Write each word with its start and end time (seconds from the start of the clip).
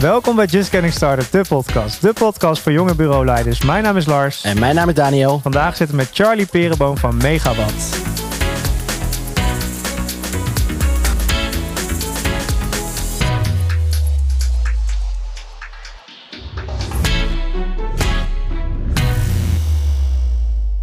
Welkom 0.00 0.36
bij 0.36 0.46
Just 0.46 0.70
Getting 0.70 0.92
Started, 0.92 1.32
de 1.32 1.44
podcast. 1.48 2.02
De 2.02 2.12
podcast 2.12 2.62
voor 2.62 2.72
jonge 2.72 2.94
bureauleiders. 2.94 3.62
Mijn 3.64 3.82
naam 3.82 3.96
is 3.96 4.06
Lars. 4.06 4.42
En 4.42 4.58
mijn 4.58 4.74
naam 4.74 4.88
is 4.88 4.94
Daniel. 4.94 5.38
Vandaag 5.38 5.76
zitten 5.76 5.96
we 5.96 6.02
met 6.02 6.10
Charlie 6.12 6.46
Perenboom 6.46 6.96
van 6.96 7.16
Megawatt. 7.16 7.96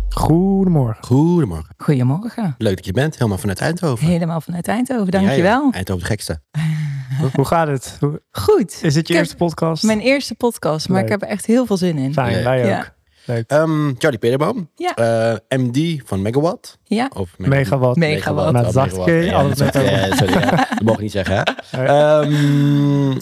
Goedemorgen. 0.09 1.03
Goedemorgen. 1.03 1.73
Goedemorgen. 1.77 2.55
Leuk 2.57 2.75
dat 2.75 2.85
je 2.85 2.91
bent, 2.91 3.13
helemaal 3.17 3.37
vanuit 3.37 3.59
Eindhoven. 3.59 4.07
Helemaal 4.07 4.41
vanuit 4.41 4.67
Eindhoven, 4.67 5.05
Ja, 5.11 5.19
ja. 5.19 5.25
dankjewel. 5.25 5.69
Eindhoven 5.71 6.03
de 6.03 6.09
gekste. 6.09 6.39
Hoe 7.33 7.45
gaat 7.45 7.67
het? 7.67 7.97
Hoe- 7.99 8.21
Goed. 8.31 8.79
Is 8.83 8.93
dit 8.93 9.07
je 9.07 9.13
Ik 9.13 9.19
eerste 9.19 9.35
podcast? 9.35 9.83
Mijn 9.83 9.99
eerste 9.99 10.35
podcast, 10.35 10.87
maar 10.89 10.95
Leuk. 10.97 11.05
ik 11.05 11.11
heb 11.11 11.21
er 11.21 11.27
echt 11.27 11.45
heel 11.45 11.65
veel 11.65 11.77
zin 11.77 11.97
in. 11.97 12.13
Fijn, 12.13 12.33
Leuk. 12.33 12.43
wij 12.43 12.61
ook. 12.61 12.67
Ja. 12.69 12.93
Leuk. 13.25 13.43
Ehm, 13.47 13.93
Charlie 13.97 14.19
Perenboom, 14.19 14.69
Ja. 14.75 14.93
eh, 14.95 15.57
MD 15.59 16.01
van 16.05 16.21
Megawatt. 16.21 16.77
Ja, 16.83 17.09
Of 17.15 17.29
Megawatt. 17.37 17.97
Megawatt. 17.97 18.51
Met 18.51 18.65
oh, 18.65 18.71
zachtje, 18.71 18.97
Megawatt. 18.97 19.25
Ja, 19.25 19.33
alles 19.37 19.59
met 19.59 19.73
met. 19.73 19.85
Ja, 19.89 20.15
sorry, 20.15 20.33
ja. 20.33 20.49
Dat 20.55 20.81
mag 20.81 20.95
ik 20.95 21.01
niet 21.01 21.11
zeggen, 21.11 21.35
hè? 21.35 21.43
Ehm, 21.85 22.31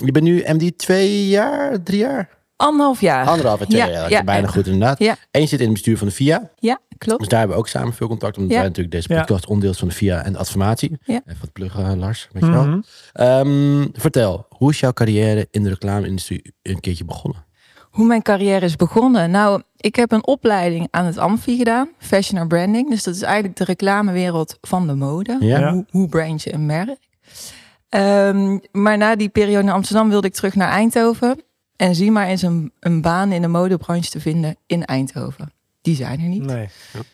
je 0.05 0.11
bent 0.11 0.25
nu 0.25 0.43
MD 0.47 0.77
twee 0.77 1.27
jaar, 1.27 1.83
drie 1.83 1.99
jaar? 1.99 2.29
Anderhalf 2.55 3.01
jaar. 3.01 3.25
Anderhalf 3.27 3.61
en 3.61 3.65
Ja, 3.69 3.77
jaar. 3.77 4.01
Dat 4.01 4.09
ja, 4.09 4.19
is 4.19 4.25
bijna 4.25 4.47
ja. 4.47 4.53
goed 4.53 4.65
inderdaad. 4.65 4.99
Ja. 4.99 5.15
En 5.31 5.41
je 5.41 5.47
zit 5.47 5.59
in 5.59 5.65
het 5.65 5.73
bestuur 5.73 5.97
van 5.97 6.07
de 6.07 6.13
VIA. 6.13 6.49
Ja, 6.55 6.79
Dus 6.87 6.97
klopt. 6.97 7.29
daar 7.29 7.39
hebben 7.39 7.57
we 7.57 7.63
ook 7.63 7.69
samen 7.69 7.93
veel 7.93 8.07
contact. 8.07 8.35
Omdat 8.37 8.51
Ja. 8.51 8.57
wij 8.57 8.67
natuurlijk 8.67 8.95
deze 8.95 9.13
Ja. 9.13 9.19
podcast 9.19 9.45
onderdeel 9.45 9.73
van 9.73 9.87
de 9.87 9.93
VIA 9.93 10.23
en 10.23 10.31
de 10.33 10.37
adformatie. 10.39 10.97
Ja. 11.03 11.21
Even 11.25 11.39
wat 11.39 11.51
pluggen, 11.51 11.99
Lars. 11.99 12.27
Weet 12.31 12.43
je 12.45 12.51
wel. 12.51 12.65
Mhm. 12.65 12.79
Ehm, 13.13 13.87
vertel, 13.93 14.45
hoe 14.49 14.69
is 14.71 14.79
jouw 14.79 14.93
carrière 14.93 15.47
in 15.51 15.63
de 15.63 15.69
reclame-industrie 15.69 16.53
een 16.61 16.79
keertje 16.79 17.05
begonnen? 17.05 17.45
Hoe 17.89 18.05
mijn 18.05 18.21
carrière 18.21 18.65
is 18.65 18.75
begonnen. 18.75 19.31
Nou, 19.31 19.61
ik 19.77 19.95
heb 19.95 20.11
een 20.11 20.25
opleiding 20.27 20.87
aan 20.91 21.05
het 21.05 21.17
Amfi 21.17 21.57
gedaan. 21.57 21.89
Fashion 21.97 22.39
and 22.39 22.47
Branding. 22.47 22.89
Dus 22.89 23.03
dat 23.03 23.15
is 23.15 23.21
eigenlijk 23.21 23.55
de 23.57 23.63
reclamewereld 23.63 24.57
van 24.61 24.87
de 24.87 24.93
mode. 24.93 25.37
Ja. 25.39 25.59
Ja. 25.59 25.71
Hoe, 25.73 25.85
hoe 25.89 26.07
brand 26.09 26.41
je 26.43 26.53
een 26.53 26.65
merk? 26.65 26.97
Ehm, 27.89 28.57
maar 28.71 28.97
na 28.97 29.15
die 29.15 29.29
periode 29.29 29.67
in 29.67 29.73
Amsterdam 29.73 30.09
wilde 30.09 30.27
ik 30.27 30.33
terug 30.33 30.55
naar 30.55 30.69
Eindhoven. 30.69 31.43
En 31.83 31.95
zie 31.95 32.11
maar 32.11 32.27
eens 32.27 32.41
een, 32.41 32.71
een 32.79 33.01
baan 33.01 33.31
in 33.31 33.41
de 33.41 33.47
modebranche 33.47 34.09
te 34.09 34.19
vinden 34.19 34.55
in 34.65 34.85
Eindhoven. 34.85 35.51
Die 35.81 35.95
zijn 35.95 36.19
er 36.19 36.27
niet. 36.27 36.45
Nee. 36.45 36.67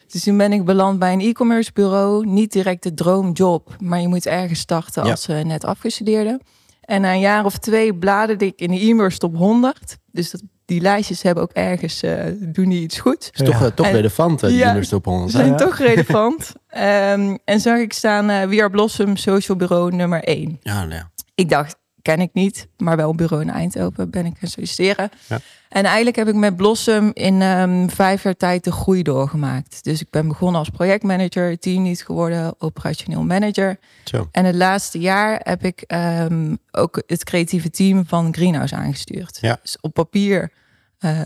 Dus 0.08 0.24
toen 0.24 0.38
ben 0.38 0.54
ik 0.54 0.66
beland 0.66 1.00
bij 1.00 1.14
een 1.14 1.22
e-commerce 1.22 1.72
bureau. 1.74 2.26
Niet 2.26 2.52
direct 2.52 2.84
de 2.84 2.94
droomjob, 2.94 3.76
maar 3.80 4.02
je 4.02 4.08
moet 4.08 4.26
ergens 4.26 4.60
starten 4.60 5.04
Ja. 5.04 5.12
als 5.12 5.28
eh, 5.28 5.42
net 5.44 5.64
afgestudeerde. 5.66 6.40
En 6.82 7.02
na 7.02 7.14
een 7.14 7.20
jaar 7.20 7.46
of 7.46 7.58
twee 7.58 7.96
bladerde 7.96 8.46
ik 8.46 8.60
in 8.60 8.72
de 8.72 8.80
e-commerce 8.80 9.18
top 9.18 9.36
100. 9.36 9.98
Dus 10.12 10.32
dat, 10.32 10.42
die 10.66 10.82
lijstjes 10.82 11.22
hebben 11.22 11.44
ook 11.44 11.52
ergens, 11.52 12.02
eh, 12.04 12.24
doen 12.40 12.70
die 12.70 12.82
iets 12.82 13.00
goed. 13.00 13.30
is 13.34 13.46
toch, 13.46 13.60
Ja. 13.60 13.66
eh, 13.66 13.72
toch 13.72 13.86
En- 13.86 13.92
relevant, 13.92 14.44
eh, 14.44 14.50
die 14.50 14.58
Ja. 14.58 14.66
nummers 14.66 14.94
op 14.94 15.08
ons. 15.08 15.32
Zijn 15.32 15.48
Ja. 15.48 15.56
toch 15.56 15.78
relevant. 15.78 16.52
Ehm, 16.68 17.38
en 17.46 17.60
zag 17.60 17.78
ik 17.78 17.94
staan 17.94 18.30
eh 18.30 18.48
We 18.48 18.60
Are 18.60 18.70
Blossom 18.70 19.16
Social 19.18 19.58
Bureau 19.58 19.96
nummer 19.96 20.22
1. 20.24 20.58
Ja, 20.62 20.74
nou 20.80 20.94
ja. 20.94 21.12
Ik 21.36 21.50
dacht, 21.50 21.76
ken 22.02 22.20
ik 22.20 22.30
niet, 22.34 22.68
maar 22.78 22.98
wel 22.98 23.10
een 23.10 23.16
bureau 23.16 23.42
in 23.42 23.50
Eindhoven 23.50 24.10
ben 24.10 24.26
ik 24.26 24.38
gaan 24.38 24.50
solliciteren. 24.50 25.10
Ja. 25.28 25.40
En 25.70 25.84
eigenlijk 25.84 26.16
heb 26.16 26.28
ik 26.28 26.36
met 26.36 26.56
Blossom 26.56 27.12
in 27.14 27.42
ehm, 27.42 27.88
vijf 27.88 28.24
jaar 28.24 28.36
tijd 28.36 28.64
de 28.64 28.72
groei 28.72 29.04
doorgemaakt. 29.04 29.84
Dus 29.84 30.02
ik 30.02 30.10
ben 30.10 30.28
begonnen 30.28 30.60
als 30.60 30.70
projectmanager, 30.70 31.60
teamlead 31.60 32.02
geworden, 32.02 32.56
operationeel 32.58 33.24
manager. 33.24 33.80
Zo. 34.04 34.28
En 34.32 34.46
het 34.46 34.56
laatste 34.56 35.00
jaar 35.00 35.40
heb 35.44 35.64
ik 35.64 35.82
ehm, 35.82 36.56
ook 36.72 37.04
het 37.08 37.24
creatieve 37.24 37.70
team 37.70 38.06
van 38.08 38.34
Greenhouse 38.34 38.76
aangestuurd. 38.76 39.38
Ja. 39.42 39.60
Dus 39.62 39.78
op 39.82 39.94
papier 39.94 40.52
eh, 41.00 41.22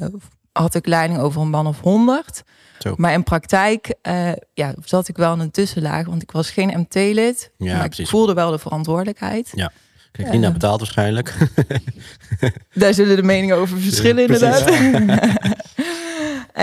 had 0.51 0.75
ik 0.75 0.85
leiding 0.85 1.19
over 1.19 1.41
een 1.41 1.49
man 1.49 1.67
of 1.67 1.79
honderd. 1.79 2.43
Zo. 2.79 2.93
Maar 2.97 3.13
in 3.13 3.23
praktijk 3.23 3.95
eh, 4.01 4.31
ja, 4.53 4.73
zat 4.83 5.07
ik 5.07 5.17
wel 5.17 5.33
in 5.33 5.39
een 5.39 5.51
tussenlaag, 5.51 6.05
want 6.05 6.21
ik 6.21 6.31
was 6.31 6.49
geen 6.51 6.79
MT-lid. 6.79 7.51
Ja, 7.57 7.73
maar 7.75 7.83
ik 7.83 7.89
precies. 7.89 8.09
voelde 8.09 8.33
wel 8.33 8.51
de 8.51 8.59
verantwoordelijkheid. 8.59 9.49
Krijg 9.49 9.71
je 10.17 10.25
niet 10.25 10.41
naar 10.41 10.51
betaald 10.51 10.79
waarschijnlijk. 10.79 11.33
Daar 12.73 12.93
zullen 12.93 13.15
de 13.15 13.23
meningen 13.23 13.55
over 13.55 13.79
verschillen, 13.79 14.23
inderdaad. 14.23 14.69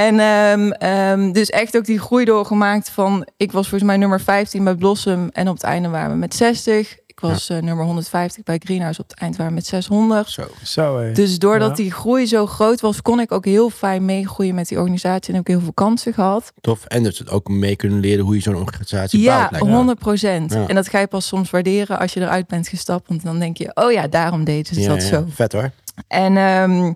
en 0.08 0.20
ehm, 0.20 0.70
ehm, 0.70 1.32
dus 1.32 1.50
echt 1.50 1.76
ook 1.76 1.84
die 1.84 1.98
groei 1.98 2.24
doorgemaakt 2.24 2.90
van... 2.90 3.26
Ik 3.36 3.52
was 3.52 3.68
volgens 3.68 3.90
mij 3.90 3.98
nummer 3.98 4.20
15 4.20 4.64
bij 4.64 4.74
Blossom 4.74 5.28
en 5.32 5.48
op 5.48 5.54
het 5.54 5.62
einde 5.62 5.88
waren 5.88 6.10
we 6.10 6.16
met 6.16 6.34
60. 6.34 6.96
Ik 7.22 7.28
was 7.28 7.48
eh, 7.48 7.58
nummer 7.58 7.84
150 7.84 8.42
bij 8.44 8.60
Greenhouse, 8.64 9.00
op 9.00 9.08
het 9.10 9.18
eind 9.18 9.36
waren 9.36 9.52
we 9.52 9.58
met 9.58 9.66
600. 9.66 10.30
Zo. 10.30 10.42
Zo. 10.64 11.12
Dus 11.12 11.38
doordat 11.38 11.68
Ja. 11.68 11.74
die 11.74 11.92
groei 11.92 12.26
zo 12.26 12.46
groot 12.46 12.80
was, 12.80 13.02
kon 13.02 13.20
ik 13.20 13.32
ook 13.32 13.44
heel 13.44 13.70
fijn 13.70 14.04
meegroeien 14.04 14.54
met 14.54 14.68
die 14.68 14.78
organisatie. 14.78 15.28
En 15.28 15.34
heb 15.38 15.48
ik 15.48 15.52
heel 15.54 15.60
veel 15.62 15.72
kansen 15.72 16.12
gehad. 16.14 16.52
Tof. 16.60 16.84
En 16.84 17.02
dus 17.02 17.28
ook 17.28 17.48
mee 17.48 17.76
kunnen 17.76 18.00
leren 18.00 18.24
hoe 18.24 18.34
je 18.34 18.40
zo'n 18.40 18.54
organisatie 18.56 19.20
Ja, 19.20 19.36
bouwt. 19.38 19.50
lijkt 19.50 19.66
me. 19.66 19.72
100 19.72 19.98
procent. 19.98 20.52
Ja. 20.52 20.66
En 20.68 20.74
dat 20.74 20.88
ga 20.88 20.98
je 20.98 21.06
pas 21.06 21.26
soms 21.26 21.50
waarderen 21.50 21.98
als 21.98 22.12
je 22.12 22.20
eruit 22.20 22.46
bent 22.46 22.68
gestapt. 22.68 23.08
Want 23.08 23.22
dan 23.24 23.38
denk 23.38 23.56
je, 23.56 23.70
oh 23.74 23.92
ja, 23.92 24.06
daarom 24.08 24.44
deden 24.44 24.74
ze 24.74 24.80
Ja, 24.80 24.88
dat 24.88 25.02
ja. 25.02 25.08
zo. 25.08 25.24
Vet 25.28 25.52
hoor. 25.52 25.70
En 26.08 26.36
ehm, 26.36 26.86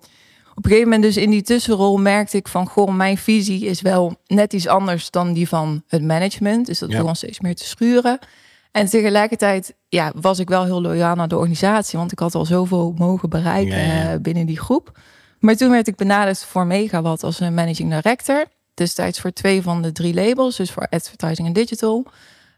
op 0.57 0.65
een 0.65 0.71
gegeven 0.71 0.83
moment 0.89 1.03
dus 1.03 1.17
in 1.17 1.31
die 1.31 1.43
tussenrol 1.43 1.97
merkte 1.97 2.37
ik 2.37 2.49
van... 2.49 2.67
goh, 2.67 2.95
mijn 2.95 3.19
visie 3.19 3.65
is 3.67 3.81
wel 3.81 4.17
net 4.27 4.53
iets 4.53 4.67
anders 4.67 5.11
dan 5.11 5.33
die 5.33 5.49
van 5.49 5.83
het 5.89 6.03
management. 6.03 6.67
Dus 6.67 6.79
dat 6.79 6.91
Ja. 6.91 6.99
begon 6.99 7.15
steeds 7.17 7.41
meer 7.41 7.55
te 7.55 7.65
schuren. 7.65 8.19
En 8.75 8.87
tegelijkertijd 8.87 9.75
ja, 9.89 10.13
was 10.21 10.39
ik 10.39 10.49
wel 10.49 10.65
heel 10.65 10.81
loyaal 10.81 11.15
naar 11.15 11.29
de 11.29 11.37
organisatie... 11.37 11.99
want 11.99 12.13
ik 12.13 12.19
had 12.19 12.35
al 12.35 12.45
zoveel 12.45 12.95
mogen 12.99 13.29
bereiken 13.29 13.79
Ja, 13.79 13.93
ja. 13.95 14.13
eh, 14.13 14.21
binnen 14.21 14.47
die 14.47 14.59
groep. 14.59 14.99
Maar 15.39 15.57
toen 15.57 15.71
werd 15.71 15.87
ik 15.89 15.97
benaderd 15.97 16.45
voor 16.45 16.67
Megawatt 16.67 17.23
als 17.23 17.41
een 17.41 17.55
managing 17.55 17.91
director. 17.91 18.45
Destijds 18.75 19.21
voor 19.21 19.33
twee 19.33 19.63
van 19.63 19.83
de 19.83 19.93
drie 19.93 20.15
labels, 20.15 20.57
dus 20.57 20.71
voor 20.71 20.87
advertising 20.91 21.47
en 21.49 21.53
digital... 21.53 22.05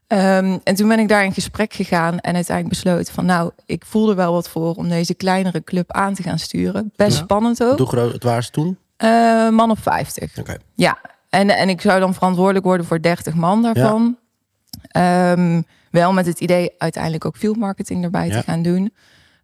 Ehm, 0.06 0.58
en 0.64 0.74
toen 0.74 0.88
ben 0.88 0.98
ik 0.98 1.08
daar 1.08 1.24
in 1.24 1.32
gesprek 1.32 1.72
gegaan 1.72 2.18
en 2.18 2.34
uiteindelijk 2.34 2.68
besloten 2.82 3.14
van 3.14 3.24
nou, 3.26 3.50
ik 3.66 3.84
voelde 3.86 4.14
wel 4.14 4.32
wat 4.32 4.48
voor 4.48 4.74
om 4.74 4.88
deze 4.88 5.14
kleinere 5.14 5.64
club 5.64 5.92
aan 5.92 6.14
te 6.14 6.22
gaan 6.22 6.38
sturen. 6.38 6.92
Best 6.96 7.16
Ja. 7.16 7.22
spannend 7.22 7.62
ook. 7.64 7.78
Hoe 7.78 7.86
groot 7.86 8.22
waren 8.22 8.42
ze 8.44 8.50
toen? 8.50 8.78
Eh, 8.96 9.48
man 9.48 9.70
op 9.70 9.78
50. 9.82 10.38
Oké. 10.38 10.56
Ja, 10.74 10.98
en, 11.30 11.50
en 11.50 11.68
ik 11.68 11.80
zou 11.80 12.00
dan 12.00 12.14
verantwoordelijk 12.14 12.64
worden 12.64 12.86
voor 12.86 13.02
30 13.02 13.34
man 13.34 13.62
daarvan. 13.62 14.16
Ehm, 14.88 15.62
wel 15.96 16.12
met 16.12 16.26
het 16.26 16.40
idee 16.40 16.70
uiteindelijk 16.78 17.24
ook 17.24 17.36
field 17.36 17.56
marketing 17.56 18.04
erbij 18.04 18.26
Ja. 18.28 18.36
te 18.38 18.42
gaan 18.42 18.62
doen. 18.62 18.94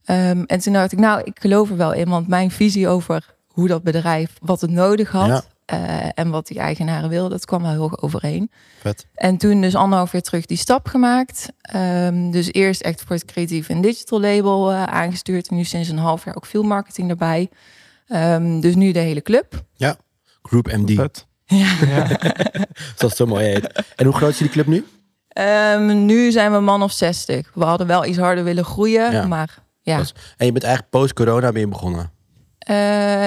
Ehm, 0.05 0.43
en 0.47 0.59
toen 0.61 0.73
dacht 0.73 0.93
ik, 0.93 0.99
nou, 0.99 1.21
ik 1.25 1.39
geloof 1.41 1.71
er 1.71 1.77
wel 1.77 1.93
in, 1.93 2.09
want 2.09 2.29
mijn 2.29 2.51
visie 2.51 2.89
over 2.89 3.35
hoe 3.47 3.69
dat 3.69 3.83
bedrijf, 3.83 4.31
wat 4.41 4.61
het 4.61 4.71
nodig 4.71 5.11
had 5.11 5.29
Ja. 5.29 5.43
eh, 5.65 6.09
en 6.15 6.31
wat 6.31 6.47
die 6.47 6.59
eigenaren 6.59 7.09
wilden, 7.09 7.31
dat 7.31 7.45
kwam 7.45 7.63
wel 7.63 7.71
heel 7.71 7.83
erg 7.91 8.03
overeen. 8.03 8.51
Vet. 8.81 9.07
En 9.15 9.37
toen 9.37 9.61
dus 9.61 9.75
anderhalf 9.75 10.13
jaar 10.13 10.23
terug 10.23 10.47
die 10.47 10.57
stap 10.57 10.87
gemaakt. 10.87 11.49
Ehm, 11.61 12.31
dus 12.31 12.53
eerst 12.53 12.81
echt 12.81 13.01
voor 13.07 13.17
het 13.17 13.25
creatief 13.25 13.69
en 13.69 13.81
digital 13.81 14.21
label 14.21 14.71
eh, 14.71 14.83
aangestuurd. 14.83 15.49
En 15.49 15.57
nu 15.57 15.65
sinds 15.65 15.89
een 15.89 15.99
half 15.99 16.25
jaar 16.25 16.37
ook 16.37 16.47
veel 16.47 16.63
marketing 16.63 17.11
erbij. 17.11 17.49
Ehm, 18.07 18.61
dus 18.61 18.75
nu 18.75 18.93
de 18.93 18.99
hele 18.99 19.23
club. 19.23 19.65
Group 20.43 20.67
MD. 20.77 20.93
Vet. 20.95 21.27
Ja. 21.45 21.77
Ja. 21.87 22.07
Zoals 22.97 22.99
het 22.99 23.17
zo 23.17 23.27
mooi 23.27 23.45
heet. 23.45 23.85
En 23.97 24.05
hoe 24.05 24.15
groot 24.15 24.31
is 24.31 24.39
die 24.39 24.49
club 24.49 24.67
nu? 24.67 24.85
Ehm, 25.33 26.05
nu 26.05 26.31
zijn 26.31 26.53
we 26.53 26.61
man 26.61 26.83
of 26.83 26.93
60. 26.93 27.51
We 27.55 27.65
hadden 27.65 27.87
wel 27.87 28.05
iets 28.05 28.19
harder 28.19 28.45
willen 28.45 28.65
groeien. 28.65 29.13
Ja. 29.13 29.27
Maar 29.27 29.59
ja. 29.81 29.97
En 30.37 30.47
je 30.47 30.53
bent 30.53 30.65
eigenlijk 30.65 30.91
post-corona 30.95 31.53
ben 31.53 31.61
je 31.61 31.69
begonnen. 31.69 32.11
Eh, 32.59 32.77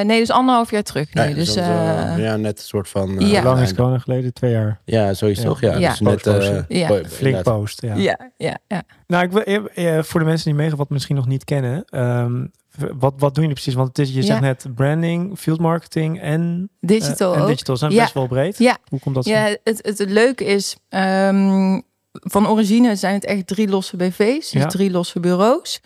nee, 0.01 0.19
dus 0.19 0.31
anderhalf 0.31 0.71
jaar 0.71 0.83
terug 0.83 1.13
nu. 1.13 1.21
Ja, 1.21 1.33
dus 1.33 1.55
eh, 1.55 2.17
ja, 2.17 2.35
net 2.35 2.57
een 2.57 2.63
soort 2.65 2.89
van... 2.89 3.19
eh, 3.19 3.31
Ja. 3.31 3.41
Hoe 3.41 3.49
lang 3.49 3.61
is 3.61 3.73
corona 3.73 3.97
geleden? 3.99 4.33
Twee 4.33 4.51
jaar. 4.51 4.79
Ja, 4.85 5.13
sowieso 5.13 5.41
Ja. 5.41 5.47
toch? 5.47 5.61
Ja, 5.61 5.77
Ja. 5.77 5.89
Dus 5.89 5.99
net, 5.99 6.21
Post, 6.21 6.49
eh, 6.69 6.95
Flink 7.07 7.43
post, 7.43 7.81
ja. 7.81 7.95
ja, 7.95 8.17
ja, 8.37 8.57
ja. 8.67 8.83
Nou, 9.07 9.23
ik 9.23 9.31
wil, 9.31 10.03
voor 10.03 10.19
de 10.19 10.25
mensen 10.25 10.45
die 10.45 10.53
Megawatt 10.63 10.89
misschien 10.89 11.15
nog 11.15 11.27
niet 11.27 11.43
kennen. 11.43 11.85
ehm, 11.85 12.45
wat, 12.77 13.13
wat 13.17 13.33
doen 13.35 13.43
jullie 13.43 13.53
precies? 13.53 13.73
Want 13.73 13.87
het 13.87 13.99
is, 13.99 14.09
je 14.09 14.19
Ja. 14.19 14.25
zegt 14.25 14.41
net 14.41 14.65
branding, 14.75 15.37
field 15.39 15.59
marketing 15.59 16.21
en, 16.21 16.69
Digital 16.79 17.35
en 17.35 17.45
digital 17.45 17.77
zijn 17.77 17.91
Ja. 17.91 18.01
best 18.01 18.13
wel 18.13 18.27
breed. 18.27 18.57
Ja. 18.57 18.77
Hoe 18.89 18.99
komt 18.99 19.15
dat? 19.15 19.25
Ja, 19.25 19.43
het, 19.63 19.79
het, 19.83 19.97
het 19.97 20.09
leuke 20.09 20.45
is, 20.45 20.77
ehm, 20.89 21.81
van 22.21 22.47
origine 22.47 22.95
zijn 22.95 23.13
het 23.13 23.25
echt 23.25 23.47
drie 23.47 23.67
losse 23.67 23.95
BV's, 23.97 24.49
dus 24.49 24.61
Ja. 24.61 24.67
drie 24.67 24.91
losse 24.91 25.19
bureaus. 25.19 25.81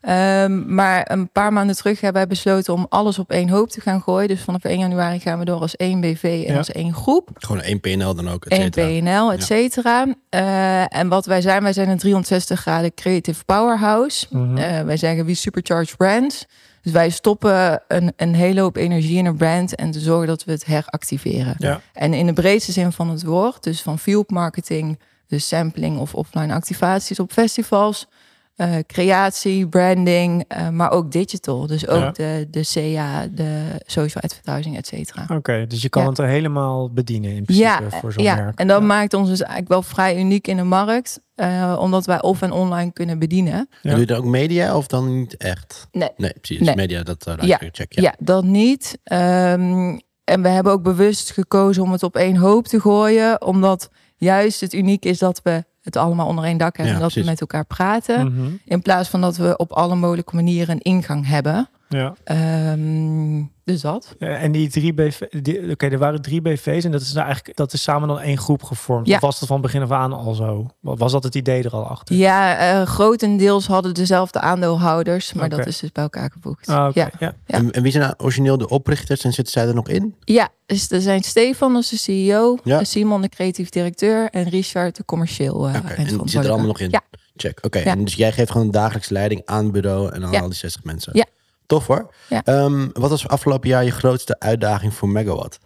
Ehm, 0.00 0.74
maar 0.74 1.10
een 1.10 1.28
paar 1.30 1.52
maanden 1.52 1.76
terug 1.76 2.00
hebben 2.00 2.20
wij 2.20 2.30
besloten 2.30 2.72
om 2.74 2.86
alles 2.88 3.18
op 3.18 3.30
één 3.30 3.48
hoop 3.48 3.68
te 3.70 3.80
gaan 3.80 4.02
gooien. 4.02 4.28
Dus 4.28 4.40
vanaf 4.42 4.64
1 4.64 4.78
januari 4.78 5.20
gaan 5.20 5.38
we 5.38 5.44
door 5.44 5.60
als 5.60 5.76
één 5.76 6.00
BV 6.00 6.22
en 6.46 6.52
Ja. 6.52 6.56
als 6.58 6.70
één 6.72 6.94
groep. 6.94 7.28
Gewoon 7.34 7.62
één 7.62 7.80
PNL 7.80 8.14
dan 8.14 8.28
ook, 8.30 8.44
et 8.44 8.76
Eén. 8.76 9.00
PNL, 9.02 9.32
et 9.32 9.42
cetera. 9.44 10.06
Eh, 10.28 10.96
en 10.98 11.08
wat 11.08 11.26
wij 11.26 11.40
zijn, 11.40 11.62
wij 11.62 11.72
zijn 11.72 11.88
een 11.88 11.98
360 11.98 12.60
graden 12.60 12.94
creative 12.94 13.44
powerhouse. 13.44 14.26
Mhm. 14.30 14.56
Eh, 14.56 14.80
wij 14.82 14.96
zeggen 14.96 15.24
we 15.24 15.34
supercharge 15.34 15.96
brands. 15.96 16.46
Dus 16.82 16.92
wij 16.92 17.10
stoppen 17.10 17.82
een, 17.88 18.12
een 18.16 18.34
hele 18.34 18.60
hoop 18.60 18.76
energie 18.76 19.18
in 19.18 19.26
een 19.26 19.36
brand 19.36 19.74
en 19.74 19.90
te 19.90 20.00
zorgen 20.00 20.26
dat 20.26 20.44
we 20.44 20.52
het 20.52 20.64
heractiveren. 20.66 21.54
Ja. 21.58 21.80
En 21.92 22.14
in 22.14 22.26
de 22.26 22.32
breedste 22.32 22.72
zin 22.72 22.92
van 22.92 23.10
het 23.10 23.22
woord, 23.24 23.62
dus 23.62 23.82
van 23.82 23.98
field 23.98 24.30
marketing, 24.30 24.98
dus 25.26 25.48
sampling 25.48 25.98
of 25.98 26.14
offline 26.14 26.54
activaties 26.54 27.20
op 27.20 27.32
festivals, 27.32 28.06
eh, 28.56 28.74
creatie, 28.86 29.68
branding, 29.68 30.44
eh, 30.48 30.68
maar 30.68 30.90
ook 30.90 31.12
digital. 31.12 31.66
Dus 31.66 31.86
ook 31.88 32.00
Ja. 32.02 32.10
de, 32.10 32.46
de 32.50 32.60
CA, 32.72 33.26
de 33.26 33.64
social 33.86 34.22
advertising, 34.22 34.76
et 34.76 34.86
cetera. 34.86 35.26
Oké, 35.36 35.66
dus 35.66 35.82
je 35.82 35.88
kan 35.88 36.02
Ja. 36.02 36.08
het 36.08 36.18
er 36.18 36.26
helemaal 36.26 36.90
bedienen 36.92 37.30
in 37.30 37.44
principe 37.44 37.68
Ja, 37.68 37.90
voor 38.00 38.12
zo'n 38.12 38.22
ja. 38.24 38.34
merk. 38.34 38.58
en 38.58 38.66
dat 38.66 38.80
ja. 38.80 38.86
maakt 38.86 39.14
ons 39.14 39.28
dus 39.28 39.38
eigenlijk 39.40 39.68
wel 39.70 39.82
vrij 39.82 40.18
uniek 40.18 40.46
in 40.48 40.56
de 40.56 40.62
markt. 40.62 41.22
eh, 41.34 41.76
omdat 41.80 42.06
wij 42.06 42.22
off 42.22 42.42
en 42.42 42.52
online 42.52 42.92
kunnen 42.92 43.18
bedienen. 43.18 43.52
Ja. 43.52 43.66
En 43.82 43.90
doe 43.90 43.98
je 44.00 44.06
dan 44.06 44.16
ook 44.18 44.24
media 44.24 44.76
of 44.76 44.86
dan 44.86 45.18
niet 45.18 45.36
echt? 45.36 45.86
Nee. 45.92 46.08
Nee, 46.16 46.32
precies. 46.40 46.66
Nee. 46.66 46.76
media, 46.76 47.02
dat 47.02 47.26
uh, 47.28 47.34
Ja. 47.40 47.58
check. 47.72 47.92
Ja, 47.94 48.02
Ja. 48.02 48.14
dat 48.18 48.44
niet. 48.44 48.98
Ehm, 49.04 49.98
en 50.24 50.42
we 50.42 50.48
hebben 50.48 50.72
ook 50.72 50.82
bewust 50.82 51.30
gekozen 51.30 51.82
om 51.82 51.92
het 51.92 52.02
op 52.02 52.16
één 52.16 52.36
hoop 52.36 52.66
te 52.68 52.80
gooien. 52.80 53.42
Omdat 53.42 53.90
juist 54.16 54.60
het 54.60 54.72
uniek 54.72 55.04
is 55.04 55.18
dat 55.18 55.40
we 55.42 55.64
het 55.82 55.96
allemaal 55.96 56.26
onder 56.26 56.44
één 56.44 56.58
dak 56.58 56.76
hebben. 56.76 56.86
Ja, 56.86 56.92
en 56.94 57.00
dat 57.00 57.12
precies. 57.12 57.24
we 57.24 57.30
met 57.30 57.40
elkaar 57.40 57.64
praten. 57.64 58.32
Mhm. 58.32 58.52
In 58.64 58.82
plaats 58.82 59.08
van 59.08 59.20
dat 59.20 59.36
we 59.36 59.56
op 59.56 59.72
alle 59.72 59.94
mogelijke 59.94 60.34
manieren 60.34 60.74
een 60.74 60.82
ingang 60.82 61.26
hebben. 61.26 61.68
Ja. 61.94 62.14
Ehm, 62.24 63.42
dus 63.64 63.80
dat. 63.80 64.14
Ja, 64.18 64.28
en 64.28 64.52
die 64.52 64.68
drie 64.70 64.92
BV, 64.94 65.20
die- 65.42 65.70
oké, 65.70 65.86
er 65.88 65.98
waren 65.98 66.22
drie 66.22 66.40
BV's 66.42 66.84
en 66.84 66.90
dat 66.90 67.00
is 67.00 67.12
nou 67.12 67.26
eigenlijk 67.26 67.56
dat 67.56 67.72
is 67.72 67.82
samen 67.82 68.08
dan 68.08 68.20
één 68.20 68.38
groep 68.38 68.62
gevormd. 68.62 69.06
Ja. 69.06 69.14
Of 69.14 69.20
was 69.20 69.40
het 69.40 69.48
van 69.48 69.60
begin 69.60 69.82
af 69.82 69.90
aan 69.90 70.12
al 70.12 70.34
zo? 70.34 70.66
Was 70.80 71.12
dat 71.12 71.22
het 71.22 71.34
idee 71.34 71.62
er 71.62 71.70
al 71.70 71.86
achter? 71.86 72.16
Ja, 72.16 72.56
eh, 72.56 72.86
grotendeels 72.86 73.66
hadden 73.66 73.94
dezelfde 73.94 74.40
aandeelhouders. 74.40 75.32
Maar 75.32 75.48
dat 75.48 75.66
is 75.66 75.78
dus 75.78 75.92
bij 75.92 76.02
elkaar 76.02 76.30
gevoegd. 76.32 76.68
Ah, 76.68 76.90
ja. 76.94 77.10
ja. 77.18 77.34
Ja. 77.46 77.56
En, 77.56 77.70
en 77.70 77.82
wie 77.82 77.92
zijn 77.92 78.04
nou 78.04 78.14
origineel 78.18 78.58
de 78.58 78.68
oprichters 78.68 79.24
en 79.24 79.32
zitten 79.32 79.52
zij 79.52 79.66
er 79.66 79.74
nog 79.74 79.88
in? 79.88 80.14
ja, 80.20 80.48
dus 80.66 80.90
er 80.90 81.00
zijn 81.00 81.22
Stefan, 81.22 81.72
dat 81.72 81.82
is 81.82 81.88
de 81.88 81.96
CEO. 81.96 82.58
Ja. 82.64 82.84
Simon, 82.84 83.20
de 83.20 83.28
creatief 83.28 83.68
directeur. 83.68 84.28
En 84.30 84.48
Richard, 84.48 84.96
de 84.96 85.04
commercieel. 85.04 85.68
eh, 85.68 85.74
Oké, 85.76 85.92
en 85.92 86.04
die 86.04 86.18
zitten 86.18 86.40
er 86.42 86.48
allemaal 86.48 86.66
nog 86.66 86.80
in? 86.80 86.90
Ja. 86.90 87.00
Check. 87.36 87.58
Oké, 87.64 87.78
Ja. 87.78 87.84
en 87.84 88.04
dus 88.04 88.14
jij 88.14 88.32
geeft 88.32 88.50
gewoon 88.50 88.70
dagelijks 88.70 89.08
leiding 89.08 89.42
aan 89.44 89.62
het 89.64 89.72
bureau 89.72 90.12
en 90.12 90.24
aan 90.24 90.30
Ja. 90.32 90.40
al 90.40 90.48
die 90.48 90.56
60 90.58 90.84
mensen? 90.84 91.12
Ja. 91.16 91.24
Tof 91.66 91.86
hoor. 91.86 92.14
Ja. 92.28 92.42
Ehm, 92.44 92.88
wat 92.92 93.10
was 93.10 93.28
afgelopen 93.28 93.68
jaar 93.68 93.84
je 93.84 93.90
grootste 93.90 94.36
uitdaging 94.38 94.94
voor 94.94 95.08
Megawatt? 95.08 95.58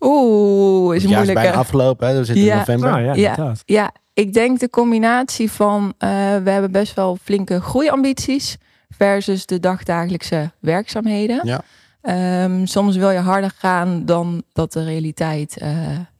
Oeh, 0.00 0.94
is 0.96 1.02
Het 1.02 1.10
jaar 1.10 1.20
is 1.20 1.26
moeilijk. 1.26 1.46
bijna 1.46 1.60
afgelopen, 1.62 2.08
hè? 2.08 2.18
we 2.18 2.24
zitten 2.24 2.44
Ja. 2.44 2.52
in 2.52 2.58
november. 2.58 2.92
Ah, 2.92 3.04
ja, 3.04 3.14
Ja. 3.14 3.52
Ja, 3.64 3.90
ik 4.14 4.32
denk 4.32 4.58
de 4.60 4.70
combinatie 4.70 5.50
van 5.50 5.94
eh, 5.98 6.08
we 6.42 6.50
hebben 6.50 6.70
best 6.72 6.94
wel 6.94 7.16
flinke 7.22 7.60
groeiambities 7.60 8.56
versus 8.88 9.46
de 9.46 9.60
dagdagelijkse 9.60 10.50
werkzaamheden. 10.60 11.40
Ja. 11.44 11.60
Ehm, 12.02 12.66
soms 12.66 12.96
wil 12.96 13.10
je 13.10 13.18
harder 13.18 13.50
gaan 13.58 14.04
dan 14.04 14.42
dat 14.52 14.72
de 14.72 14.84
realiteit 14.84 15.56
eh, 15.58 15.70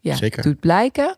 ja, 0.00 0.14
Zeker. 0.14 0.42
doet 0.42 0.60
blijken. 0.60 1.16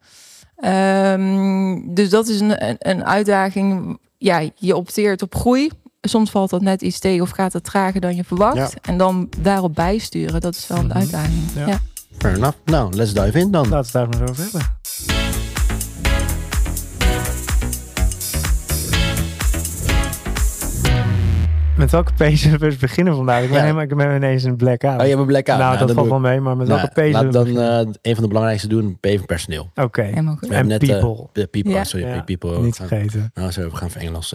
Ehm, 0.57 1.79
dus 1.95 2.11
dat 2.11 2.29
is 2.29 2.41
een, 2.41 2.69
een, 2.69 2.77
een 2.79 3.05
uitdaging. 3.05 3.99
Ja, 4.19 4.43
je 4.55 4.77
opteert 4.77 5.23
op 5.23 5.35
groei. 5.35 5.71
Soms 6.01 6.31
valt 6.31 6.51
dat 6.51 6.61
net 6.63 6.83
iets 6.83 6.99
tegen 6.99 7.23
of 7.23 7.31
gaat 7.31 7.53
het 7.53 7.65
trager 7.65 8.01
dan 8.01 8.17
je 8.17 8.25
verwacht. 8.25 8.57
Ja. 8.57 8.69
En 8.83 8.99
dan 8.99 9.29
daarop 9.39 9.75
bijsturen, 9.75 10.41
dat 10.41 10.55
is 10.55 10.67
wel 10.67 10.79
een 10.79 10.87
Mhm. 10.87 10.97
uitdaging. 10.97 11.43
Ja. 11.55 11.67
Ja. 11.67 11.79
Fair 12.19 12.35
enough. 12.37 12.57
Nou, 12.65 12.95
let's 12.95 13.13
dive 13.15 13.39
in 13.39 13.51
dan. 13.51 13.69
Laten 13.69 13.93
we 13.93 13.99
het 13.99 14.11
daar 14.11 14.21
maar 14.21 14.31
over 14.31 14.43
hebben. 14.43 14.77
Met 21.77 21.91
welke 21.91 22.13
page 22.13 22.77
beginnen 22.81 23.15
vandaag? 23.15 23.43
Ik 23.43 23.49
ben, 23.49 23.57
Ja. 23.57 23.63
helemaal, 23.63 23.83
ik 23.83 23.97
ben 23.97 24.17
ineens 24.17 24.43
een 24.43 24.57
blackout. 24.57 24.95
Oh, 24.97 25.03
je 25.03 25.09
hebt 25.09 25.21
een 25.21 25.27
blackout. 25.27 25.59
nou, 25.59 25.75
Nou, 25.75 25.87
dat 25.87 25.97
valt 25.97 26.09
wel 26.09 26.21
mee, 26.21 26.41
maar 26.41 26.57
met 26.57 26.69
ik- 26.69 26.75
welke 26.75 26.91
nou, 27.01 27.11
page 27.13 27.25
Laat 27.25 27.33
dan 27.33 27.47
eh, 27.59 27.79
een 28.03 28.15
van 28.15 28.23
de 28.23 28.29
belangrijkste 28.29 28.69
doen, 28.69 28.97
P 29.01 29.07
van 29.17 29.27
personeel. 29.27 29.71
Oké, 29.75 30.03
Helemaal 30.03 30.37
goed. 30.37 30.49
We 30.49 30.55
hebben 30.55 30.73
en 30.73 30.81
net, 30.81 30.91
eh, 30.91 30.99
people. 31.01 31.27
de 31.33 31.47
people, 31.47 31.85
sorry, 31.85 32.23
people. 32.25 32.59
Niet 32.61 32.77
vergeten. 32.77 33.31
Nou, 33.35 33.51
zo, 33.51 33.69
we 33.71 33.77
gaan 33.77 33.91
voor 33.91 34.01
Engels 34.01 34.29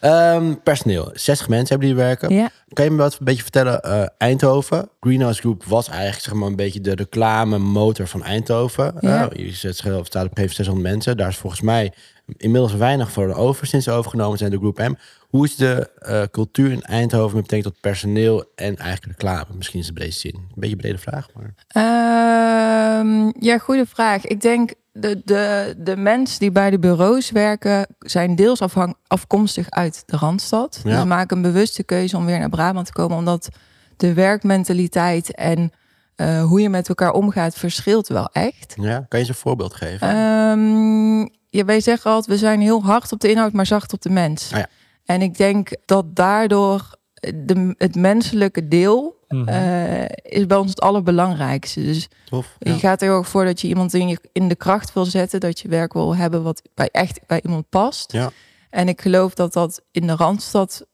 Ehm, 0.00 0.54
personeel. 0.62 1.10
60 1.14 1.48
mensen 1.48 1.68
hebben 1.68 1.86
die 1.88 1.96
werken. 1.96 2.34
Ja. 2.34 2.50
Kan 2.72 2.84
je 2.84 2.90
me 2.90 2.96
wat 2.96 3.12
een 3.12 3.24
beetje 3.24 3.42
vertellen? 3.42 3.80
eh, 3.82 4.02
Eindhoven. 4.18 4.88
Greenhouse 5.00 5.40
Group 5.40 5.64
was 5.64 5.88
eigenlijk 5.88 6.20
zeg 6.22 6.34
maar 6.34 6.48
een 6.48 6.56
beetje 6.56 6.80
de 6.80 6.94
reclamemotor 6.94 8.06
van 8.06 8.24
Eindhoven. 8.24 8.94
Ja. 9.00 9.30
Eh, 9.30 9.46
je 9.46 9.52
zet 9.52 9.76
staat 9.76 10.26
op 10.26 10.36
600 10.36 10.86
mensen. 10.86 11.16
Daar 11.16 11.28
is 11.28 11.36
volgens 11.36 11.60
mij 11.62 11.92
inmiddels 12.36 12.74
weinig 12.74 13.12
voor 13.12 13.34
over 13.34 13.66
sinds 13.66 13.84
ze 13.84 13.92
overgenomen 13.92 14.38
zijn 14.38 14.50
door 14.50 14.60
Groep 14.60 14.78
M. 14.78 14.94
Hoe 15.28 15.44
is 15.44 15.56
de 15.56 15.90
eh, 15.98 16.22
cultuur 16.30 16.70
in 16.72 16.82
Eindhoven 16.82 17.34
met 17.34 17.42
betrekking 17.42 17.72
tot 17.72 17.80
personeel 17.82 18.44
en 18.54 18.76
eigenlijk 18.76 19.20
reclame? 19.20 19.46
Misschien 19.56 19.80
is 19.80 19.86
het 19.86 19.94
breed 19.94 20.14
zin. 20.14 20.34
Een 20.34 20.48
beetje 20.54 20.74
een 20.74 20.80
brede 20.80 20.98
vraag, 20.98 21.28
maar 21.34 21.54
Ehm, 21.68 23.30
ja, 23.40 23.58
goede 23.58 23.86
vraag. 23.86 24.26
Ik 24.26 24.40
denk 24.40 24.72
de, 25.00 25.20
de, 25.24 25.74
de 25.78 25.96
mensen 25.96 26.38
die 26.38 26.50
bij 26.50 26.70
de 26.70 26.78
bureaus 26.78 27.30
werken, 27.30 27.86
zijn 27.98 28.36
deels 28.36 28.60
afhang, 28.60 28.96
afkomstig 29.06 29.70
uit 29.70 30.02
de 30.06 30.16
Randstad. 30.16 30.80
Ja. 30.84 30.96
Dus 30.96 31.04
maken 31.04 31.36
een 31.36 31.42
bewuste 31.42 31.82
keuze 31.82 32.16
om 32.16 32.26
weer 32.26 32.38
naar 32.38 32.48
Brabant 32.48 32.86
te 32.86 32.92
komen, 32.92 33.16
omdat 33.16 33.48
de 33.96 34.12
werkmentaliteit 34.12 35.34
en 35.34 35.72
eh, 36.14 36.42
hoe 36.42 36.60
je 36.60 36.68
met 36.68 36.88
elkaar 36.88 37.12
omgaat 37.12 37.54
verschilt 37.54 38.08
wel 38.08 38.28
echt. 38.32 38.74
ja, 38.80 38.94
kan 38.94 39.06
je 39.08 39.18
eens 39.18 39.28
een 39.28 39.34
voorbeeld 39.34 39.74
geven? 39.74 40.08
Ehm, 40.08 41.18
ja, 41.50 41.64
wij 41.64 41.80
zeggen 41.80 42.10
altijd, 42.10 42.30
we 42.30 42.46
zijn 42.46 42.60
heel 42.60 42.82
hard 42.82 43.12
op 43.12 43.20
de 43.20 43.30
inhoud, 43.30 43.52
maar 43.52 43.66
zacht 43.66 43.92
op 43.92 44.02
de 44.02 44.10
mens. 44.10 44.52
Ah 44.52 44.58
ja. 44.58 44.66
En 45.04 45.22
ik 45.22 45.36
denk 45.36 45.70
dat 45.84 46.16
daardoor 46.16 46.96
de, 47.34 47.74
het 47.78 47.94
menselijke 47.94 48.68
deel 48.68 49.17
Mhm. 49.28 49.48
eh, 49.48 50.04
is 50.22 50.46
bij 50.46 50.56
ons 50.56 50.70
het 50.70 50.80
allerbelangrijkste. 50.80 51.82
Dus 51.82 52.08
Tof. 52.24 52.56
je 52.58 52.70
Ja. 52.70 52.76
gaat 52.78 53.02
er 53.02 53.08
erg 53.16 53.28
voor 53.28 53.44
dat 53.44 53.60
je 53.60 53.68
iemand 53.68 53.94
in, 53.94 54.08
je, 54.08 54.18
in 54.32 54.48
de 54.48 54.54
kracht 54.56 54.92
wil 54.92 55.04
zetten, 55.04 55.40
dat 55.40 55.60
je 55.60 55.68
werk 55.68 55.92
wil 55.92 56.16
hebben 56.16 56.42
wat 56.42 56.62
bij 56.74 56.88
echt 56.92 57.20
bij 57.26 57.40
iemand 57.42 57.68
past. 57.68 58.12
Ja. 58.12 58.30
En 58.70 58.88
ik 58.88 59.00
geloof 59.00 59.34
dat 59.34 59.52
dat 59.52 59.82
in 59.90 60.06
de 60.06 60.16
randstad 60.16 60.86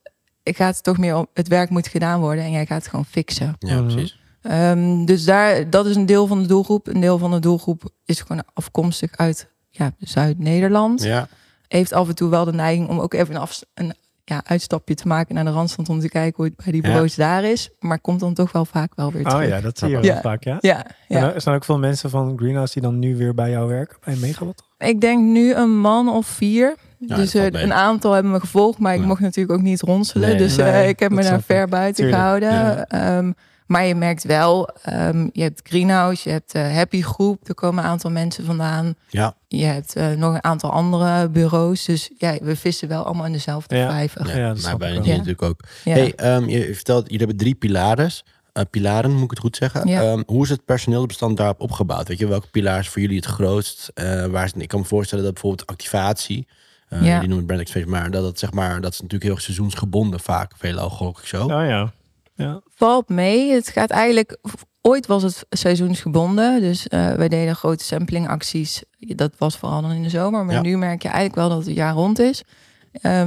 gaat 0.44 0.74
het 0.74 0.84
toch 0.84 0.98
meer 0.98 1.16
om 1.16 1.26
het 1.34 1.48
werk 1.48 1.70
moet 1.70 1.88
gedaan 1.88 2.20
worden 2.20 2.44
en 2.44 2.50
jij 2.50 2.66
gaat 2.66 2.78
het 2.78 2.88
gewoon 2.88 3.04
fixen. 3.04 3.56
ja, 3.58 3.80
Mhm. 3.80 3.92
precies. 3.92 4.18
Ehm, 4.42 5.04
dus 5.04 5.24
daar, 5.24 5.70
dat 5.70 5.86
is 5.86 5.96
een 5.96 6.06
deel 6.06 6.26
van 6.26 6.42
de 6.42 6.48
doelgroep. 6.48 6.86
Een 6.86 7.00
deel 7.00 7.18
van 7.18 7.30
de 7.30 7.38
doelgroep 7.38 7.82
is 8.04 8.20
gewoon 8.20 8.44
afkomstig 8.54 9.16
uit 9.16 9.48
ja, 9.70 9.92
Zuid-Nederland. 9.98 11.02
Ja, 11.02 11.28
Heeft 11.68 11.92
af 11.92 12.08
en 12.08 12.14
toe 12.14 12.30
wel 12.30 12.44
de 12.44 12.52
neiging 12.52 12.88
om 12.88 13.00
ook 13.00 13.14
even 13.14 13.34
een, 13.34 13.40
af, 13.40 13.60
een 13.74 13.94
ja, 14.24 14.42
uitstapje 14.44 14.94
te 14.94 15.06
maken 15.08 15.34
naar 15.34 15.44
de 15.44 15.50
randstand 15.50 15.88
om 15.88 16.00
te 16.00 16.08
kijken 16.08 16.32
hoe 16.36 16.44
het 16.44 16.56
bij 16.56 16.72
die 16.72 16.82
Ja. 16.82 16.88
bureaus 16.88 17.14
daar 17.14 17.44
is. 17.44 17.70
Maar 17.80 18.00
komt 18.00 18.20
dan 18.20 18.34
toch 18.34 18.52
wel 18.52 18.64
vaak 18.64 18.92
wel 18.96 19.12
weer 19.12 19.24
terug. 19.24 19.42
Oh 19.42 19.48
ja, 19.48 19.60
dat 19.60 19.78
zie 19.78 19.88
je 19.88 19.94
wel 19.94 20.04
Ja. 20.04 20.20
vaak, 20.20 20.44
ja. 20.44 20.56
Ja, 20.60 20.86
ja. 21.08 21.18
En 21.28 21.34
er 21.34 21.40
zijn 21.40 21.54
ook 21.54 21.64
veel 21.64 21.78
mensen 21.78 22.10
van 22.10 22.32
Greenhouse 22.38 22.72
die 22.72 22.82
dan 22.82 22.98
nu 22.98 23.16
weer 23.16 23.34
bij 23.34 23.50
jou 23.50 23.68
werken, 23.68 23.96
bij 24.04 24.16
Megawatt. 24.16 24.62
Ik 24.78 25.00
denk 25.00 25.22
nu 25.22 25.54
een 25.54 25.78
man 25.80 26.08
of 26.08 26.26
vier. 26.26 26.74
dat 26.98 27.16
dus 27.18 27.34
eh, 27.34 27.52
mee. 27.52 27.62
een 27.62 27.72
aantal 27.72 28.12
hebben 28.12 28.32
me 28.32 28.40
gevolgd, 28.40 28.78
maar 28.78 28.94
ik 28.94 29.00
Ja. 29.00 29.06
mocht 29.06 29.20
natuurlijk 29.20 29.58
ook 29.58 29.64
niet 29.64 29.80
ronselen. 29.80 30.28
Nee, 30.28 30.38
dus 30.38 30.56
eh, 30.56 30.64
nee, 30.72 30.88
ik 30.88 30.98
heb 30.98 31.10
me 31.10 31.22
daar 31.22 31.42
ver 31.42 31.62
ik. 31.62 31.70
buiten 31.70 31.94
Tuurlijk, 32.04 32.16
gehouden. 32.22 32.50
ja. 32.88 33.22
Maar 33.66 33.84
je 33.84 33.94
merkt 33.94 34.24
wel, 34.24 34.68
ehm, 34.82 35.28
je 35.32 35.42
hebt 35.42 35.60
Greenhouse, 35.64 36.28
je 36.28 36.30
hebt 36.34 36.54
eh, 36.54 36.72
Happy 36.74 37.02
Groep, 37.02 37.48
er 37.48 37.54
komen 37.54 37.84
een 37.84 37.90
aantal 37.90 38.10
mensen 38.10 38.44
vandaan. 38.44 38.94
ja. 39.08 39.34
Je 39.48 39.64
hebt 39.64 39.96
eh, 39.96 40.10
nog 40.10 40.34
een 40.34 40.44
aantal 40.44 40.70
andere 40.70 41.28
bureaus. 41.28 41.84
Dus 41.84 42.10
ja, 42.18 42.36
we 42.42 42.56
vissen 42.56 42.88
wel 42.88 43.04
allemaal 43.04 43.26
in 43.26 43.32
dezelfde 43.32 43.76
Ja. 43.76 43.88
vijver. 43.90 44.26
ja, 44.28 44.36
Ja, 44.36 44.42
dat 44.46 44.52
maar 44.52 44.56
snap 44.62 44.78
bij 44.78 44.88
ik 44.88 44.94
jullie 44.94 45.08
wel. 45.10 45.16
Ja. 45.16 45.24
natuurlijk 45.24 45.42
ook. 45.42 45.60
Ja. 45.84 45.92
Hey, 45.92 46.14
ehm, 46.14 46.48
je 46.48 46.74
vertelt, 46.74 47.02
jullie 47.02 47.18
hebben 47.18 47.36
drie 47.36 47.54
pilaren. 47.54 48.10
Eh, 48.52 48.62
pilaren, 48.70 49.12
moet 49.12 49.22
ik 49.24 49.30
het 49.30 49.38
goed 49.38 49.56
zeggen. 49.56 49.88
Ja. 49.88 50.02
Ehm, 50.02 50.22
hoe 50.26 50.42
is 50.42 50.50
het 50.50 50.64
personeelbestand 50.64 51.36
daarop 51.36 51.60
opgebouwd? 51.60 52.08
Weet 52.08 52.18
je, 52.18 52.26
welke 52.26 52.48
pilaar 52.50 52.78
is 52.80 52.88
voor 52.88 53.00
jullie 53.00 53.16
het 53.16 53.26
grootst? 53.26 53.90
Eh, 53.94 54.26
waar 54.26 54.44
is, 54.44 54.52
ik 54.56 54.68
kan 54.68 54.80
me 54.80 54.86
voorstellen 54.86 55.24
dat 55.24 55.32
bijvoorbeeld 55.32 55.68
activatie, 55.70 56.46
eh 56.88 56.98
Ja. 57.02 57.18
die 57.18 57.28
noemen 57.28 57.36
het 57.36 57.46
brand 57.46 57.60
activation, 57.60 57.90
maar 58.00 58.10
dat, 58.10 58.24
het, 58.24 58.38
zeg 58.38 58.52
maar 58.52 58.80
dat 58.80 58.92
is 58.92 58.96
natuurlijk 59.00 59.22
heel 59.24 59.32
erg 59.32 59.42
seizoensgebonden 59.42 60.20
vaak, 60.20 60.52
veelal 60.56 60.90
gok 60.90 61.18
ik 61.18 61.26
zo. 61.26 61.42
Oh 61.44 61.48
ja. 61.66 61.92
Ja. 62.34 62.60
valt 62.68 63.08
mee. 63.08 63.52
Het 63.52 63.68
gaat 63.68 63.90
eigenlijk. 63.90 64.38
Ooit 64.80 65.06
was 65.06 65.22
het 65.22 65.46
seizoensgebonden. 65.50 66.60
Dus 66.60 66.88
eh 66.88 67.12
wij 67.12 67.28
deden 67.28 67.56
grote 67.56 67.84
samplingacties. 67.84 68.82
Dat 68.98 69.32
was 69.38 69.56
vooral 69.58 69.82
dan 69.82 69.90
in 69.92 70.02
de 70.02 70.08
zomer. 70.08 70.44
Maar 70.44 70.54
Ja. 70.54 70.60
nu 70.60 70.76
merk 70.78 71.02
je 71.02 71.08
eigenlijk 71.08 71.36
wel 71.36 71.48
dat 71.48 71.66
het 71.66 71.74
jaar 71.76 71.94
rond 71.94 72.18
is. 72.18 72.42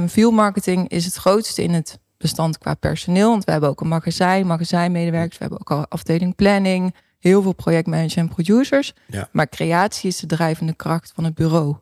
Field 0.08 0.32
marketing 0.34 0.88
is 0.88 1.04
het 1.04 1.14
grootste 1.14 1.62
in 1.62 1.72
het 1.72 1.98
bestand 2.16 2.58
qua 2.58 2.74
personeel. 2.74 3.30
Want 3.30 3.44
we 3.44 3.50
hebben 3.50 3.70
ook 3.70 3.80
een 3.80 3.88
magazijn, 3.88 4.46
magazijnmedewerkers. 4.46 5.38
We 5.38 5.44
hebben 5.44 5.60
ook 5.60 5.70
al 5.70 5.86
afdeling 5.88 6.34
planning. 6.34 6.94
Heel 7.18 7.42
veel 7.42 7.52
projectmanagers 7.52 8.16
en 8.16 8.28
producers. 8.28 8.92
Ja. 9.06 9.28
Maar 9.32 9.48
creatie 9.48 10.08
is 10.08 10.16
de 10.16 10.26
drijvende 10.26 10.74
kracht 10.74 11.12
van 11.14 11.24
het 11.24 11.34
bureau. 11.34 11.76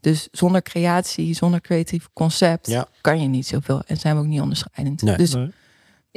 Dus 0.00 0.28
zonder 0.30 0.62
creatie, 0.62 1.34
zonder 1.34 1.60
creatief 1.60 2.08
concept, 2.12 2.66
Ja. 2.66 2.86
kan 3.00 3.20
je 3.20 3.28
niet 3.28 3.46
zoveel. 3.46 3.82
En 3.86 3.96
zijn 3.96 4.14
we 4.14 4.20
ook 4.20 4.26
niet 4.26 4.40
onderscheidend. 4.40 5.02
Nee. 5.02 5.16
Dus 5.16 5.34
Nee. 5.34 5.50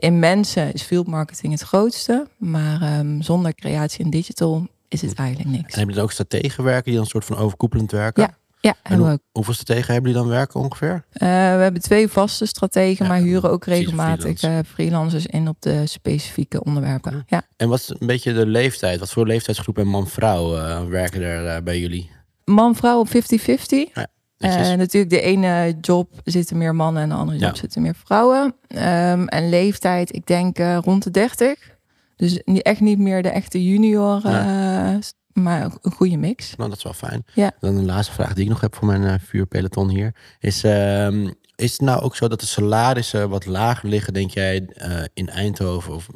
In 0.01 0.19
mensen 0.19 0.73
is 0.73 0.81
field 0.81 1.07
marketing 1.07 1.51
het 1.53 1.61
grootste, 1.61 2.27
maar 2.37 2.81
ehm, 2.81 3.21
zonder 3.21 3.55
creatie 3.55 4.03
en 4.03 4.09
digital 4.09 4.67
is 4.87 5.01
het 5.01 5.13
eigenlijk 5.15 5.49
En 5.49 5.55
niks. 5.55 5.75
hebben 5.75 5.87
jullie 5.87 6.01
ook 6.03 6.11
strategen 6.11 6.63
werken 6.63 6.83
die 6.83 6.93
dan 6.93 7.01
een 7.03 7.09
soort 7.09 7.25
van 7.25 7.37
overkoepelend 7.37 7.91
werken? 7.91 8.23
Ja. 8.23 8.39
Ja, 8.63 8.75
En 8.83 8.97
hoe- 8.99 9.19
hoeveel 9.31 9.53
strategen 9.53 9.93
hebben 9.93 10.11
jullie 10.11 10.25
dan 10.27 10.35
werken 10.37 10.59
ongeveer? 10.59 11.03
Eh, 11.11 11.27
we 11.27 11.61
hebben 11.61 11.81
twee 11.81 12.07
vaste 12.07 12.45
strategen, 12.45 13.05
Ja, 13.05 13.11
maar 13.11 13.21
huren 13.21 13.51
ook 13.51 13.65
regelmatig 13.65 14.21
freelance. 14.39 14.47
eh, 14.47 14.73
freelancers 14.73 15.25
in 15.25 15.47
op 15.47 15.55
de 15.59 15.85
specifieke 15.87 16.63
onderwerpen. 16.63 17.11
Ja. 17.13 17.23
Ja. 17.27 17.41
En 17.57 17.69
wat 17.69 17.79
is 17.79 17.89
een 17.99 18.07
beetje 18.07 18.33
de 18.33 18.45
leeftijd? 18.45 18.99
Wat 18.99 19.11
voor 19.11 19.27
leeftijdsgroep 19.27 19.77
en 19.77 19.87
man-vrouw 19.87 20.57
eh, 20.57 20.85
werken 20.85 21.21
er 21.21 21.63
bij 21.63 21.79
jullie? 21.79 22.09
Man-vrouw 22.45 22.99
op 22.99 23.07
50-50. 23.07 23.93
Ja. 23.93 24.07
Eh, 24.41 24.73
natuurlijk, 24.73 25.09
de 25.11 25.21
ene 25.21 25.75
job 25.81 26.09
zitten 26.23 26.57
meer 26.57 26.75
mannen 26.75 27.03
en 27.03 27.09
de 27.09 27.15
andere 27.15 27.37
job 27.37 27.53
Ja. 27.53 27.59
zitten 27.59 27.81
meer 27.81 27.95
vrouwen. 28.05 28.55
Ehm, 28.67 29.25
en 29.25 29.49
leeftijd, 29.49 30.15
ik 30.15 30.25
denk 30.27 30.57
eh, 30.57 30.77
rond 30.83 31.03
de 31.03 31.11
30. 31.11 31.75
Dus 32.15 32.41
niet- 32.45 32.61
echt 32.63 32.79
niet 32.79 32.99
meer 32.99 33.23
de 33.23 33.29
echte 33.29 33.63
junior, 33.65 34.25
eh, 34.25 34.95
maar 35.33 35.71
een 35.81 35.91
goede 35.91 36.17
mix. 36.17 36.55
Nou, 36.55 36.69
dat 36.69 36.77
is 36.77 36.83
wel 36.83 36.93
fijn. 36.93 37.25
Ja. 37.33 37.51
Dan 37.59 37.75
een 37.75 37.85
laatste 37.85 38.13
vraag 38.13 38.33
die 38.33 38.43
ik 38.43 38.49
nog 38.49 38.61
heb 38.61 38.75
voor 38.75 38.87
mijn 38.87 39.19
vuurpeloton 39.19 39.89
hier. 39.89 40.15
Is, 40.39 40.63
ehm, 40.63 41.29
is 41.55 41.71
het 41.71 41.81
nou 41.81 42.01
ook 42.01 42.15
zo 42.15 42.27
dat 42.27 42.39
de 42.39 42.45
salarissen 42.45 43.29
wat 43.29 43.45
lager 43.45 43.89
liggen, 43.89 44.13
denk 44.13 44.31
jij, 44.31 44.67
in 45.13 45.29
Eindhoven 45.29 45.93
of 45.95 46.07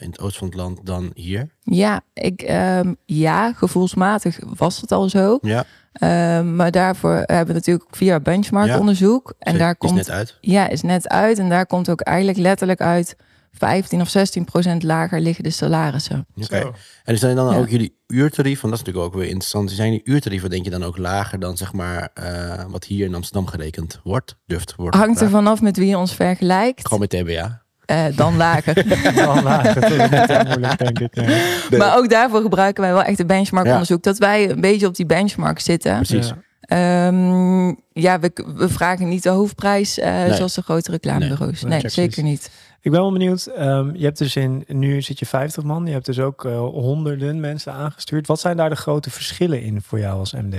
in 0.00 0.10
het 0.10 0.20
oosten 0.20 0.38
van 0.38 0.48
het 0.48 0.56
land 0.56 0.86
dan 0.86 1.10
hier? 1.14 1.48
Ja, 1.62 2.00
ik, 2.12 2.42
ehm, 2.42 2.94
ja, 3.04 3.52
gevoelsmatig 3.52 4.38
was 4.56 4.80
het 4.80 4.92
al 4.92 5.08
zo. 5.08 5.38
Ja, 5.42 5.64
Ehm, 5.92 6.56
maar 6.56 6.70
daarvoor 6.70 7.14
hebben 7.14 7.46
we 7.46 7.52
natuurlijk 7.52 7.86
via 7.90 8.20
benchmark 8.20 8.78
onderzoek. 8.78 9.34
En 9.38 9.58
daar 9.58 9.70
Is 9.70 9.76
komt 9.78 9.94
net 9.94 10.10
uit. 10.10 10.36
Ja, 10.40 10.68
is 10.68 10.82
net 10.82 11.08
uit. 11.08 11.38
En 11.38 11.48
daar 11.48 11.66
komt 11.66 11.88
ook 11.88 12.00
eigenlijk 12.00 12.38
letterlijk 12.38 12.80
uit 12.80 13.16
15 13.52 14.00
of 14.00 14.08
16 14.08 14.44
procent 14.44 14.82
lager 14.82 15.20
liggen 15.20 15.44
de 15.44 15.50
salarissen. 15.50 16.26
Oké. 16.36 16.70
En 17.04 17.18
zijn 17.18 17.36
dan 17.36 17.52
Ja. 17.52 17.58
ook 17.58 17.68
jullie 17.68 17.98
uurtarieven, 18.06 18.70
dat 18.70 18.78
is 18.78 18.84
natuurlijk 18.84 19.14
ook 19.14 19.20
weer 19.20 19.28
interessant, 19.28 19.70
zijn 19.70 19.90
die 19.90 20.00
uurtarieven 20.04 20.50
denk 20.50 20.64
je 20.64 20.70
dan 20.70 20.84
ook 20.84 20.98
lager 20.98 21.38
dan 21.38 21.56
zeg 21.56 21.72
maar 21.72 22.10
eh, 22.14 22.64
wat 22.68 22.84
hier 22.84 23.06
in 23.06 23.14
Amsterdam 23.14 23.46
gerekend 23.46 24.00
wordt? 24.04 24.36
Durft 24.46 24.74
wordt 24.76 24.96
Hangt 24.96 25.20
er 25.20 25.30
vanaf 25.30 25.60
met 25.60 25.76
wie 25.76 25.88
je 25.88 25.98
ons 25.98 26.14
vergelijkt. 26.14 26.82
Gewoon 26.88 27.00
met 27.00 27.10
TBA. 27.10 27.62
Eh, 27.88 28.04
dan 28.16 28.36
lager. 28.36 28.84
Wel 29.14 29.42
lager, 29.42 29.80
dat 29.80 29.90
is 29.90 30.36
heel 30.36 30.44
moeilijk, 30.44 30.78
denk 30.78 30.98
ik. 30.98 31.14
nee. 31.14 31.78
Maar 31.78 31.96
ook 31.96 32.10
daarvoor 32.10 32.40
gebruiken 32.40 32.82
wij 32.82 32.92
wel 32.92 33.02
echt 33.02 33.18
een 33.18 33.26
benchmark 33.26 33.66
Ja. 33.66 33.72
onderzoek. 33.72 34.02
Dat 34.02 34.18
wij 34.18 34.50
een 34.50 34.60
beetje 34.60 34.86
op 34.86 34.96
die 34.96 35.06
benchmark 35.06 35.60
zitten. 35.60 35.96
Precies. 35.96 36.28
Ja. 36.60 37.06
Ehm, 37.06 37.66
ja, 37.92 38.18
we, 38.20 38.30
we 38.56 38.68
vragen 38.68 39.08
niet 39.08 39.22
de 39.22 39.28
hoofdprijs 39.28 39.98
eh, 39.98 40.12
Nee. 40.12 40.34
zoals 40.34 40.54
de 40.54 40.62
grote 40.62 40.90
reclamebureaus. 40.90 41.62
Nee, 41.62 41.88
zeker 41.88 42.22
niet. 42.22 42.50
Ik 42.80 42.90
ben 42.90 43.00
wel 43.00 43.12
benieuwd. 43.12 43.46
ehm, 43.46 43.90
je 43.94 44.04
hebt 44.04 44.18
dus 44.18 44.36
in, 44.36 44.64
nu 44.66 45.02
zit 45.02 45.18
je 45.18 45.26
50 45.26 45.64
man. 45.64 45.86
Je 45.86 45.92
hebt 45.92 46.06
dus 46.06 46.18
ook 46.20 46.44
eh, 46.44 46.58
honderden 46.58 47.40
mensen 47.40 47.72
aangestuurd. 47.72 48.26
Wat 48.26 48.40
zijn 48.40 48.56
daar 48.56 48.70
de 48.70 48.76
grote 48.76 49.10
verschillen 49.10 49.62
in 49.62 49.82
voor 49.82 49.98
jou 49.98 50.18
als 50.18 50.32
MD? 50.32 50.54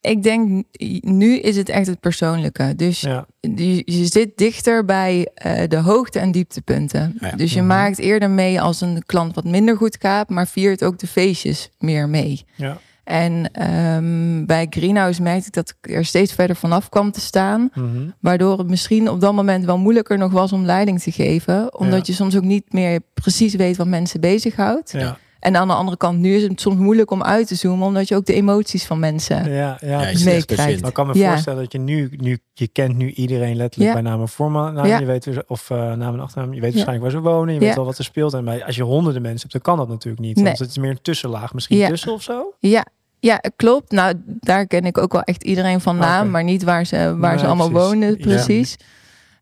Ik 0.00 0.22
denk, 0.22 0.64
nu 1.00 1.38
is 1.38 1.56
het 1.56 1.68
echt 1.68 1.86
het 1.86 2.00
persoonlijke. 2.00 2.72
Dus 2.76 3.00
Ja, 3.00 3.26
je, 3.40 3.82
je 3.84 4.06
zit 4.06 4.30
dichter 4.36 4.84
bij 4.84 5.28
eh, 5.34 5.68
de 5.68 5.76
hoogte- 5.76 6.18
en 6.18 6.32
dieptepunten. 6.32 7.16
Ja. 7.20 7.30
Dus 7.36 7.52
je 7.52 7.58
Mhm. 7.58 7.68
maakt 7.68 7.98
eerder 7.98 8.30
mee 8.30 8.60
als 8.60 8.80
een 8.80 9.02
klant 9.06 9.34
wat 9.34 9.44
minder 9.44 9.76
goed 9.76 9.96
gaat, 10.00 10.28
maar 10.28 10.46
viert 10.46 10.84
ook 10.84 10.98
de 10.98 11.06
feestjes 11.06 11.70
meer 11.78 12.08
mee. 12.08 12.44
ja. 12.56 12.78
En 13.04 13.50
ehm, 13.52 14.44
bij 14.46 14.66
Greenhouse 14.70 15.22
merkte 15.22 15.46
ik 15.46 15.52
dat 15.52 15.74
ik 15.80 15.90
er 15.94 16.04
steeds 16.04 16.32
verder 16.32 16.56
vanaf 16.56 16.88
kwam 16.88 17.10
te 17.12 17.20
staan. 17.20 17.70
Mhm. 17.74 18.08
Waardoor 18.20 18.58
het 18.58 18.68
misschien 18.68 19.08
op 19.10 19.20
dat 19.20 19.32
moment 19.34 19.64
wel 19.64 19.78
moeilijker 19.78 20.18
nog 20.18 20.32
was 20.32 20.52
om 20.52 20.64
leiding 20.64 21.00
te 21.00 21.12
geven. 21.12 21.78
Omdat 21.78 21.98
Ja. 21.98 22.04
je 22.06 22.12
soms 22.12 22.36
ook 22.36 22.42
niet 22.42 22.72
meer 22.72 23.00
precies 23.14 23.54
weet 23.54 23.76
wat 23.76 23.86
mensen 23.86 24.20
bezighoudt. 24.20 24.92
Ja, 24.92 25.18
En 25.40 25.56
aan 25.56 25.68
de 25.68 25.74
andere 25.74 25.96
kant, 25.96 26.18
nu 26.18 26.34
is 26.34 26.42
het 26.42 26.60
soms 26.60 26.76
moeilijk 26.76 27.10
om 27.10 27.22
uit 27.22 27.46
te 27.46 27.54
zoomen. 27.54 27.86
Omdat 27.86 28.08
je 28.08 28.16
ook 28.16 28.26
de 28.26 28.32
emoties 28.34 28.86
van 28.86 28.98
mensen... 28.98 29.52
ja, 29.52 29.78
ja. 29.80 29.98
Precies. 30.00 30.24
meekrijgt. 30.24 30.86
ik 30.86 30.92
kan 30.94 31.06
me 31.06 31.14
Ja. 31.18 31.30
voorstellen 31.30 31.62
dat 31.62 31.72
je 31.72 31.78
nu, 31.78 32.10
nu, 32.16 32.38
je 32.52 32.68
kent 32.68 32.96
nu 32.96 33.10
iedereen 33.10 33.56
letterlijk 33.56 33.94
Ja. 33.94 34.00
bij 34.02 34.10
naam 34.10 34.20
en 34.20 34.28
voornaam. 34.28 34.86
Ja. 34.86 34.98
Je 34.98 35.04
weet, 35.06 35.46
of 35.46 35.70
eh 35.70 35.92
naam 35.92 36.14
en 36.14 36.20
achternaam. 36.20 36.54
Je 36.54 36.60
weet 36.60 36.70
Ja. 36.72 36.76
waarschijnlijk 36.76 37.12
waar 37.12 37.22
ze 37.22 37.28
wonen. 37.30 37.54
Je 37.54 37.60
Ja. 37.60 37.66
weet 37.66 37.74
wel 37.76 37.84
wat 37.84 37.98
er 37.98 38.04
speelt. 38.04 38.34
En 38.34 38.44
bij, 38.44 38.64
als 38.64 38.76
je 38.76 38.82
honderden 38.82 39.22
mensen 39.22 39.40
hebt, 39.40 39.52
dan 39.52 39.62
kan 39.62 39.76
dat 39.76 39.88
natuurlijk 39.94 40.22
niet. 40.24 40.36
Nee. 40.36 40.44
Want 40.44 40.58
het 40.58 40.68
is 40.70 40.78
meer 40.78 40.90
een 40.90 41.02
tussenlaag. 41.02 41.54
Misschien 41.54 41.76
Ja. 41.76 41.88
tussen 41.88 42.12
of 42.12 42.22
zo? 42.22 42.54
Ja, 42.58 42.84
ja, 43.20 43.40
klopt. 43.56 43.90
Nou, 43.92 44.14
daar 44.26 44.66
ken 44.66 44.84
ik 44.84 44.98
ook 44.98 45.12
wel 45.12 45.22
echt 45.22 45.42
iedereen 45.44 45.80
van 45.80 45.96
naam, 45.96 46.30
maar 46.30 46.44
niet 46.44 46.62
waar 46.62 46.84
ze, 46.86 46.96
waar 47.18 47.30
Nee, 47.30 47.38
ze 47.38 47.46
allemaal 47.46 47.70
precies. 47.70 47.88
wonen, 47.88 48.16
Ja. 48.18 48.66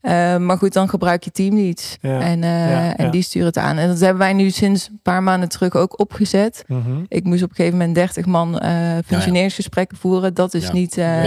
Eh, 0.06 0.36
maar 0.36 0.58
goed, 0.58 0.72
dan 0.72 0.88
gebruik 0.88 1.24
je 1.24 1.30
teamleads. 1.30 1.96
Ja. 2.00 2.20
En, 2.20 2.42
eh, 2.42 2.70
Ja, 2.70 2.96
en 2.96 3.04
ja. 3.04 3.10
die 3.10 3.22
sturen 3.22 3.46
het 3.48 3.58
aan. 3.58 3.76
En 3.76 3.88
dat 3.88 4.00
hebben 4.00 4.18
wij 4.18 4.32
nu 4.32 4.50
sinds 4.50 4.88
een 4.88 5.00
paar 5.02 5.22
maanden 5.22 5.48
terug 5.48 5.74
ook 5.74 5.98
opgezet. 6.00 6.64
Mhm. 6.66 7.04
Ik 7.08 7.24
moest 7.24 7.42
op 7.42 7.48
een 7.50 7.54
gegeven 7.56 7.78
moment 7.78 7.94
30 7.96 8.26
man 8.26 8.58
eh 8.58 8.98
functioneringsgesprekken 9.06 9.96
voeren. 9.98 10.34
Dat 10.34 10.54
is 10.54 10.66
Ja. 10.66 10.72
niet, 10.72 10.98
eh, 10.98 11.22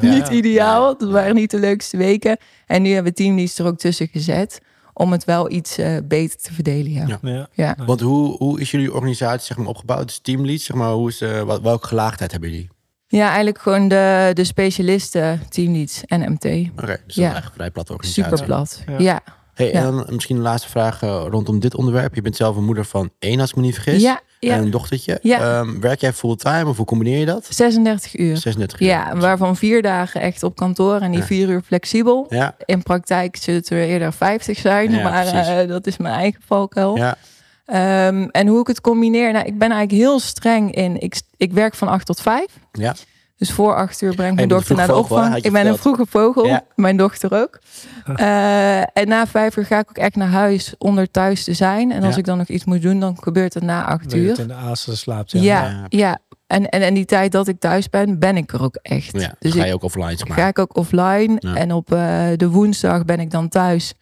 niet 0.00 0.26
ja. 0.26 0.30
ideaal. 0.30 0.98
Dat 0.98 1.10
waren 1.10 1.34
niet 1.34 1.50
de 1.50 1.58
leukste 1.58 1.96
weken. 1.96 2.36
En 2.66 2.82
nu 2.82 2.92
hebben 2.92 3.12
we 3.12 3.18
teamleads 3.18 3.58
er 3.58 3.66
ook 3.66 3.78
tussen 3.78 4.08
gezet. 4.12 4.60
Om 4.92 5.12
het 5.12 5.24
wel 5.24 5.50
iets 5.50 5.78
eh, 5.78 5.96
beter 6.04 6.38
te 6.40 6.52
verdelen. 6.52 6.92
Ja. 6.92 7.06
Ja. 7.06 7.18
Ja. 7.22 7.48
Ja. 7.52 7.76
Want 7.86 8.00
hoe, 8.00 8.36
hoe 8.36 8.60
is 8.60 8.70
jullie 8.70 8.94
organisatie 8.94 9.46
zeg 9.46 9.56
maar, 9.56 9.66
opgebouwd? 9.66 10.06
Dus 10.06 10.18
teamlead, 10.18 10.60
zeg 10.60 10.76
maar, 10.76 10.90
hoe 10.92 11.08
is, 11.08 11.24
wat, 11.44 11.60
welke 11.60 11.86
gelaagdheid 11.86 12.30
hebben 12.32 12.50
jullie? 12.50 12.68
Ja, 13.12 13.26
eigenlijk 13.26 13.58
gewoon 13.58 13.88
de, 13.88 14.30
de 14.34 14.44
specialisten, 14.44 15.40
teamleads 15.48 16.02
en 16.06 16.20
MT. 16.32 16.44
Oké, 16.44 17.00
dus 17.06 17.14
Ja. 17.14 17.22
eigenlijk 17.22 17.44
een 17.46 17.52
vrij 17.54 17.70
platte 17.70 17.92
organisatie. 17.92 18.30
Super 18.36 18.46
plat. 18.46 18.82
Ja. 18.86 18.94
Ja. 18.98 19.20
Hey, 19.54 19.66
Ja. 19.66 19.72
En 19.72 19.82
dan 19.82 20.06
misschien 20.10 20.36
een 20.36 20.42
laatste 20.42 20.68
vraag 20.68 21.02
eh, 21.02 21.24
rondom 21.28 21.60
dit 21.60 21.74
onderwerp. 21.74 22.14
Je 22.14 22.22
bent 22.22 22.36
zelf 22.36 22.56
een 22.56 22.64
moeder 22.64 22.84
van 22.84 23.10
één, 23.18 23.40
als 23.40 23.50
ik 23.50 23.56
me 23.56 23.62
niet 23.62 23.74
vergis. 23.74 24.02
Ja, 24.02 24.20
ja. 24.38 24.54
En 24.54 24.62
een 24.62 24.70
dochtertje. 24.70 25.18
Ja. 25.22 25.38
Ehm, 25.60 25.80
werk 25.80 26.00
jij 26.00 26.12
fulltime 26.12 26.66
of 26.66 26.76
hoe 26.76 26.86
combineer 26.86 27.18
je 27.18 27.26
dat? 27.26 27.46
36 27.50 28.16
uur. 28.18 28.36
36 28.36 28.80
uur. 28.80 28.86
Ja, 28.88 29.16
waarvan 29.16 29.56
vier 29.56 29.82
dagen 29.82 30.20
echt 30.20 30.42
op 30.42 30.56
kantoor 30.56 31.00
en 31.00 31.10
die 31.10 31.20
Ja. 31.20 31.26
vier 31.26 31.48
uur 31.48 31.60
flexibel. 31.66 32.26
Ja, 32.28 32.54
In 32.64 32.82
praktijk 32.82 33.36
zullen 33.36 33.60
het 33.60 33.70
er 33.70 33.78
eerder 33.84 34.12
50 34.12 34.58
zijn, 34.58 34.90
Ja, 34.90 35.02
maar 35.02 35.26
eh, 35.26 35.68
dat 35.68 35.86
is 35.86 35.96
mijn 35.96 36.14
eigen 36.14 36.40
valkuil. 36.46 36.96
ja. 36.96 37.16
Ehm, 37.70 38.28
en 38.30 38.46
hoe 38.46 38.60
ik 38.60 38.66
het 38.66 38.80
combineer, 38.80 39.32
nou, 39.32 39.44
ik 39.46 39.58
ben 39.58 39.70
eigenlijk 39.70 40.02
heel 40.02 40.20
streng 40.20 40.74
in. 40.74 41.00
Ik, 41.00 41.20
ik 41.36 41.52
werk 41.52 41.74
van 41.74 41.88
8 41.88 42.06
tot 42.06 42.20
5. 42.20 42.44
ja. 42.72 42.94
Dus 43.36 43.52
voor 43.52 43.74
acht 43.74 44.00
uur 44.02 44.14
breng 44.14 44.30
ik 44.30 44.36
mijn 44.36 44.48
dochter 44.48 44.76
naar 44.76 44.86
de 44.86 44.92
vogel, 44.92 45.16
opvang. 45.16 45.36
Ik 45.44 45.52
ben 45.52 45.66
een 45.66 45.76
vroege 45.78 46.06
vogel, 46.08 46.46
Ja. 46.46 46.62
mijn 46.74 46.96
dochter 46.96 47.34
ook. 47.34 47.58
Eh, 48.14 48.78
en 48.78 49.08
na 49.08 49.26
vijf 49.26 49.56
uur 49.56 49.64
ga 49.64 49.78
ik 49.78 49.88
ook 49.88 49.96
echt 49.98 50.16
naar 50.16 50.28
huis 50.28 50.74
om 50.78 50.98
er 50.98 51.10
thuis 51.10 51.44
te 51.44 51.52
zijn. 51.54 51.92
En 51.92 52.02
als 52.02 52.12
Ja. 52.12 52.18
ik 52.18 52.24
dan 52.24 52.38
nog 52.38 52.46
iets 52.48 52.64
moet 52.64 52.82
doen, 52.82 53.00
dan 53.00 53.16
gebeurt 53.20 53.54
het 53.54 53.62
na 53.62 53.84
acht 53.84 54.02
Dat 54.02 54.12
je 54.12 54.18
het 54.18 54.28
uur. 54.28 54.38
in 54.40 54.48
de 54.48 54.54
azen 54.54 54.96
slaapt. 54.96 55.30
Ja, 55.30 55.40
Ja. 55.40 55.84
ja. 55.88 56.18
En, 56.46 56.68
en, 56.68 56.82
en 56.82 56.94
die 56.94 57.04
tijd 57.04 57.32
dat 57.32 57.48
ik 57.48 57.60
thuis 57.60 57.90
ben, 57.90 58.18
ben 58.18 58.36
ik 58.36 58.52
er 58.52 58.62
ook 58.62 58.78
echt. 58.82 59.12
ja. 59.20 59.34
Dus 59.38 59.52
ga 59.52 59.60
ik 59.60 59.66
je 59.66 59.74
ook 59.74 59.82
offline, 59.82 60.16
zeg 60.16 60.28
maar. 60.28 60.38
ga 60.38 60.46
ik 60.48 60.58
ook 60.58 60.76
offline. 60.76 61.36
Ja. 61.38 61.54
En 61.54 61.72
op 61.72 61.92
eh, 61.92 62.26
de 62.36 62.48
woensdag 62.48 63.04
ben 63.04 63.20
ik 63.20 63.30
dan 63.30 63.48
thuis. 63.48 63.94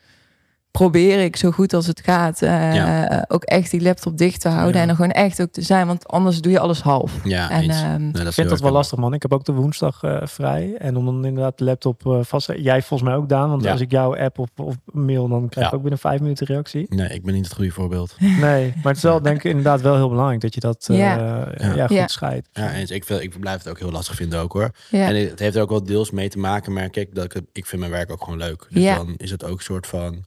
Probeer 0.70 1.24
ik 1.24 1.36
zo 1.36 1.50
goed 1.50 1.72
als 1.72 1.86
het 1.86 2.00
gaat 2.04 2.42
eh, 2.42 2.74
Ja. 2.74 3.24
ook 3.28 3.42
echt 3.44 3.70
die 3.70 3.80
laptop 3.82 4.18
dicht 4.18 4.40
te 4.40 4.48
houden. 4.48 4.76
Ja. 4.76 4.82
En 4.82 4.88
er 4.88 4.94
gewoon 4.94 5.10
echt 5.10 5.40
ook 5.42 5.50
te 5.52 5.62
zijn. 5.62 5.86
Want 5.86 6.06
anders 6.08 6.40
doe 6.40 6.52
je 6.52 6.58
alles 6.58 6.80
half. 6.80 7.12
Ja, 7.24 7.50
en 7.50 7.70
ehm, 7.70 8.00
Nee, 8.02 8.12
dat 8.12 8.20
is 8.22 8.26
Ik 8.28 8.32
vind 8.34 8.48
dat 8.48 8.60
wel 8.60 8.72
lastig, 8.72 8.98
man. 8.98 9.14
Ik 9.14 9.22
heb 9.22 9.32
ook 9.32 9.44
de 9.44 9.52
woensdag 9.52 10.02
eh, 10.02 10.16
vrij. 10.22 10.74
En 10.78 10.96
om 10.96 11.04
dan 11.04 11.24
inderdaad 11.24 11.58
de 11.58 11.64
laptop 11.64 12.06
eh, 12.06 12.18
vast 12.22 12.46
te 12.46 12.62
Jij 12.62 12.82
volgens 12.82 13.08
mij 13.10 13.18
ook, 13.18 13.28
Daan. 13.28 13.50
Want 13.50 13.62
Ja. 13.62 13.70
als 13.72 13.80
ik 13.80 13.90
jouw 13.90 14.16
app 14.16 14.38
of, 14.38 14.48
of 14.56 14.74
mail, 14.84 15.28
dan 15.28 15.48
krijg 15.48 15.66
ik 15.66 15.74
ook 15.74 15.80
binnen 15.80 15.98
vijf 15.98 16.20
minuten 16.20 16.46
reactie. 16.46 16.86
Nee, 16.88 17.08
ik 17.08 17.24
ben 17.24 17.34
niet 17.34 17.44
het 17.44 17.54
goede 17.54 17.70
voorbeeld. 17.70 18.16
Nee, 18.18 18.72
maar 18.76 18.86
het 18.86 18.96
is 18.96 19.02
wel 19.02 19.22
denk 19.22 19.36
ik 19.36 19.44
inderdaad 19.44 19.80
wel 19.80 19.94
heel 19.96 20.08
belangrijk 20.08 20.40
dat 20.40 20.54
je 20.54 20.60
dat 20.60 20.86
eh, 20.90 20.98
Ja. 20.98 21.48
ja. 21.58 21.74
Ja. 21.74 21.86
goed 22.00 22.10
scheidt. 22.10 22.48
Ja, 22.52 22.72
eens. 22.72 22.90
Ik, 22.90 23.04
vind- 23.04 23.22
ik 23.22 23.40
blijf 23.40 23.58
het 23.58 23.68
ook 23.68 23.78
heel 23.78 23.90
lastig 23.90 24.14
vinden 24.14 24.40
ook 24.40 24.52
hoor. 24.52 24.70
ja. 24.90 25.06
En 25.08 25.14
het 25.16 25.38
heeft 25.38 25.56
er 25.56 25.62
ook 25.62 25.70
wel 25.70 25.82
deels 25.84 26.10
mee 26.10 26.28
te 26.28 26.38
maken, 26.38 26.72
merk 26.72 26.96
ik, 26.96 27.14
dat 27.14 27.24
ik, 27.24 27.32
het- 27.32 27.46
ik 27.52 27.66
vind 27.66 27.80
mijn 27.80 27.92
werk 27.92 28.10
ook 28.12 28.22
gewoon 28.24 28.38
leuk. 28.38 28.66
Dus 28.70 28.82
Ja. 28.82 28.96
dan 28.96 29.14
is 29.16 29.30
het 29.30 29.44
ook 29.44 29.56
een 29.58 29.64
soort 29.64 29.86
van, 29.86 30.24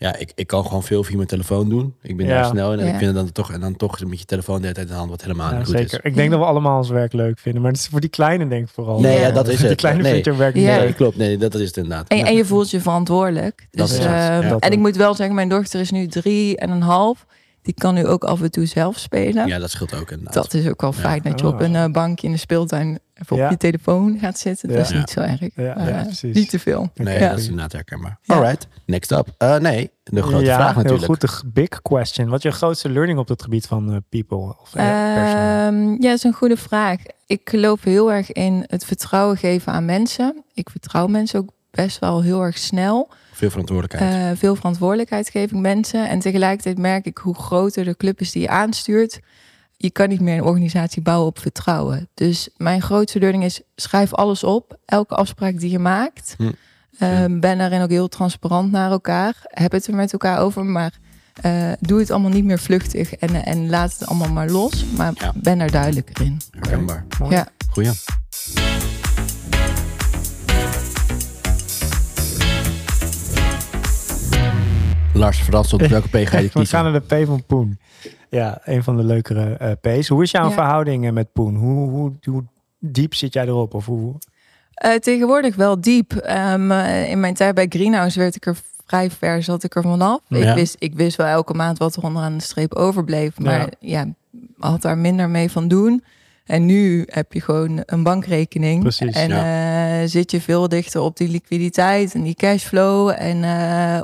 ja, 0.00 0.16
ik, 0.16 0.32
ik 0.34 0.46
kan 0.46 0.64
gewoon 0.64 0.82
veel 0.82 1.04
via 1.04 1.16
mijn 1.16 1.28
telefoon 1.28 1.68
doen. 1.68 1.94
Ik 2.02 2.16
ben 2.16 2.26
Ja. 2.26 2.34
daar 2.34 2.44
snel 2.50 2.72
in 2.72 2.78
en 2.78 2.84
Ja. 2.86 2.92
ik 2.92 2.98
vind 2.98 3.06
het 3.16 3.24
dan 3.24 3.32
toch, 3.32 3.52
en 3.52 3.60
dan 3.60 3.76
toch 3.76 4.04
met 4.04 4.18
je 4.18 4.24
telefoon 4.24 4.56
de 4.56 4.62
hele 4.62 4.74
tijd 4.74 4.86
in 4.86 4.92
de 4.92 4.98
hand, 4.98 5.10
wat 5.10 5.22
helemaal 5.22 5.50
Ja, 5.50 5.56
niet 5.56 5.66
goed 5.66 5.76
zeker. 5.76 5.98
is. 6.04 6.10
Ik 6.10 6.14
denk 6.14 6.30
dat 6.30 6.38
we 6.38 6.44
allemaal 6.44 6.76
ons 6.78 6.88
werk 6.88 7.12
leuk 7.12 7.38
vinden. 7.38 7.62
Maar 7.62 7.70
het 7.70 7.80
is 7.80 7.86
voor 7.86 8.00
die 8.00 8.10
kleine 8.10 8.48
denk 8.48 8.66
ik 8.66 8.72
vooral. 8.74 9.00
Nee, 9.00 9.16
Ja. 9.20 9.26
ja, 9.26 9.30
dat 9.32 9.48
is 9.52 9.58
Die 9.58 9.68
het. 9.68 9.76
kleine 9.76 10.02
nee. 10.02 10.12
vindt 10.12 10.26
je 10.26 10.36
werk 10.36 10.54
Ja. 10.56 10.76
Nee, 10.76 10.86
leuk. 10.86 10.96
klopt. 10.96 11.16
Nee, 11.16 11.36
dat 11.36 11.54
is 11.54 11.66
het 11.66 11.76
inderdaad. 11.76 12.08
En, 12.08 12.26
en 12.26 12.34
je 12.36 12.44
voelt 12.44 12.70
je 12.70 12.80
verantwoordelijk. 12.80 13.66
Dat 13.70 13.88
Dus, 13.88 13.98
is 13.98 14.04
ehm, 14.04 14.56
en 14.58 14.72
ik 14.72 14.78
moet 14.78 14.96
wel 14.96 15.14
zeggen, 15.14 15.34
mijn 15.34 15.48
dochter 15.48 15.80
is 15.80 15.90
nu 15.90 16.06
drie 16.06 16.56
en 16.56 16.70
een 16.70 16.82
half. 16.82 17.26
Die 17.62 17.74
kan 17.74 17.94
nu 17.94 18.06
ook 18.06 18.24
af 18.24 18.42
en 18.42 18.50
toe 18.50 18.66
zelf 18.66 18.98
spelen. 18.98 19.46
Ja, 19.46 19.58
dat 19.58 19.70
scheelt 19.70 19.94
ook 19.94 20.10
inderdaad. 20.10 20.34
Dat 20.34 20.54
is 20.54 20.68
ook 20.68 20.80
wel 20.80 20.92
Ja. 20.94 21.00
fijn 21.00 21.20
dat 21.22 21.40
je 21.40 21.46
Oh. 21.46 21.52
op 21.54 21.60
een 21.60 21.76
eh, 21.76 21.84
bankje 21.86 22.26
in 22.26 22.32
de 22.32 22.38
speeltuin 22.38 22.98
even 23.22 23.36
Ja. 23.36 23.44
op 23.44 23.50
je 23.50 23.56
telefoon 23.56 24.18
gaat 24.20 24.38
zitten. 24.38 24.68
Dat 24.68 24.76
Ja. 24.76 24.82
is 24.82 24.92
niet 24.92 25.10
zo 25.10 25.20
erg. 25.20 25.40
Ja, 25.40 25.50
Maar, 25.54 25.88
ja, 25.88 25.98
eh, 25.98 26.02
precies. 26.04 26.34
niet 26.34 26.50
te 26.50 26.58
veel. 26.58 26.90
Nee, 26.94 27.18
Ja. 27.18 27.28
dat 27.28 27.38
is 27.38 27.44
inderdaad 27.44 27.72
herkenbaar. 27.72 28.18
Ja. 28.22 28.34
Alright, 28.34 28.68
next 28.86 29.10
up. 29.10 29.28
Eh, 29.38 29.56
nee, 29.56 29.90
de 30.04 30.22
grote 30.22 30.44
ja, 30.44 30.54
vraag 30.54 30.74
natuurlijk. 30.74 30.98
Heel 31.06 31.14
goed, 31.16 31.20
de 31.20 31.50
big 31.52 31.82
question. 31.82 32.28
Wat 32.28 32.36
is 32.44 32.50
je 32.50 32.50
grootste 32.58 32.88
learning 32.90 33.18
op 33.18 33.28
het 33.28 33.42
gebied 33.42 33.66
van 33.66 33.92
eh, 33.92 33.96
people? 34.08 34.56
Of, 34.60 34.74
eh? 34.74 35.66
Ehm, 35.66 35.90
ja, 35.90 35.96
dat 35.98 36.12
is 36.16 36.24
een 36.24 36.32
goede 36.32 36.56
vraag. 36.56 37.00
Ik 37.26 37.40
geloof 37.44 37.82
heel 37.84 38.12
erg 38.12 38.32
in 38.32 38.64
het 38.66 38.84
vertrouwen 38.84 39.36
geven 39.36 39.72
aan 39.72 39.84
mensen. 39.84 40.44
Ik 40.54 40.70
vertrouw 40.70 41.06
mensen 41.06 41.38
ook 41.40 41.50
best 41.70 41.98
wel 41.98 42.22
heel 42.22 42.42
erg 42.42 42.58
snel. 42.58 43.08
Veel 43.32 43.50
verantwoordelijkheid. 43.50 44.32
Eh, 44.32 44.38
veel 44.38 44.54
verantwoordelijkheid 44.54 45.28
geef 45.28 45.50
ik 45.52 45.58
mensen. 45.58 46.08
En 46.08 46.18
tegelijkertijd 46.18 46.78
merk 46.78 47.06
ik 47.06 47.18
hoe 47.18 47.34
groter 47.34 47.84
de 47.84 47.96
club 47.96 48.20
is 48.20 48.32
die 48.32 48.42
je 48.42 48.48
aanstuurt 48.48 49.20
je 49.80 49.90
kan 49.90 50.08
niet 50.08 50.20
meer 50.20 50.34
een 50.34 50.44
organisatie 50.44 51.02
bouwen 51.02 51.28
op 51.28 51.38
vertrouwen. 51.38 52.08
Dus 52.14 52.48
mijn 52.56 52.82
grootste 52.82 53.18
leuring 53.18 53.44
is: 53.44 53.60
schrijf 53.76 54.14
alles 54.14 54.44
op. 54.44 54.78
Elke 54.84 55.14
afspraak 55.14 55.58
die 55.58 55.70
je 55.70 55.78
maakt. 55.78 56.34
Hm. 56.36 56.42
Uh, 56.42 57.24
ben 57.40 57.58
daarin 57.58 57.82
ook 57.82 57.90
heel 57.90 58.08
transparant 58.08 58.70
naar 58.70 58.90
elkaar. 58.90 59.34
Heb 59.42 59.72
het 59.72 59.86
er 59.86 59.94
met 59.94 60.12
elkaar 60.12 60.38
over, 60.38 60.64
maar 60.64 60.98
eh, 61.40 61.72
doe 61.80 61.98
het 61.98 62.10
allemaal 62.10 62.30
niet 62.30 62.44
meer 62.44 62.58
vluchtig 62.58 63.14
en, 63.14 63.44
en 63.44 63.70
laat 63.70 63.92
het 63.92 64.08
allemaal 64.08 64.32
maar 64.32 64.48
los. 64.48 64.84
Maar 64.96 65.32
ben 65.34 65.60
er 65.60 65.70
duidelijker 65.70 66.24
in. 66.24 66.40
Herkenbaar. 66.50 67.06
Okay. 67.20 67.36
Ja. 67.36 67.48
Goeie. 67.70 67.92
Lars, 75.12 75.38
verrast 75.38 75.72
op 75.72 75.80
welke 75.96 76.08
P 76.08 76.28
ga 76.28 76.38
je? 76.38 76.50
We 76.52 76.66
gaan 76.66 76.92
naar 76.92 77.02
de 77.08 77.22
P 77.22 77.26
van 77.26 77.44
Poen. 77.46 77.78
Ja, 78.30 78.58
een 78.64 78.82
van 78.82 78.96
de 78.96 79.04
leukere 79.04 79.54
eh, 79.54 79.70
P's. 79.98 80.08
Hoe 80.08 80.22
is 80.22 80.30
jouw 80.30 80.48
Ja. 80.48 80.52
verhouding 80.54 81.06
eh, 81.06 81.12
met 81.12 81.32
Poen? 81.32 81.54
Hoe, 81.56 81.88
hoe, 81.90 82.12
hoe 82.24 82.44
diep 82.78 83.14
zit 83.14 83.32
jij 83.32 83.46
erop? 83.46 83.74
Of 83.74 83.86
hoe, 83.86 84.14
Eh, 84.74 84.94
tegenwoordig 84.94 85.56
wel 85.56 85.80
diep. 85.80 86.12
Ehm, 86.12 86.70
eh, 86.70 87.10
in 87.10 87.20
mijn 87.20 87.34
tijd 87.34 87.54
bij 87.54 87.66
Greenhouse 87.68 88.18
werd 88.18 88.36
ik 88.36 88.46
er 88.46 88.56
vrij 88.86 89.10
ver, 89.10 89.42
zat 89.42 89.64
ik 89.64 89.74
er 89.76 89.82
vanaf. 89.82 90.20
Ja. 90.28 90.48
Ik, 90.50 90.54
wist, 90.54 90.76
ik 90.78 90.94
wist 90.94 91.16
wel 91.16 91.26
elke 91.26 91.54
maand 91.54 91.78
wat 91.78 91.96
er 91.96 92.02
onderaan 92.02 92.36
de 92.36 92.42
streep 92.42 92.74
overbleef. 92.74 93.38
Maar 93.38 93.68
ja, 93.80 94.06
had 94.58 94.82
daar 94.82 94.98
minder 94.98 95.28
mee 95.30 95.50
van 95.50 95.68
doen. 95.68 96.04
En 96.44 96.66
nu 96.66 97.02
heb 97.06 97.32
je 97.32 97.40
gewoon 97.40 97.82
een 97.86 98.02
bankrekening. 98.02 98.80
Precies, 98.82 99.14
en 99.14 100.08
zit 100.08 100.30
je 100.30 100.40
veel 100.40 100.68
dichter 100.68 101.00
op 101.00 101.16
die 101.16 101.28
liquiditeit 101.28 102.14
en 102.14 102.22
die 102.22 102.34
cashflow. 102.34 103.12
En 103.18 103.36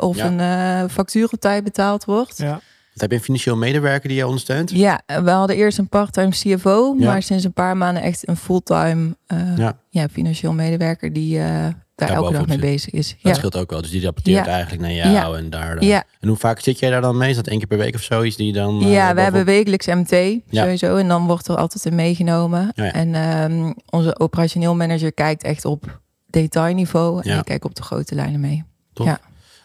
of 0.01 0.19
een 0.19 0.41
eh, 0.41 0.85
factuur 0.91 1.29
op 1.33 1.41
tijd 1.41 1.65
betaald 1.65 2.05
wordt. 2.05 2.39
ja. 2.39 2.61
Heb 2.95 3.11
je 3.11 3.17
een 3.17 3.23
financieel 3.23 3.57
medewerker 3.57 4.09
die 4.09 4.19
je 4.19 4.27
ondersteunt? 4.27 4.71
Ja, 4.71 5.01
we 5.07 5.31
hadden 5.31 5.57
eerst 5.57 5.79
een 5.79 5.89
part-time 5.89 6.31
CFO, 6.31 6.95
Ja. 6.99 7.05
maar 7.07 7.23
sinds 7.23 7.45
een 7.45 7.53
paar 7.53 7.77
maanden 7.77 8.03
echt 8.03 8.29
een 8.29 8.37
fulltime 8.37 9.17
eh, 9.27 9.57
Ja. 9.57 9.79
ja. 9.91 10.09
financieel 10.09 10.53
medewerker 10.53 11.13
die 11.13 11.39
eh, 11.39 11.67
daar 11.95 12.09
elke 12.09 12.33
dag 12.33 12.47
mee 12.47 12.59
bezig 12.59 12.93
is. 12.93 13.09
Dat 13.09 13.19
Ja. 13.21 13.35
scheelt 13.35 13.57
ook 13.57 13.71
wel. 13.71 13.81
Dus 13.83 13.91
die 13.91 14.03
rapporteert 14.03 14.47
eigenlijk 14.47 14.83
naar 14.83 14.93
jou 14.93 15.39
en 15.39 15.51
daar. 15.51 15.85
Ja. 15.85 16.05
En 16.21 16.29
hoe 16.29 16.37
vaak 16.37 16.61
zit 16.61 16.79
jij 16.79 16.91
daar 16.91 17.01
dan 17.01 17.17
mee? 17.17 17.31
Is 17.31 17.37
dat 17.37 17.47
één 17.47 17.59
keer 17.59 17.67
per 17.67 17.79
week 17.79 17.95
of 17.95 18.01
zoiets 18.03 18.37
die 18.37 18.53
dan? 18.53 18.83
eh, 18.83 18.93
ja, 18.93 19.15
we 19.15 19.21
hebben 19.21 19.45
wekelijks 19.45 19.87
MT 19.87 20.41
sowieso 20.51 20.97
en 20.97 21.09
dan 21.09 21.27
wordt 21.27 21.49
er 21.49 21.57
altijd 21.57 21.85
in 21.85 21.95
meegenomen. 21.95 22.73
En 22.73 23.15
ehm, 23.15 23.73
onze 23.91 24.19
operationeel 24.19 24.75
manager 24.75 25.13
kijkt 25.13 25.43
echt 25.43 25.65
op 25.65 26.01
detailniveau 26.31 27.21
en 27.23 27.31
Ja. 27.31 27.39
ik 27.39 27.45
kijk 27.45 27.65
op 27.65 27.75
de 27.75 27.83
grote 27.83 28.15
lijnen 28.15 28.41
mee. 28.41 28.65
Toch? 28.93 29.07
Ja. 29.07 29.21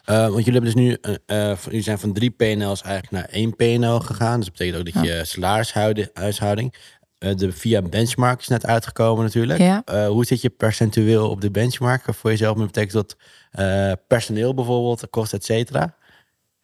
Eh, 0.09 0.17
want 0.17 0.45
jullie 0.45 0.61
hebben 0.61 0.73
dus 0.73 0.73
nu, 0.73 0.97
eh, 1.01 1.51
eh, 1.51 1.57
jullie 1.63 1.81
zijn 1.81 1.99
van 1.99 2.13
drie 2.13 2.29
PNL's 2.29 2.81
eigenlijk 2.81 3.11
naar 3.11 3.25
één 3.25 3.55
PNL 3.55 3.99
gegaan. 3.99 4.39
Dus 4.39 4.45
dat 4.45 4.57
betekent 4.57 4.77
ook 4.77 4.93
dat 4.93 5.03
je 5.03 5.25
salarishuishouding, 5.25 6.73
de 7.17 7.51
via 7.51 7.81
benchmark 7.81 8.39
is 8.39 8.47
net 8.47 8.65
uitgekomen 8.65 9.23
natuurlijk. 9.23 9.59
Ja. 9.59 10.07
Hoe 10.07 10.25
zit 10.25 10.41
je 10.41 10.49
percentueel 10.49 11.29
op 11.29 11.41
de 11.41 11.51
benchmark 11.51 12.03
voor 12.13 12.29
jezelf? 12.29 12.57
Dat 12.57 12.65
betekent 12.65 12.93
dat 12.93 13.15
personeel 14.07 14.53
bijvoorbeeld, 14.53 15.09
kost 15.09 15.33
et 15.33 15.45
cetera. 15.45 15.95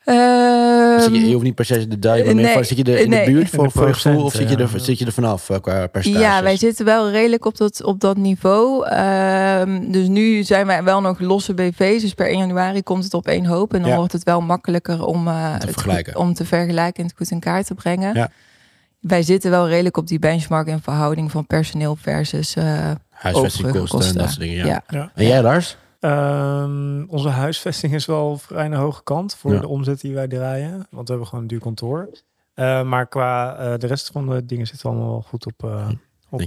Zit 0.05 1.15
je, 1.15 1.27
je 1.27 1.31
hoeft 1.33 1.43
niet 1.43 1.55
per 1.55 1.65
se 1.65 1.87
de 1.87 1.99
duim, 1.99 2.25
maar 2.25 2.35
meer 2.35 2.43
nee, 2.43 2.53
van, 2.53 2.65
zit 2.65 2.77
je 2.77 2.83
er 2.83 2.99
in 2.99 3.09
nee. 3.09 3.25
de 3.25 3.31
buurt 3.31 3.49
voor, 3.49 3.71
voor 3.71 3.87
je 3.87 3.93
gevoel? 3.93 4.23
Of 4.23 4.33
zit 4.33 4.49
je, 4.49 4.57
ja. 4.57 4.63
er, 4.63 4.79
zit 4.79 4.99
je 4.99 5.05
er 5.05 5.11
vanaf 5.11 5.49
eh, 5.49 5.59
qua 5.61 5.87
percentage? 5.87 6.25
Ja, 6.25 6.43
wij 6.43 6.57
zitten 6.57 6.85
wel 6.85 7.09
redelijk 7.09 7.45
op 7.45 7.57
dat, 7.57 7.83
op 7.83 7.99
dat 7.99 8.17
niveau. 8.17 8.87
Ehm, 8.87 9.91
dus 9.91 10.07
nu 10.07 10.43
zijn 10.43 10.67
wij 10.67 10.83
wel 10.83 11.01
nog 11.01 11.19
losse 11.19 11.53
BV's. 11.53 12.01
Dus 12.01 12.13
per 12.13 12.27
1 12.29 12.37
januari 12.37 12.83
komt 12.83 13.03
het 13.03 13.13
op 13.13 13.27
één 13.27 13.45
hoop. 13.45 13.73
En 13.73 13.81
dan 13.81 13.89
Ja. 13.89 13.95
wordt 13.97 14.11
het 14.11 14.23
wel 14.23 14.41
makkelijker 14.41 15.05
om, 15.05 15.27
eh, 15.27 15.53
het 15.53 15.63
vergelijken. 15.63 16.15
om 16.15 16.33
te 16.33 16.45
vergelijken 16.45 17.03
en 17.03 17.09
het 17.09 17.17
goed 17.17 17.31
in 17.31 17.39
kaart 17.39 17.65
te 17.65 17.73
brengen. 17.73 18.13
Ja. 18.13 18.29
Wij 18.99 19.23
zitten 19.23 19.51
wel 19.51 19.67
redelijk 19.67 19.97
op 19.97 20.07
die 20.07 20.19
benchmark 20.19 20.67
in 20.67 20.81
verhouding 20.81 21.31
van 21.31 21.47
personeel 21.47 21.97
versus 22.01 22.55
eh 22.55 22.91
Huisvestingkosten 23.09 23.99
en 24.07 24.13
dat 24.13 24.27
soort 24.27 24.39
dingen. 24.39 24.55
Ja. 24.55 24.65
ja. 24.65 24.83
Ja. 24.87 25.11
En 25.15 25.27
jij 25.27 25.41
Lars? 25.41 25.77
Ehm, 26.05 27.03
onze 27.07 27.29
huisvesting 27.29 27.93
is 27.93 28.05
wel 28.05 28.37
vrij 28.37 28.63
aan 28.65 28.71
de 28.71 28.77
hoge 28.77 29.03
kant 29.03 29.35
voor 29.35 29.53
Ja. 29.53 29.59
de 29.59 29.67
omzet 29.67 30.01
die 30.01 30.13
wij 30.13 30.27
draaien. 30.27 30.71
Want 30.89 31.07
we 31.07 31.09
hebben 31.13 31.27
gewoon 31.27 31.41
een 31.43 31.49
duur 31.49 31.59
kantoor. 31.59 32.09
Eh, 32.53 32.83
maar 32.83 33.07
qua 33.07 33.55
eh, 33.57 33.77
de 33.77 33.87
rest 33.87 34.09
van 34.11 34.27
de 34.29 34.45
dingen 34.45 34.67
zitten 34.67 34.89
allemaal 34.89 35.09
wel 35.09 35.21
goed 35.21 35.45
op, 35.45 35.63
eh 35.63 35.89
op. 36.29 36.39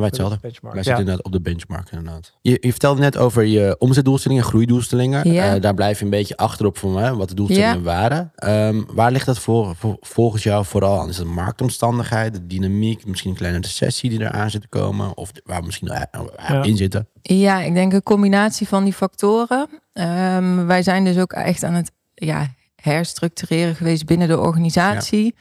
Ja, 0.00 0.06
hetzelfde. 0.06 0.38
benchmark. 0.40 0.74
Wij 0.74 0.82
Ja. 0.82 0.88
zitten 0.88 0.98
inderdaad 1.04 1.24
op 1.26 1.32
de 1.32 1.40
benchmark 1.50 1.90
inderdaad. 1.90 2.32
Je, 2.42 2.58
je 2.60 2.70
vertelde 2.70 3.00
net 3.00 3.16
over 3.16 3.42
je 3.44 3.76
omzetdoelstellingen, 3.78 4.44
groeidoelstellingen. 4.44 5.32
Ja. 5.32 5.54
Eh, 5.54 5.60
daar 5.60 5.74
blijf 5.74 5.98
je 5.98 6.04
een 6.04 6.10
beetje 6.10 6.36
achterop 6.36 6.78
voor 6.78 6.90
mij, 6.90 7.12
wat 7.12 7.28
de 7.28 7.34
doelstellingen 7.34 7.76
Ja. 7.76 7.82
waren. 7.82 8.32
Ehm, 8.36 8.82
waar 8.94 9.12
ligt 9.12 9.26
dat 9.26 9.38
voor, 9.38 9.76
voor- 9.76 9.96
volgens 10.00 10.42
jou 10.42 10.64
vooral 10.64 11.00
aan? 11.00 11.08
Is 11.08 11.18
het 11.18 11.26
marktomstandigheid, 11.26 12.34
de 12.34 12.46
dynamiek, 12.46 13.06
misschien 13.06 13.30
een 13.30 13.36
kleine 13.36 13.58
recessie 13.60 14.10
die 14.10 14.20
eraan 14.20 14.50
zit 14.50 14.60
te 14.60 14.68
komen? 14.68 15.16
Of 15.16 15.30
waar 15.44 15.60
we 15.60 15.66
misschien 15.66 15.88
eh, 15.88 16.02
Ja. 16.48 16.62
in 16.62 16.76
zitten? 16.76 17.08
Ja, 17.22 17.60
ik 17.62 17.74
denk 17.74 17.92
een 17.92 18.02
combinatie 18.02 18.68
van 18.68 18.84
die 18.84 18.92
factoren. 18.92 19.68
Ehm, 19.92 20.66
wij 20.66 20.82
zijn 20.82 21.04
dus 21.04 21.18
ook 21.18 21.32
echt 21.32 21.62
aan 21.64 21.74
het 21.74 21.90
ja, 22.14 22.46
herstructureren 22.76 23.74
geweest 23.74 24.06
binnen 24.06 24.28
de 24.28 24.38
organisatie. 24.38 25.34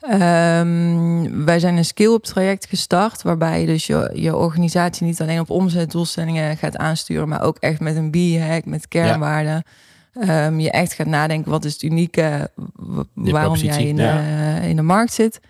Ehm, 0.00 1.44
wij 1.44 1.58
zijn 1.58 1.76
een 1.76 1.84
skill-up 1.84 2.22
traject 2.22 2.66
gestart, 2.66 3.22
waarbij 3.22 3.60
je 3.60 3.66
dus 3.66 3.86
je, 3.86 4.10
je 4.14 4.36
organisatie 4.36 5.06
niet 5.06 5.20
alleen 5.20 5.40
op 5.40 5.50
omzetdoelstellingen 5.50 6.56
gaat 6.56 6.76
aansturen, 6.76 7.28
maar 7.28 7.42
ook 7.42 7.56
echt 7.58 7.80
met 7.80 7.96
een 7.96 8.10
B-hack, 8.10 8.64
met 8.64 8.88
kernwaarden. 8.88 9.62
Ehm, 10.20 10.58
je 10.58 10.70
echt 10.70 10.92
gaat 10.92 11.06
nadenken, 11.06 11.50
wat 11.50 11.64
is 11.64 11.72
het 11.72 11.82
unieke, 11.82 12.50
waarom 13.14 13.54
jij 13.54 13.84
in, 13.86 13.96
ja. 13.96 14.16
de, 14.60 14.68
in 14.68 14.76
de 14.76 14.82
markt 14.82 15.12
zit. 15.12 15.40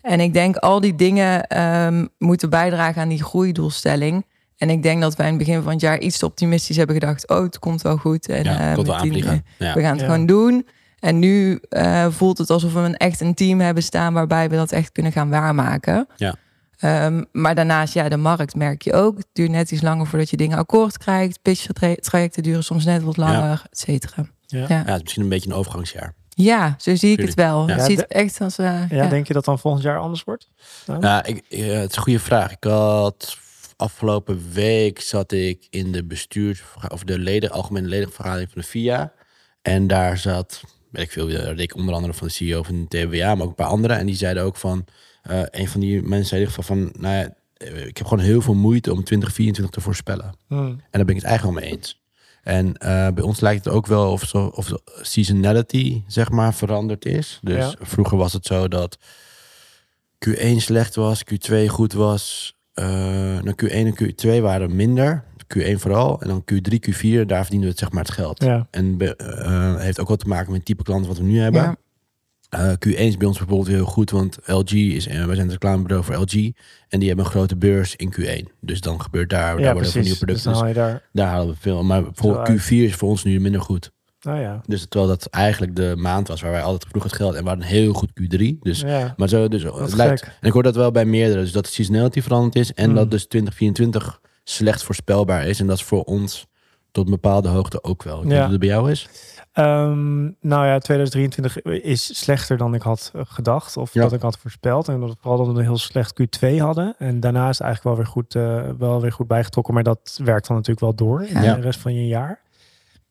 En 0.00 0.20
ik 0.20 0.32
denk 0.32 0.56
al 0.56 0.80
die 0.80 0.94
dingen 0.94 1.46
ehm, 1.46 2.06
moeten 2.18 2.50
bijdragen 2.50 3.02
aan 3.02 3.08
die 3.08 3.22
groeidoelstelling. 3.24 4.24
En 4.56 4.70
ik 4.70 4.82
denk 4.82 5.00
dat 5.00 5.16
wij 5.16 5.26
in 5.26 5.34
het 5.34 5.44
begin 5.46 5.62
van 5.62 5.72
het 5.72 5.80
jaar 5.80 5.98
iets 5.98 6.18
te 6.18 6.26
optimistisch 6.26 6.76
hebben 6.76 6.94
gedacht. 6.94 7.28
Oh, 7.28 7.42
het 7.42 7.58
komt 7.58 7.82
wel 7.82 7.96
goed. 7.96 8.28
En 8.28 8.44
Ja, 8.44 8.58
eh, 8.68 8.74
komt 8.74 8.86
wel 8.86 8.94
met 8.96 9.02
die- 9.02 9.12
aanvliegen. 9.12 9.44
Ja. 9.58 9.74
we 9.74 9.80
gaan 9.80 9.90
het 9.90 10.00
Ja. 10.00 10.06
gewoon 10.06 10.26
doen. 10.26 10.66
En 11.04 11.18
nu 11.18 11.58
eh, 11.68 12.06
voelt 12.10 12.38
het 12.38 12.50
alsof 12.50 12.72
we 12.72 12.78
een, 12.80 12.96
echt 12.96 13.20
een 13.20 13.34
team 13.34 13.60
hebben 13.60 13.82
staan 13.82 14.12
waarbij 14.12 14.48
we 14.50 14.56
dat 14.56 14.72
echt 14.72 14.92
kunnen 14.92 15.12
gaan 15.12 15.30
waarmaken. 15.30 16.06
Ja. 16.16 16.34
Ehm, 16.78 17.24
maar 17.32 17.54
daarnaast, 17.54 17.94
ja, 17.94 18.08
de 18.08 18.16
markt 18.16 18.54
merk 18.54 18.82
je 18.82 18.92
ook. 18.92 19.16
Het 19.16 19.26
duurt 19.32 19.50
net 19.50 19.70
iets 19.70 19.82
langer 19.82 20.06
voordat 20.06 20.30
je 20.30 20.36
dingen 20.36 20.58
akkoord 20.58 20.98
krijgt. 20.98 21.42
Pitch-trajecten 21.42 22.42
duren 22.42 22.64
soms 22.64 22.84
net 22.84 23.02
wat 23.02 23.16
langer, 23.16 23.62
et 23.70 23.78
cetera. 23.78 24.26
Ja. 24.46 24.58
Ja. 24.58 24.66
Ja, 24.68 24.76
het 24.84 24.94
is 24.96 25.00
misschien 25.02 25.22
een 25.22 25.28
beetje 25.28 25.50
een 25.50 25.56
overgangsjaar. 25.56 26.14
Ja, 26.28 26.74
zo 26.78 26.94
zie 26.94 27.10
ik 27.10 27.16
Tuurlijk. 27.16 27.38
het 27.38 27.46
wel. 27.46 27.68
Ja. 27.68 27.74
Het 27.74 27.84
ziet 27.84 28.06
echt 28.06 28.40
als... 28.40 28.58
eh, 28.58 28.64
Ja, 28.66 28.86
ja. 28.90 29.08
denk 29.08 29.26
je 29.26 29.32
dat 29.32 29.44
dan 29.44 29.58
volgend 29.58 29.82
jaar 29.84 29.98
anders 29.98 30.24
wordt? 30.24 30.48
Nou, 30.86 31.24
ik, 31.26 31.34
het 31.48 31.90
is 31.90 31.96
een 31.96 32.02
goede 32.02 32.18
vraag. 32.18 32.52
Ik 32.52 32.64
had 32.64 33.38
afgelopen 33.76 34.42
week 34.52 35.00
zat 35.00 35.32
ik 35.32 35.66
in 35.70 35.92
de 35.92 36.04
bestuurs 36.04 36.62
of 36.88 37.02
de 37.04 37.18
leden, 37.18 37.50
algemene 37.50 37.88
ledenvergadering 37.88 38.50
van 38.52 38.60
de 38.60 38.66
FIA. 38.66 39.12
En 39.62 39.86
daar 39.86 40.18
zat, 40.18 40.60
weet 40.94 41.04
ik 41.04 41.12
veel, 41.12 41.28
eh, 41.28 41.54
Rick 41.56 41.74
onder 41.76 41.94
andere 41.94 42.12
van 42.14 42.26
de 42.26 42.32
CEO 42.32 42.62
van 42.62 42.86
de 42.88 43.06
TWA, 43.06 43.34
maar 43.34 43.42
ook 43.44 43.48
een 43.48 43.54
paar 43.54 43.66
anderen. 43.66 43.98
En 43.98 44.06
die 44.06 44.14
zeiden 44.16 44.42
ook 44.42 44.56
van, 44.56 44.84
eh, 45.22 45.42
een 45.50 45.68
van 45.68 45.80
die 45.80 46.02
mensen 46.02 46.26
zei 46.28 46.40
in 46.42 46.46
ieder 46.48 46.62
geval 46.64 46.76
van, 46.76 46.92
nou 47.02 47.14
ja, 47.14 47.34
eh, 47.56 47.86
ik 47.86 47.96
heb 47.96 48.06
gewoon 48.06 48.24
heel 48.24 48.40
veel 48.40 48.54
moeite 48.54 48.92
om 48.92 49.04
2024 49.04 49.74
te 49.74 49.80
voorspellen. 49.80 50.34
Hmm. 50.46 50.66
En 50.68 50.78
daar 50.90 51.04
ben 51.04 51.14
ik 51.16 51.20
het 51.22 51.30
eigenlijk 51.30 51.58
wel 51.58 51.68
mee 51.68 51.76
eens. 51.78 52.02
En 52.42 52.72
bij 53.14 53.22
ons 53.24 53.40
lijkt 53.40 53.64
het 53.64 53.74
ook 53.74 53.86
wel 53.86 54.12
of, 54.12 54.22
zo, 54.24 54.46
of 54.46 54.66
de 54.66 54.80
seasonality, 55.02 56.02
zeg 56.06 56.30
maar, 56.30 56.54
veranderd 56.54 57.04
is. 57.04 57.38
Dus 57.42 57.56
Ja. 57.64 57.74
vroeger 57.80 58.16
was 58.18 58.32
het 58.32 58.46
zo 58.46 58.68
dat 58.68 58.98
Q1 60.28 60.56
slecht 60.56 60.94
was, 60.94 61.22
Q2 61.24 61.66
goed 61.66 61.92
was. 61.92 62.52
eh 62.74 62.84
nou, 63.42 63.52
Q1 63.64 63.70
en 63.70 63.94
Q2 63.94 64.40
waren 64.42 64.76
minder. 64.76 65.24
Q1 65.56 65.78
vooral. 65.80 66.20
En 66.20 66.28
dan 66.28 66.44
Q3, 66.52 66.74
Q4, 66.74 67.26
daar 67.26 67.42
verdienen 67.42 67.60
we 67.60 67.66
het, 67.66 67.78
zeg 67.78 67.90
maar, 67.92 68.04
het 68.04 68.12
geld. 68.12 68.42
Ja. 68.42 68.66
En 68.70 68.98
eh, 69.16 69.76
heeft 69.76 70.00
ook 70.00 70.08
wat 70.08 70.18
te 70.18 70.28
maken 70.28 70.46
met 70.46 70.56
het 70.56 70.64
type 70.64 70.82
klanten 70.82 71.08
wat 71.08 71.18
we 71.18 71.24
nu 71.24 71.38
hebben. 71.38 71.62
Ja. 71.62 71.76
Eh, 72.48 72.70
Q1 72.72 72.98
is 72.98 73.16
bij 73.16 73.26
ons 73.26 73.38
bijvoorbeeld 73.38 73.68
heel 73.68 73.84
goed, 73.84 74.10
want 74.10 74.38
LG 74.46 74.72
is, 74.72 75.06
eh, 75.06 75.24
wij 75.24 75.34
zijn 75.34 75.48
het 75.48 75.62
reclamebureau 75.62 76.04
voor 76.04 76.14
LG. 76.14 76.52
En 76.88 76.98
die 76.98 77.08
hebben 77.08 77.24
een 77.24 77.30
grote 77.30 77.56
beurs 77.56 77.96
in 77.96 78.14
Q1. 78.18 78.52
Dus 78.60 78.80
dan 78.80 79.02
gebeurt 79.02 79.30
daar, 79.30 79.56
daar 79.56 79.72
worden 79.74 79.92
nieuwe. 79.92 80.08
Dus 80.08 80.18
producten. 80.18 80.52
Dus 80.52 80.68
je 80.68 80.72
daar... 80.74 81.02
daar 81.12 81.28
halen 81.28 81.54
we 81.54 81.60
veel. 81.60 81.82
Maar 81.82 82.02
voor 82.12 82.34
Zo 82.34 82.40
uit. 82.40 82.60
Q4 82.60 82.68
is 82.68 82.94
voor 82.94 83.08
ons 83.08 83.24
nu 83.24 83.40
minder 83.40 83.60
goed. 83.60 83.92
Nou 84.24 84.40
ja. 84.40 84.60
Dus 84.66 84.86
terwijl 84.88 85.10
dat 85.10 85.26
eigenlijk 85.26 85.76
de 85.76 85.94
maand 85.96 86.28
was 86.28 86.40
waar 86.40 86.50
wij 86.50 86.62
altijd 86.62 86.90
vroeg 86.90 87.02
het 87.02 87.12
geld 87.12 87.34
en 87.34 87.42
we 87.42 87.48
hadden 87.48 87.66
een 87.66 87.72
heel 87.72 87.92
goed 87.92 88.10
Q3. 88.10 88.58
Dus, 88.60 88.80
ja. 88.80 89.14
maar 89.16 89.28
zo, 89.28 89.48
dus 89.48 89.62
het 89.62 89.94
lijkt. 89.94 90.22
gek. 90.22 90.32
En 90.40 90.46
ik 90.46 90.52
hoor 90.52 90.62
dat 90.62 90.76
wel 90.76 90.90
bij 90.90 91.04
meerdere. 91.04 91.40
Dus 91.40 91.52
dat 91.52 91.64
de 91.64 91.70
seasonality 91.70 92.20
veranderd 92.20 92.56
is 92.56 92.72
en 92.72 92.84
Hmm. 92.84 92.94
dat 92.94 93.10
dus 93.10 93.26
2024 93.26 94.20
slecht 94.44 94.82
voorspelbaar 94.82 95.46
is. 95.46 95.60
En 95.60 95.66
dat 95.66 95.76
is 95.76 95.84
voor 95.84 96.02
ons 96.02 96.46
tot 96.90 97.04
een 97.04 97.10
bepaalde 97.10 97.48
hoogte 97.48 97.82
ook 97.82 98.02
wel. 98.02 98.22
Ik 98.22 98.30
Ja. 98.30 98.48
dat 98.48 98.58
bij 98.58 98.68
jou 98.68 98.90
is. 98.90 99.08
Ehm, 99.52 100.22
nou 100.40 100.66
ja, 100.66 100.78
2023 100.78 101.62
is 101.82 102.18
slechter 102.18 102.56
dan 102.56 102.74
ik 102.74 102.82
had 102.82 103.10
eh, 103.14 103.20
gedacht. 103.24 103.76
Of 103.76 103.94
Ja. 103.94 104.02
dat 104.02 104.12
ik 104.12 104.20
had 104.22 104.38
voorspeld. 104.38 104.88
En 104.88 105.00
dat 105.00 105.16
vooral 105.20 105.44
dat 105.44 105.52
we 105.54 105.58
een 105.58 105.66
heel 105.66 105.78
slecht 105.78 106.14
Q2 106.22 106.56
hadden. 106.58 106.94
En 106.98 107.20
daarna 107.20 107.48
is 107.48 107.58
het 107.58 107.66
eigenlijk 107.66 107.96
wel 107.96 108.04
weer 108.04 108.12
goed, 108.12 108.34
eh, 108.34 108.70
wel 108.78 109.00
weer 109.00 109.12
goed 109.12 109.26
bijgetrokken. 109.26 109.74
Maar 109.74 109.82
dat 109.82 110.20
werkt 110.24 110.46
dan 110.46 110.56
natuurlijk 110.56 110.80
wel 110.86 110.94
door 110.94 111.22
in 111.22 111.42
Ja. 111.42 111.54
de 111.54 111.60
rest 111.60 111.80
van 111.80 111.94
je 111.94 112.06
jaar. 112.06 112.42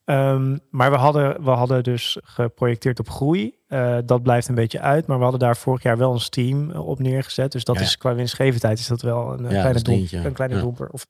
Ehm, 0.06 0.58
maar 0.70 0.92
we 0.92 0.98
hadden, 0.98 1.44
we 1.44 1.50
hadden 1.50 1.84
dus 1.84 2.18
geprojecteerd 2.24 3.00
op 3.00 3.10
groei. 3.10 3.56
Eh, 3.74 3.98
dat 4.06 4.24
blijft 4.24 4.48
een 4.48 4.56
beetje 4.56 4.80
uit. 4.80 5.08
Maar 5.08 5.18
we 5.18 5.24
hadden 5.24 5.40
daar 5.42 5.58
vorig 5.58 5.84
jaar 5.84 5.98
wel 5.98 6.14
een 6.14 6.30
team 6.30 6.72
eh, 6.72 6.88
op 6.88 7.00
neergezet. 7.00 7.52
Dus 7.52 7.64
dat 7.64 7.76
Ja. 7.76 7.82
is 7.82 7.98
qua 7.98 8.16
winstgevendheid 8.16 8.80
is 8.80 8.88
dat 8.88 9.02
wel 9.02 9.34
een, 9.34 9.46
eh, 9.46 9.50
kleine, 9.50 10.02
is 10.04 10.12
een 10.12 10.34
kleine 10.34 10.56
Ja. 10.56 10.62
domper. 10.62 10.88
Of, 10.92 11.08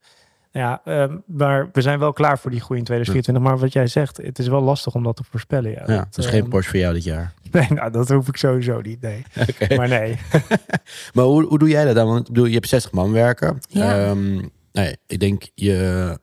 nou 0.52 0.66
ja, 0.66 0.80
ehm, 0.84 1.16
maar 1.26 1.68
we 1.72 1.80
zijn 1.82 1.98
wel 1.98 2.12
klaar 2.12 2.38
voor 2.38 2.50
die 2.50 2.60
groei 2.60 2.78
in 2.78 2.84
2024. 2.84 3.44
Maar 3.44 3.58
wat 3.58 3.72
jij 3.72 3.86
zegt, 3.86 4.16
het 4.16 4.38
is 4.38 4.48
wel 4.48 4.60
lastig 4.62 4.94
om 4.94 5.02
dat 5.02 5.16
te 5.16 5.24
voorspellen. 5.30 5.70
Ja, 5.70 5.80
Ja, 5.80 5.86
Dat, 5.86 6.04
het 6.04 6.18
is 6.18 6.26
geen 6.26 6.40
ehm, 6.40 6.48
Porsche 6.48 6.70
voor 6.70 6.80
jou 6.80 6.94
dit 6.94 7.04
jaar. 7.04 7.32
Nee, 7.52 7.66
nou, 7.68 7.90
dat 7.90 8.08
hoef 8.08 8.28
ik 8.28 8.36
sowieso 8.36 8.80
niet. 8.80 9.00
Nee. 9.00 9.24
Maar 9.78 9.88
nee. 9.88 10.16
Maar 11.14 11.24
hoe, 11.24 11.44
hoe 11.46 11.58
doe 11.58 11.68
jij 11.68 11.84
dat 11.84 11.94
dan? 11.94 12.06
Want 12.06 12.20
ik 12.28 12.32
bedoel, 12.32 12.46
je 12.48 12.54
hebt 12.54 12.68
60 12.68 12.92
man 12.92 13.12
werken. 13.12 13.58
Ja. 13.68 14.06
Ehm, 14.08 14.34
nee, 14.72 14.96
ik 15.06 15.20
denk 15.20 15.42
je 15.54 16.18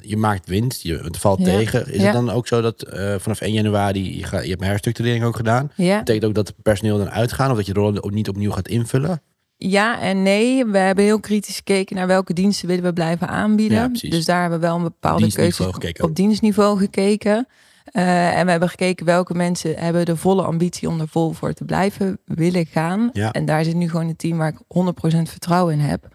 je 0.00 0.16
maakt 0.16 0.48
winst, 0.48 0.82
je, 0.82 0.98
het 0.98 1.16
valt 1.16 1.38
Ja. 1.38 1.44
tegen. 1.44 1.92
Is 1.92 2.02
het 2.02 2.12
dan 2.12 2.30
ook 2.30 2.46
zo 2.46 2.60
dat 2.60 2.82
eh, 2.82 3.14
vanaf 3.18 3.40
1 3.40 3.52
januari, 3.52 4.18
je, 4.18 4.24
gaat, 4.24 4.42
je 4.42 4.48
hebt 4.48 4.60
een 4.62 4.68
herstructurering 4.68 5.24
ook 5.24 5.36
gedaan? 5.36 5.70
Ja. 5.76 5.98
Betekent 5.98 6.24
ook 6.24 6.34
dat 6.34 6.48
het 6.48 6.62
personeel 6.62 6.98
dan 6.98 7.10
uitgaan 7.10 7.50
of 7.50 7.56
dat 7.56 7.66
je 7.66 7.72
de 7.72 8.02
ook 8.02 8.10
niet 8.12 8.28
opnieuw 8.28 8.50
gaat 8.50 8.68
invullen? 8.68 9.22
Ja 9.56 10.00
en 10.00 10.22
nee. 10.22 10.64
We 10.66 10.78
hebben 10.78 11.04
heel 11.04 11.20
kritisch 11.20 11.56
gekeken 11.56 11.96
naar 11.96 12.06
welke 12.06 12.32
diensten 12.32 12.68
willen 12.68 12.84
we 12.84 12.92
blijven 12.92 13.28
aanbieden. 13.28 13.90
Ja, 13.92 14.10
dus 14.10 14.24
daar 14.24 14.40
hebben 14.40 14.60
we 14.60 14.66
wel 14.66 14.76
een 14.76 14.82
bepaalde 14.82 15.32
keuze 15.32 15.72
gekeken 15.72 16.04
op 16.04 16.16
dienstniveau 16.16 16.78
gekeken. 16.78 17.46
Eh, 17.84 18.38
en 18.38 18.44
we 18.44 18.50
hebben 18.50 18.68
gekeken 18.68 19.06
welke 19.06 19.34
mensen 19.34 19.76
hebben 19.76 20.04
de 20.04 20.16
volle 20.16 20.42
ambitie 20.42 20.88
om 20.88 21.00
er 21.00 21.08
vol 21.08 21.32
voor 21.32 21.52
te 21.52 21.64
blijven 21.64 22.18
willen 22.24 22.66
gaan. 22.66 23.10
Ja. 23.12 23.32
En 23.32 23.44
daar 23.44 23.64
zit 23.64 23.74
nu 23.74 23.88
gewoon 23.88 24.08
een 24.08 24.16
team 24.16 24.38
waar 24.38 24.48
ik 24.48 24.58
100% 24.66 25.30
vertrouwen 25.30 25.74
in 25.74 25.80
heb. 25.80 26.08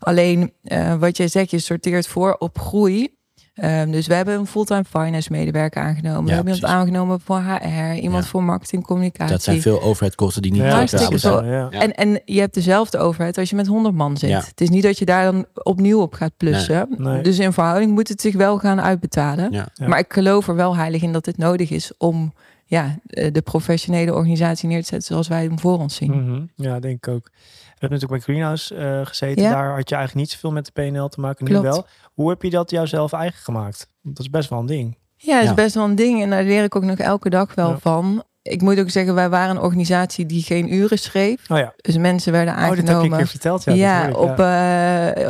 Alleen 0.00 0.52
eh, 0.62 0.94
wat 0.94 1.16
jij 1.16 1.28
zegt, 1.28 1.50
je 1.50 1.58
sorteert 1.58 2.06
voor 2.06 2.36
op 2.38 2.58
groei. 2.58 3.18
Ehm, 3.54 3.90
dus 3.90 4.06
we 4.06 4.14
hebben 4.14 4.34
een 4.38 4.46
fulltime 4.46 4.84
finance 4.84 5.32
medewerker 5.32 5.82
aangenomen. 5.82 6.24
we 6.24 6.32
hebben 6.32 6.54
iemand 6.54 6.72
aangenomen 6.72 7.20
voor 7.20 7.38
HR, 7.40 7.92
iemand 7.94 8.24
Ja. 8.24 8.30
voor 8.30 8.42
marketing, 8.42 8.84
communicatie. 8.84 9.32
Dat 9.32 9.42
zijn 9.42 9.60
veel 9.60 9.82
overheadkosten 9.82 10.42
die 10.42 10.52
niet 10.52 10.60
Ja, 10.60 10.86
zijn. 10.86 11.70
En, 11.70 11.94
en 11.94 12.20
je 12.24 12.40
hebt 12.40 12.54
dezelfde 12.54 12.98
overheid 12.98 13.38
als 13.38 13.50
je 13.50 13.56
met 13.56 13.66
100 13.66 13.94
man 13.94 14.16
zit. 14.16 14.30
Ja. 14.30 14.38
Het 14.48 14.60
is 14.60 14.68
niet 14.68 14.82
dat 14.82 14.98
je 14.98 15.04
daar 15.04 15.24
dan 15.24 15.46
opnieuw 15.62 16.00
op 16.00 16.14
gaat 16.14 16.36
plussen. 16.36 16.88
Nee. 16.96 17.22
Dus 17.22 17.38
in 17.38 17.52
verhouding 17.52 17.92
moet 17.92 18.08
het 18.08 18.20
zich 18.20 18.34
wel 18.34 18.58
gaan 18.58 18.80
uitbetalen. 18.80 19.52
Ja. 19.52 19.68
Ja. 19.74 19.88
Maar 19.88 19.98
ik 19.98 20.12
geloof 20.12 20.48
er 20.48 20.54
wel 20.54 20.76
heilig 20.76 21.02
in 21.02 21.12
dat 21.12 21.24
dit 21.24 21.36
nodig 21.36 21.70
is 21.70 21.92
om 21.98 22.32
ja, 22.64 22.98
eh, 23.06 23.32
de 23.32 23.42
professionele 23.42 24.14
organisatie 24.14 24.68
neer 24.68 24.80
te 24.80 24.86
zetten 24.86 25.08
zoals 25.08 25.28
wij 25.28 25.42
hem 25.42 25.58
voor 25.58 25.78
ons 25.78 25.94
zien. 25.94 26.24
Mhm. 26.24 26.42
Ja, 26.54 26.80
denk 26.80 26.96
ik 27.06 27.08
ook. 27.08 27.30
Hebben 27.80 27.98
natuurlijk 27.98 28.26
bij 28.26 28.34
Greenhouse 28.34 28.74
eh, 28.74 29.06
gezeten. 29.06 29.42
Ja. 29.42 29.50
Daar 29.50 29.74
had 29.76 29.88
je 29.88 29.94
eigenlijk 29.94 30.26
niet 30.26 30.30
zoveel 30.34 30.50
met 30.52 30.64
de 30.66 30.72
PNL 30.72 31.08
te 31.08 31.20
maken. 31.20 31.44
Nu 31.44 31.50
Klopt. 31.50 31.66
wel. 31.66 31.86
Hoe 32.14 32.28
heb 32.28 32.42
je 32.42 32.50
dat 32.50 32.70
jouzelf 32.70 33.12
eigen 33.12 33.42
gemaakt? 33.42 33.86
Dat 34.02 34.18
is 34.18 34.30
best 34.30 34.50
wel 34.50 34.58
een 34.58 34.66
ding. 34.66 34.98
Ja, 35.16 35.32
dat 35.34 35.42
is 35.42 35.48
Ja. 35.48 35.54
best 35.54 35.74
wel 35.74 35.84
een 35.84 35.94
ding 35.94 36.22
en 36.22 36.30
daar 36.30 36.42
leer 36.42 36.64
ik 36.64 36.76
ook 36.76 36.82
nog 36.84 36.98
elke 36.98 37.30
dag 37.30 37.54
wel 37.54 37.68
Ja. 37.70 37.78
van. 37.78 38.22
Ik 38.42 38.62
moet 38.62 38.78
ook 38.80 38.90
zeggen, 38.90 39.14
wij 39.14 39.28
waren 39.28 39.56
een 39.56 39.62
organisatie 39.62 40.26
die 40.26 40.42
geen 40.42 40.74
uren 40.74 40.98
schreef. 40.98 41.50
Oh 41.50 41.58
ja, 41.58 41.72
Dus 41.76 41.96
mensen 41.96 42.32
werden 42.32 42.54
oh, 42.54 42.60
dat 42.60 42.68
heb 42.68 42.76
je 42.76 42.82
een 42.82 42.88
aangenomen. 42.88 43.18
keer 43.18 43.26
verteld. 43.28 43.64
Ja, 43.64 44.06
ik, 44.06 44.16
op, 44.18 44.30
eh, 44.30 44.36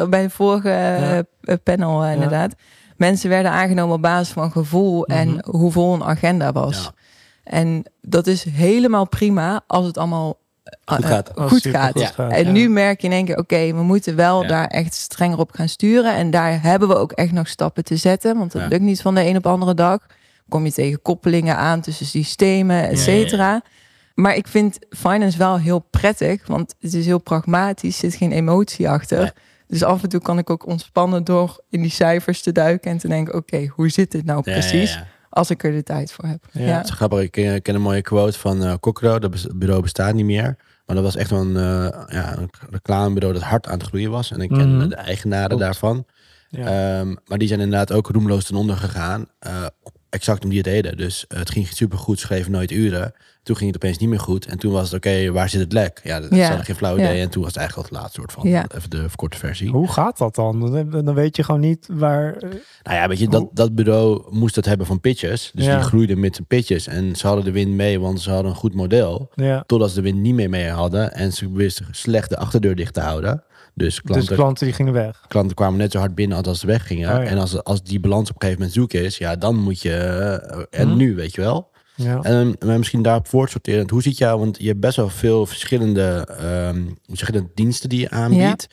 bij 0.08 0.22
de 0.22 0.30
vorige 0.30 0.68
Ja. 0.68 1.22
eh, 1.42 1.54
panel 1.62 2.04
inderdaad. 2.06 2.54
Mensen 2.96 3.28
werden 3.28 3.50
aangenomen 3.50 3.94
op 3.94 4.02
basis 4.02 4.32
van 4.32 4.50
gevoel 4.52 5.06
en 5.06 5.28
Mhm. 5.28 5.50
hoe 5.56 5.72
vol 5.72 5.94
een 5.94 6.04
agenda 6.04 6.52
was. 6.52 6.82
Ja. 6.82 6.92
En 7.44 7.84
dat 8.00 8.26
is 8.26 8.44
helemaal 8.44 9.08
prima 9.08 9.60
als 9.66 9.86
het 9.86 9.98
allemaal 9.98 10.38
Goed 10.84 11.04
eh, 11.04 11.08
gaat. 11.10 11.34
Als 11.36 11.50
goed 11.50 11.66
gaat. 11.66 11.92
goed 11.92 12.00
Ja. 12.00 12.06
gaat, 12.08 12.32
En 12.32 12.44
ja. 12.44 12.50
nu 12.50 12.68
merk 12.68 13.00
je 13.00 13.06
in 13.06 13.12
één 13.12 13.24
keer, 13.24 13.38
oké, 13.38 13.66
we 13.74 13.82
moeten 13.82 14.16
wel 14.16 14.42
Ja. 14.42 14.48
daar 14.48 14.66
echt 14.66 14.94
strenger 14.94 15.38
op 15.38 15.50
gaan 15.52 15.68
sturen. 15.68 16.14
En 16.14 16.30
daar 16.30 16.62
hebben 16.62 16.88
we 16.88 16.96
ook 16.96 17.12
echt 17.12 17.32
nog 17.32 17.48
stappen 17.48 17.84
te 17.84 17.96
zetten. 17.96 18.38
Want 18.38 18.52
dat 18.52 18.62
Ja. 18.62 18.68
lukt 18.68 18.82
niet 18.82 19.02
van 19.02 19.14
de 19.14 19.26
een 19.26 19.36
op 19.36 19.42
de 19.42 19.48
andere 19.48 19.74
dag. 19.74 19.98
Kom 20.48 20.64
je 20.64 20.72
tegen 20.72 21.02
koppelingen 21.02 21.56
aan 21.56 21.80
tussen 21.80 22.06
systemen, 22.06 22.88
et 22.88 22.96
Ja, 22.96 23.02
cetera. 23.02 23.62
Maar 24.14 24.36
ik 24.36 24.48
vind 24.48 24.78
finance 24.90 25.38
wel 25.38 25.58
heel 25.58 25.78
prettig, 25.90 26.46
want 26.46 26.74
het 26.80 26.94
is 26.94 27.06
heel 27.06 27.18
pragmatisch, 27.20 28.02
er 28.02 28.10
zit 28.10 28.18
geen 28.18 28.32
emotie 28.32 28.88
achter. 28.88 29.32
Dus 29.66 29.82
af 29.84 30.02
en 30.02 30.08
toe 30.08 30.20
kan 30.20 30.38
ik 30.38 30.50
ook 30.50 30.66
ontspannen 30.66 31.24
door 31.24 31.60
in 31.70 31.82
die 31.82 31.90
cijfers 31.90 32.42
te 32.42 32.52
duiken 32.52 32.90
en 32.90 32.98
te 32.98 33.08
denken, 33.08 33.34
oké, 33.34 33.66
hoe 33.74 33.88
zit 33.88 34.10
dit 34.10 34.24
nou 34.24 34.40
Ja, 34.44 34.52
ja, 34.52 34.58
precies? 34.58 35.02
Als 35.30 35.50
ik 35.50 35.64
er 35.64 35.72
de 35.72 35.82
tijd 35.82 36.12
voor 36.12 36.24
heb. 36.24 36.44
Ja. 36.52 36.60
Ja. 36.66 36.76
Het 36.76 36.84
is 36.84 36.90
grappig, 36.90 37.20
ik 37.20 37.30
ken, 37.30 37.54
ik 37.54 37.62
ken 37.62 37.74
een 37.74 37.80
mooie 37.80 38.02
quote 38.02 38.38
van 38.38 38.64
eh 38.64 38.74
Cockro. 38.80 39.18
Dat 39.18 39.58
bureau 39.58 39.82
bestaat 39.82 40.14
niet 40.14 40.24
meer. 40.24 40.56
Maar 40.86 40.96
dat 40.96 41.04
was 41.04 41.16
echt 41.16 41.30
wel 41.30 41.40
een, 41.40 41.56
eh, 41.56 42.04
ja, 42.14 42.36
een 42.38 42.50
reclamebureau 42.70 43.34
dat 43.34 43.42
hard 43.42 43.66
aan 43.66 43.78
het 43.78 43.86
groeien 43.86 44.10
was. 44.10 44.30
En 44.30 44.40
ik 44.40 44.48
ken 44.48 44.76
Mhm. 44.76 44.88
de 44.88 44.94
eigenaren 44.94 45.58
daarvan. 45.58 46.04
Ja. 46.48 46.98
Ehm, 47.00 47.14
maar 47.26 47.38
die 47.38 47.48
zijn 47.48 47.60
inderdaad 47.60 47.92
ook 47.92 48.08
roemloos 48.08 48.44
ten 48.44 48.56
onder 48.56 48.76
gegaan. 48.76 49.26
eh, 49.38 49.66
exact 50.10 50.44
om 50.44 50.50
die 50.50 50.62
reden. 50.62 50.96
Dus 50.96 51.24
eh, 51.28 51.38
het 51.38 51.50
ging 51.50 51.66
supergoed, 51.68 52.18
schreven 52.18 52.52
nooit 52.52 52.70
uren. 52.70 53.12
Toen 53.42 53.56
ging 53.56 53.72
het 53.74 53.82
opeens 53.84 53.98
niet 53.98 54.08
meer 54.08 54.20
goed. 54.20 54.46
En 54.46 54.58
toen 54.58 54.72
was 54.72 54.84
het, 54.90 54.92
oké, 54.94 55.30
waar 55.32 55.48
zit 55.48 55.60
het 55.60 55.72
lek? 55.72 56.00
Ja, 56.04 56.20
dat 56.20 56.34
Ja. 56.34 56.46
hadden 56.46 56.64
geen 56.64 56.76
flauw 56.76 56.96
Ja. 56.98 57.04
idee. 57.10 57.20
En 57.20 57.30
toen 57.30 57.42
was 57.42 57.50
het 57.52 57.60
eigenlijk 57.60 57.88
al 57.90 57.94
het 57.96 58.02
laatste 58.02 58.20
soort 58.20 58.32
van, 58.32 58.48
Ja. 58.50 58.64
even 58.76 58.90
de 58.90 59.06
korte 59.16 59.36
versie. 59.38 59.70
Hoe 59.70 59.88
gaat 59.92 60.18
dat 60.18 60.34
dan? 60.34 60.88
Dan- 60.90 61.14
weet 61.14 61.36
je 61.36 61.42
gewoon 61.42 61.60
niet 61.60 61.86
waar... 61.92 62.34
eh, 62.36 62.48
Nou 62.82 62.96
ja, 62.96 63.08
weet 63.08 63.18
je, 63.18 63.28
dat, 63.28 63.48
dat 63.52 63.74
bureau 63.74 64.22
moest 64.30 64.56
het 64.56 64.64
hebben 64.64 64.86
van 64.86 65.00
pitches. 65.00 65.50
Dus 65.54 65.64
Ja. 65.64 65.76
die 65.76 65.84
groeiden 65.86 66.20
met 66.20 66.34
zijn 66.34 66.46
pitches. 66.46 66.86
En 66.86 67.16
ze 67.16 67.26
hadden 67.26 67.44
de 67.44 67.50
wind 67.52 67.72
mee, 67.74 68.00
want 68.00 68.20
ze 68.20 68.30
hadden 68.30 68.50
een 68.50 68.56
goed 68.56 68.74
model. 68.74 69.30
Ja. 69.34 69.64
Totdat 69.66 69.88
ze 69.88 69.94
de 69.94 70.02
wind 70.02 70.18
niet 70.20 70.34
meer 70.34 70.50
mee 70.50 70.68
hadden. 70.68 71.12
En 71.12 71.32
ze 71.32 71.52
wisten 71.52 71.86
slecht 71.90 72.28
de 72.30 72.36
achterdeur 72.36 72.74
dicht 72.76 72.94
te 72.94 73.00
houden. 73.00 73.42
Dus 73.74 74.00
klanten, 74.02 74.26
Dus 74.28 74.36
klanten 74.36 74.66
die 74.66 74.74
gingen 74.74 74.92
weg. 74.92 75.24
klanten 75.28 75.56
kwamen 75.56 75.78
net 75.78 75.92
zo 75.92 75.98
hard 75.98 76.14
binnen 76.14 76.36
als 76.36 76.46
als 76.46 76.60
ze 76.60 76.66
weggingen. 76.66 77.08
Oh 77.16 77.22
ja. 77.24 77.28
En 77.30 77.38
als, 77.38 77.62
als 77.64 77.82
die 77.82 78.00
balans 78.00 78.28
op 78.30 78.34
een 78.34 78.40
gegeven 78.48 78.58
moment 78.62 78.78
zoek 78.78 78.92
is, 79.02 79.18
ja, 79.18 79.36
dan 79.36 79.56
moet 79.56 79.82
je. 79.82 79.92
eh, 79.96 80.80
en 80.80 80.88
Mhm. 80.88 80.96
nu, 80.96 81.14
weet 81.14 81.34
je 81.34 81.40
wel. 81.40 81.68
Ja. 81.94 82.20
En 82.22 82.56
maar 82.66 82.78
misschien 82.78 83.02
daarop 83.02 83.28
voortsorterend. 83.28 83.90
Hoe 83.90 84.02
ziet 84.02 84.18
jou, 84.18 84.38
want 84.38 84.58
je 84.58 84.66
hebt 84.68 84.80
best 84.80 84.96
wel 84.96 85.08
veel 85.08 85.46
verschillende, 85.46 86.26
ehm, 86.40 86.82
dat, 87.32 87.46
diensten 87.54 87.88
die 87.88 88.00
je 88.00 88.10
aanbiedt. 88.10 88.66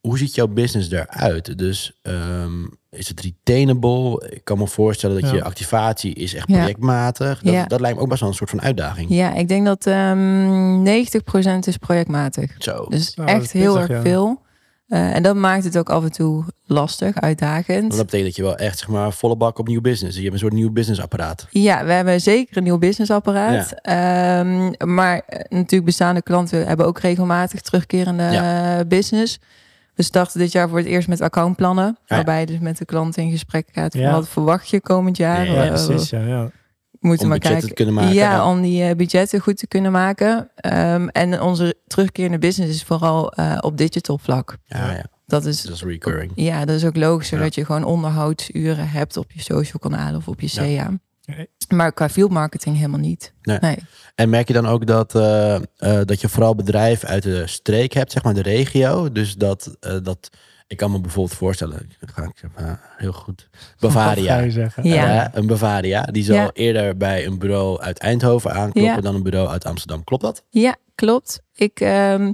Hoe 0.00 0.18
ziet 0.18 0.34
jouw 0.34 0.46
business 0.46 0.90
eruit? 0.90 1.58
Dus 1.58 1.98
ehm, 2.02 2.64
is 2.90 3.08
het 3.08 3.20
retainable? 3.20 4.30
Ik 4.30 4.44
kan 4.44 4.58
me 4.58 4.66
voorstellen 4.66 5.20
dat 5.20 5.30
Ja. 5.30 5.36
je 5.36 5.44
activatie 5.44 6.14
is 6.14 6.34
echt 6.34 6.48
Ja. 6.48 6.56
projectmatig. 6.58 7.40
Dat, 7.42 7.52
Ja. 7.52 7.64
dat 7.66 7.80
lijkt 7.80 7.96
me 7.96 8.02
ook 8.02 8.08
best 8.08 8.20
wel 8.20 8.28
een 8.30 8.34
soort 8.34 8.50
van 8.50 8.62
uitdaging. 8.62 9.10
Ja, 9.10 9.34
ik 9.34 9.48
denk 9.48 9.66
dat 9.66 9.86
ehm 9.86 10.82
90% 10.82 11.66
is 11.66 11.76
projectmatig. 11.76 12.54
Zo. 12.58 12.86
Dus 12.88 13.14
Nou, 13.14 13.28
echt 13.28 13.52
heel 13.52 13.72
pittig, 13.74 13.88
erg 13.90 14.04
ja. 14.04 14.10
veel. 14.10 14.40
Eh, 14.86 15.14
en 15.16 15.22
dat 15.22 15.36
maakt 15.36 15.64
het 15.64 15.78
ook 15.78 15.90
af 15.90 16.02
en 16.04 16.12
toe 16.12 16.44
lastig, 16.66 17.16
uitdagend. 17.20 17.80
Want 17.80 17.96
dat 17.96 18.04
betekent 18.04 18.24
dat 18.26 18.36
je 18.36 18.42
wel 18.42 18.56
echt 18.56 18.78
zeg 18.78 18.88
maar 18.88 19.12
volle 19.12 19.36
bak 19.36 19.58
op 19.58 19.68
nieuw 19.68 19.80
business. 19.80 20.16
Je 20.16 20.22
hebt 20.22 20.34
een 20.34 20.40
soort 20.40 20.52
nieuw 20.52 20.70
businessapparaat. 20.70 21.46
Ja, 21.50 21.84
we 21.84 21.92
hebben 21.92 22.20
zeker 22.20 22.56
een 22.56 22.62
nieuw 22.62 22.78
businessapparaat. 22.78 23.72
Ehm, 23.82 24.70
maar 24.94 25.22
eh, 25.26 25.40
natuurlijk 25.48 25.84
bestaande 25.84 26.22
klanten 26.22 26.66
hebben 26.66 26.86
ook 26.86 26.98
regelmatig 27.00 27.60
terugkerende 27.60 28.22
eh, 28.22 28.78
business. 28.88 29.38
We 30.00 30.06
starten 30.06 30.38
dit 30.38 30.52
jaar 30.52 30.68
voor 30.68 30.78
het 30.78 30.86
eerst 30.86 31.08
met 31.08 31.20
accountplannen. 31.20 31.84
ja. 32.06 32.14
Waarbij 32.16 32.40
je 32.40 32.46
dus 32.46 32.58
met 32.58 32.78
de 32.78 32.84
klant 32.84 33.16
in 33.16 33.30
gesprek 33.30 33.68
gaat. 33.72 33.92
Van 33.92 34.00
Ja. 34.00 34.12
Wat 34.12 34.28
verwacht 34.28 34.68
je 34.68 34.80
komend 34.80 35.16
jaar? 35.16 35.46
Ja, 35.50 35.66
precies. 35.68 36.10
Ja, 36.10 36.20
ja. 36.26 36.44
we 36.90 36.98
moeten 37.00 37.24
Om 37.24 37.30
maar 37.30 37.38
kijken. 37.38 37.74
kunnen 37.74 37.94
maken, 37.94 38.14
Ja, 38.14 38.50
om 38.50 38.62
die 38.62 38.84
eh, 38.84 38.96
budgetten 38.96 39.40
goed 39.40 39.56
te 39.56 39.66
kunnen 39.66 39.92
maken. 39.92 40.50
Ehm, 40.54 41.08
en 41.08 41.40
onze 41.42 41.74
terugkerende 41.86 42.38
business 42.38 42.74
is 42.74 42.82
vooral 42.84 43.32
eh, 43.32 43.58
op 43.60 43.76
digital 43.76 44.18
vlak. 44.18 44.56
Ja, 44.64 44.92
ja. 44.92 45.04
Dat 45.26 45.44
is 45.44 45.62
Dat 45.62 45.74
is 45.74 45.82
recurring. 45.82 46.32
ja, 46.34 46.64
dat 46.64 46.76
is 46.76 46.84
ook 46.84 46.96
logisch, 46.96 47.28
zodat 47.28 47.54
je 47.54 47.64
gewoon 47.64 47.84
onderhoudsuren 47.84 48.88
hebt 48.90 49.16
op 49.16 49.32
je 49.32 49.40
social 49.42 49.78
kanalen 49.78 50.16
of 50.16 50.28
op 50.28 50.40
je. 50.40 50.48
CA. 50.76 50.90
Nee. 51.36 51.48
Maar 51.68 51.92
qua 51.92 52.08
field 52.08 52.30
marketing 52.30 52.76
helemaal 52.76 53.00
niet. 53.00 53.32
Nee. 53.42 53.58
nee. 53.60 53.78
En 54.14 54.28
merk 54.30 54.46
je 54.48 54.54
dan 54.54 54.66
ook 54.66 54.86
dat, 54.86 55.14
eh, 55.14 55.54
eh, 55.54 55.62
dat 56.04 56.20
je 56.20 56.28
vooral 56.28 56.54
bedrijven 56.54 57.08
uit 57.08 57.22
de 57.22 57.46
streek 57.46 57.92
hebt, 57.92 58.12
zeg 58.12 58.22
maar 58.22 58.34
de 58.34 58.42
regio. 58.42 59.12
Dus 59.12 59.34
dat, 59.34 59.76
eh, 59.80 59.96
dat 60.02 60.28
ik 60.66 60.76
kan 60.76 60.90
me 60.90 61.00
bijvoorbeeld 61.00 61.38
voorstellen, 61.38 61.90
ga 62.00 62.22
ik 62.22 62.42
maar, 62.56 62.94
heel 62.96 63.12
goed, 63.12 63.48
Bavaria. 63.80 64.38
je 64.38 64.50
zeggen? 64.50 64.84
Ja. 64.84 65.30
Een 65.34 65.46
Bavaria, 65.46 66.02
die 66.02 66.24
zal 66.24 66.34
Ja. 66.36 66.50
eerder 66.52 66.96
bij 66.96 67.26
een 67.26 67.38
bureau 67.38 67.80
uit 67.80 67.98
Eindhoven 67.98 68.50
aankloppen 68.52 68.82
Ja. 68.94 69.00
dan 69.00 69.14
een 69.14 69.22
bureau 69.22 69.48
uit 69.48 69.64
Amsterdam. 69.64 70.04
Klopt 70.04 70.22
dat? 70.22 70.44
Ja, 70.48 70.76
klopt. 70.94 71.40
Ik, 71.54 71.80
ehm, 71.80 72.32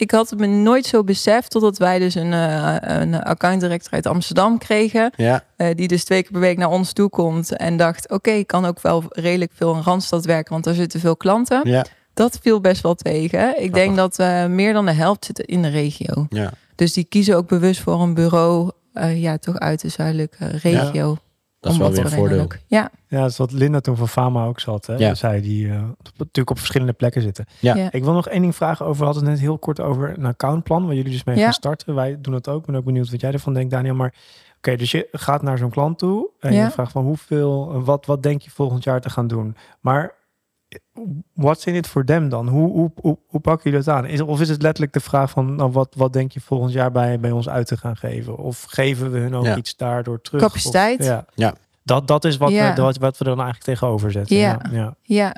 ik 0.00 0.10
had 0.10 0.30
het 0.30 0.38
me 0.38 0.46
nooit 0.46 0.86
zo 0.86 1.04
beseft 1.04 1.50
totdat 1.50 1.78
wij 1.78 1.98
dus 1.98 2.14
een, 2.14 2.32
eh 2.32 2.76
een 2.80 3.22
account 3.22 3.60
director 3.60 3.92
uit 3.92 4.06
Amsterdam 4.06 4.58
kregen. 4.58 5.12
Ja, 5.16 5.44
eh, 5.56 5.68
die 5.74 5.88
dus 5.88 6.04
twee 6.04 6.22
keer 6.22 6.32
per 6.32 6.40
week 6.40 6.58
naar 6.58 6.70
ons 6.70 6.92
toe 6.92 7.08
komt 7.08 7.56
en 7.56 7.76
dacht, 7.76 8.10
oké, 8.10 8.30
ik 8.30 8.46
kan 8.46 8.64
ook 8.64 8.80
wel 8.80 9.04
redelijk 9.08 9.52
veel 9.54 9.74
in 9.74 9.82
Randstad 9.82 10.24
werken, 10.24 10.52
want 10.52 10.64
daar 10.64 10.74
zitten 10.74 11.00
veel 11.00 11.16
klanten. 11.16 11.68
ja, 11.68 11.84
Dat 12.14 12.38
viel 12.42 12.60
best 12.60 12.82
wel 12.82 12.94
tegen. 12.94 13.62
Ik 13.62 13.74
denk 13.74 13.96
dat 13.96 14.18
eh, 14.18 14.46
meer 14.46 14.72
dan 14.72 14.86
de 14.86 14.92
helft 14.92 15.24
zit 15.24 15.38
in 15.38 15.62
de 15.62 15.68
regio. 15.68 16.26
ja. 16.28 16.52
Dus 16.74 16.92
die 16.92 17.04
kiezen 17.04 17.36
ook 17.36 17.48
bewust 17.48 17.80
voor 17.80 18.00
een 18.00 18.14
bureau, 18.14 18.70
ja, 19.14 19.38
toch 19.38 19.58
uit 19.58 19.80
de 19.80 19.88
zuidelijke 19.88 20.46
regio. 20.46 21.16
Dat 21.60 21.72
is 21.72 21.78
wel 21.78 21.86
wat 21.86 21.96
weer 21.96 22.04
een 22.06 22.10
voordeel. 22.10 22.26
redelijk. 22.38 22.62
Ja, 22.66 22.90
Ja, 23.08 23.20
dat 23.20 23.30
is 23.30 23.36
wat 23.36 23.52
Linda 23.52 23.80
toen 23.80 23.96
van 23.96 24.08
Fama 24.08 24.44
ook 24.46 24.60
zat. 24.60 24.86
Hè? 24.86 24.94
Ja. 24.94 25.14
Zij 25.14 25.40
die 25.40 25.68
eh, 25.70 25.82
natuurlijk 26.16 26.50
op 26.50 26.58
verschillende 26.58 26.92
plekken 26.92 27.22
zitten. 27.22 27.46
Ja. 27.58 27.74
ja. 27.74 27.92
Ik 27.92 28.04
wil 28.04 28.12
nog 28.12 28.28
één 28.28 28.40
ding 28.40 28.56
vragen 28.56 28.86
over. 28.86 28.98
We 28.98 29.04
hadden 29.04 29.22
het 29.22 29.32
net 29.32 29.40
heel 29.40 29.58
kort 29.58 29.80
over 29.80 30.18
een 30.18 30.24
accountplan. 30.26 30.86
Waar 30.86 30.94
jullie 30.94 31.12
dus 31.12 31.24
mee 31.24 31.36
Ja. 31.36 31.42
gaan 31.44 31.52
starten. 31.52 31.94
Wij 31.94 32.16
doen 32.20 32.32
dat 32.32 32.48
ook. 32.48 32.60
Ik 32.60 32.66
ben 32.66 32.74
ook 32.76 32.84
benieuwd 32.84 33.10
wat 33.10 33.20
jij 33.20 33.32
ervan 33.32 33.54
denkt, 33.54 33.70
Daniel. 33.70 33.94
Maar 33.94 34.14
oké, 34.56 34.76
dus 34.76 34.90
je 34.90 35.08
gaat 35.12 35.42
naar 35.42 35.58
zo'n 35.58 35.70
klant 35.70 35.98
toe. 35.98 36.28
En 36.40 36.52
Ja. 36.52 36.64
je 36.64 36.70
vraagt 36.70 36.92
van 36.92 37.04
hoeveel, 37.04 37.82
wat, 37.84 38.06
wat 38.06 38.22
denk 38.22 38.42
je 38.42 38.50
volgend 38.50 38.84
jaar 38.84 39.00
te 39.00 39.10
gaan 39.10 39.26
doen? 39.26 39.56
Maar 39.80 40.14
what's 41.34 41.64
in 41.64 41.74
it 41.74 41.86
for 41.86 42.04
them 42.04 42.28
dan? 42.28 42.48
Hoe, 42.48 42.70
hoe, 42.72 42.90
hoe, 43.00 43.18
hoe 43.26 43.40
pakken 43.40 43.70
jullie 43.70 43.84
dat 43.86 43.94
aan? 43.94 44.06
Is, 44.06 44.20
of 44.20 44.40
is 44.40 44.48
het 44.48 44.62
letterlijk 44.62 44.92
de 44.92 45.00
vraag 45.00 45.30
van 45.30 45.54
nou, 45.56 45.70
wat, 45.70 45.94
wat 45.96 46.12
denk 46.12 46.32
je 46.32 46.40
volgend 46.40 46.72
jaar 46.72 46.92
bij, 46.92 47.20
bij 47.20 47.30
ons 47.30 47.48
uit 47.48 47.66
te 47.66 47.76
gaan 47.76 47.96
geven? 47.96 48.36
Of 48.36 48.62
geven 48.68 49.10
we 49.10 49.18
hun 49.18 49.34
ook 49.34 49.44
Ja. 49.44 49.56
iets 49.56 49.76
daardoor 49.76 50.20
terug? 50.20 50.40
Capaciteit. 50.42 51.00
Of- 51.00 51.06
ja. 51.06 51.24
Ja. 51.34 51.54
Dat, 51.82 52.06
dat 52.06 52.24
is 52.24 52.36
wat, 52.36 52.50
Ja. 52.50 52.74
we, 52.74 52.82
wat, 52.82 52.96
wat 52.96 53.18
we 53.18 53.24
er 53.24 53.30
dan 53.36 53.44
eigenlijk 53.44 53.64
tegenover 53.78 54.10
zetten. 54.12 54.36
Ja. 54.36 54.60
ja. 54.72 54.94
ja. 55.02 55.34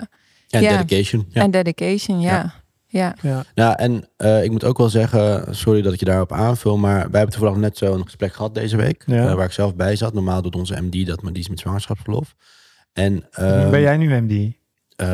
En 0.51 0.63
Ja. 0.63 0.71
dedication. 0.79 1.27
Ja. 1.29 1.43
En 1.43 1.51
dedication, 1.51 2.21
ja. 2.21 2.31
Ja. 2.33 2.53
Ja. 2.87 3.15
Ja. 3.23 3.45
Nou, 3.55 3.75
en 3.77 4.09
eh, 4.17 4.45
ik 4.45 4.51
moet 4.51 4.65
ook 4.65 4.79
wel 4.79 4.89
zeggen, 4.89 5.55
sorry 5.55 5.83
dat 5.83 5.93
ik 5.93 5.99
je 5.99 6.05
daarop 6.05 6.33
aanvul, 6.33 6.77
maar 6.79 7.11
wij 7.11 7.21
hebben 7.21 7.31
toevallig 7.39 7.59
net 7.59 7.77
zo'n 7.79 8.05
gesprek 8.05 8.33
gehad 8.35 8.55
deze 8.55 8.77
week, 8.77 9.03
Ja. 9.07 9.29
eh, 9.29 9.35
waar 9.35 9.45
ik 9.45 9.53
zelf 9.53 9.75
bij 9.75 9.97
zat. 9.97 10.15
Normaal 10.15 10.43
doet 10.43 10.57
onze 10.57 10.81
MD 10.83 11.07
dat, 11.07 11.23
maar 11.23 11.33
die 11.33 11.43
is 11.43 11.49
met 11.49 11.59
zwangerschapsverlof. 11.61 12.35
En 12.93 13.27
ehm, 13.31 13.71
ben 13.71 13.81
jij 13.81 13.97
nu 13.97 14.21
MD? 14.21 14.53
Eh, 14.97 15.07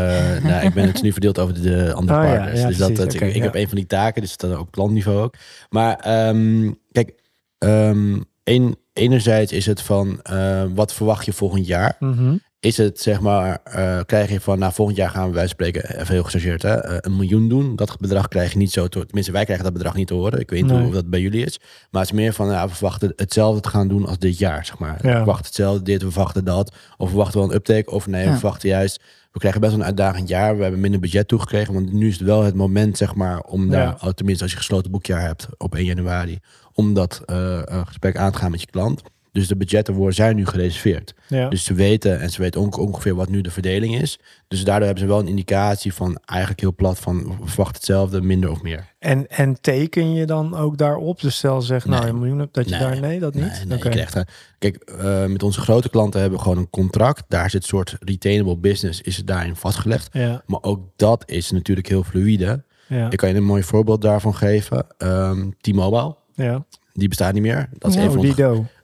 nou, 0.43 0.67
ik 0.67 0.75
ben 0.75 0.87
het 0.87 1.03
nu 1.03 1.13
verdeeld 1.13 1.39
over 1.39 1.63
de 1.63 1.93
andere 1.93 2.19
Oh, 2.19 2.25
partners. 2.25 2.61
ja, 2.61 2.67
dus 2.67 2.77
dat, 2.77 2.91
oké, 2.91 3.25
ik, 3.25 3.35
ja. 3.35 3.43
heb 3.43 3.55
een 3.55 3.69
van 3.69 3.77
die 3.77 3.87
taken, 3.87 4.23
dus 4.23 4.37
dat 4.37 4.59
op 4.59 4.71
klantniveau 4.71 5.19
ook. 5.23 5.35
Maar 5.69 5.97
ehm, 5.97 6.73
kijk, 6.93 7.15
ehm, 7.59 8.21
een, 8.45 8.77
enerzijds 8.93 9.53
is 9.53 9.67
het 9.67 9.81
van, 9.81 10.21
eh, 10.23 10.65
wat 10.75 10.93
verwacht 10.95 11.25
je 11.25 11.33
volgend 11.33 11.67
jaar? 11.67 11.97
Mhm. 11.99 12.37
is 12.61 12.77
het 12.77 13.01
zeg 13.01 13.21
maar, 13.21 13.59
eh, 13.65 14.01
krijg 14.07 14.31
je 14.31 14.41
van, 14.41 14.59
nou 14.59 14.73
volgend 14.73 14.97
jaar 14.97 15.11
gaan 15.11 15.31
we 15.31 15.39
van 15.39 15.49
spreken, 15.49 15.99
even 16.01 16.15
heel 16.15 16.23
gechargeerd, 16.23 16.63
hè, 16.63 16.75
eh, 16.75 16.97
een 17.01 17.17
miljoen 17.17 17.49
doen. 17.49 17.77
Dat 17.77 17.97
bedrag 18.01 18.29
krijg 18.29 18.53
je 18.53 18.59
niet 18.59 18.73
zo 18.73 18.87
te 18.89 19.05
Tenminste, 19.05 19.33
wij 19.33 19.45
krijgen 19.45 19.65
dat 19.65 19.75
bedrag 19.75 19.95
niet 19.95 20.07
te 20.07 20.15
horen. 20.15 20.41
Ik 20.41 20.51
weet 20.51 20.63
niet 20.63 20.73
Nee. 20.73 20.83
hoe 20.83 20.93
dat 20.93 21.11
bij 21.11 21.21
jullie 21.21 21.45
is. 21.45 21.59
Maar 21.91 22.01
het 22.03 22.11
is 22.11 22.17
meer 22.17 22.33
van, 22.33 22.47
nou, 22.47 22.69
we 22.69 22.75
verwachten 22.75 23.13
hetzelfde 23.17 23.61
te 23.61 23.69
gaan 23.69 23.89
doen 23.89 24.07
als 24.07 24.19
dit 24.19 24.39
jaar, 24.39 24.65
zeg 24.65 24.79
maar. 24.79 24.99
We 25.03 25.09
verwachten 25.09 25.47
hetzelfde 25.47 25.83
dit, 25.83 26.03
we 26.03 26.11
verwachten 26.11 26.45
dat. 26.45 26.69
Of 26.97 27.05
we 27.05 27.09
verwachten 27.09 27.41
wel 27.41 27.49
een 27.49 27.55
uptake, 27.55 27.91
of 27.91 28.07
nee, 28.07 28.27
we 28.27 28.33
verwachten 28.33 28.69
juist... 28.69 29.03
We 29.33 29.39
krijgen 29.39 29.61
best 29.61 29.73
wel 29.73 29.81
een 29.81 29.87
uitdagend 29.89 30.29
jaar. 30.29 30.57
We 30.57 30.63
hebben 30.63 30.81
minder 30.81 31.01
budget 31.01 31.29
toegekregen. 31.29 31.75
Want 31.75 31.93
nu 31.93 32.09
is 32.09 32.19
het 32.19 32.27
wel 32.27 32.43
het 32.43 32.55
moment, 32.55 32.97
zeg 32.97 33.15
maar, 33.15 33.41
om 33.41 33.69
daar, 33.71 33.97
Ja. 34.01 34.13
tenminste 34.13 34.43
als 34.43 34.53
je 34.53 34.59
gesloten 34.59 34.91
boekjaar 34.91 35.21
hebt 35.21 35.49
op 35.57 35.75
1 35.75 35.85
januari, 35.85 36.39
om 36.73 36.95
dat 36.95 37.23
eh, 37.27 37.63
gesprek 37.85 38.17
aan 38.17 38.33
te 38.33 38.39
gaan 38.39 38.51
met 38.51 38.61
je 38.61 38.67
klant. 38.67 39.03
Dus 39.39 39.49
de 39.49 39.57
budgetten 39.57 39.95
worden, 39.95 40.15
zijn 40.15 40.37
nu 40.37 40.47
gereserveerd. 40.47 41.15
Ja. 41.29 41.49
Dus 41.49 41.65
ze 41.65 41.75
weten 41.75 42.21
en 42.21 42.31
ze 42.31 42.43
weten 42.43 42.61
ook 42.61 42.77
ongeveer 42.79 43.15
wat 43.15 43.29
nu 43.29 43.41
de 43.41 43.51
verdeling 43.51 44.01
is. 44.01 44.19
Dus 44.49 44.65
daardoor 44.65 44.87
hebben 44.87 45.03
ze 45.05 45.09
wel 45.11 45.19
een 45.21 45.29
indicatie 45.29 45.95
van 45.95 46.19
eigenlijk 46.25 46.61
heel 46.61 46.75
plat 46.75 46.99
van 46.99 47.17
we 47.19 47.47
verwachten 47.47 47.75
hetzelfde, 47.77 48.21
minder 48.23 48.51
of 48.51 48.63
meer. 48.63 48.93
En, 48.99 49.29
en 49.29 49.61
teken 49.61 50.13
je 50.13 50.27
dan 50.27 50.57
ook 50.57 50.79
daarop? 50.79 51.21
Dus 51.21 51.37
stel 51.37 51.63
zeg, 51.63 51.85
nou 51.85 52.07
een 52.07 52.19
miljoen 52.19 52.39
hebt, 52.39 52.55
dat 52.55 52.65
je 52.69 52.71
Nee. 52.71 52.81
daar, 52.81 53.01
nee, 53.01 53.21
dat 53.21 53.35
niet? 53.35 53.65
Nee, 53.67 53.79
krijgt, 53.79 54.15
eh, 54.15 54.23
kijk, 54.59 54.77
eh, 54.77 55.25
met 55.27 55.43
onze 55.43 55.61
grote 55.61 55.89
klanten 55.89 56.21
hebben 56.21 56.39
we 56.39 56.45
gewoon 56.45 56.59
een 56.59 56.71
contract. 56.71 57.23
Daar 57.29 57.51
zit 57.51 57.63
een 57.63 57.69
soort 57.69 57.97
retainable 58.01 58.57
business, 58.57 59.01
is 59.01 59.17
het 59.17 59.27
daarin 59.27 59.57
vastgelegd. 59.57 60.09
Ja, 60.13 60.43
Maar 60.47 60.63
ook 60.63 60.81
dat 60.97 61.23
is 61.27 61.51
natuurlijk 61.51 61.89
heel 61.89 62.03
fluïde. 62.03 62.65
ja, 62.87 63.11
Ik 63.11 63.17
kan 63.17 63.29
je 63.29 63.35
een 63.35 63.45
mooi 63.45 63.63
voorbeeld 63.63 64.03
daarvan 64.03 64.35
geven. 64.35 64.87
Ehm 64.99 65.49
T-Mobile, 65.61 66.17
ja. 66.35 66.65
Die 66.99 67.09
bestaat 67.09 67.33
niet 67.33 67.43
meer. 67.43 67.69
Dat 67.79 67.91
is 67.91 67.97
Oh, 67.97 68.03
een 68.03 68.11
van 68.13 68.21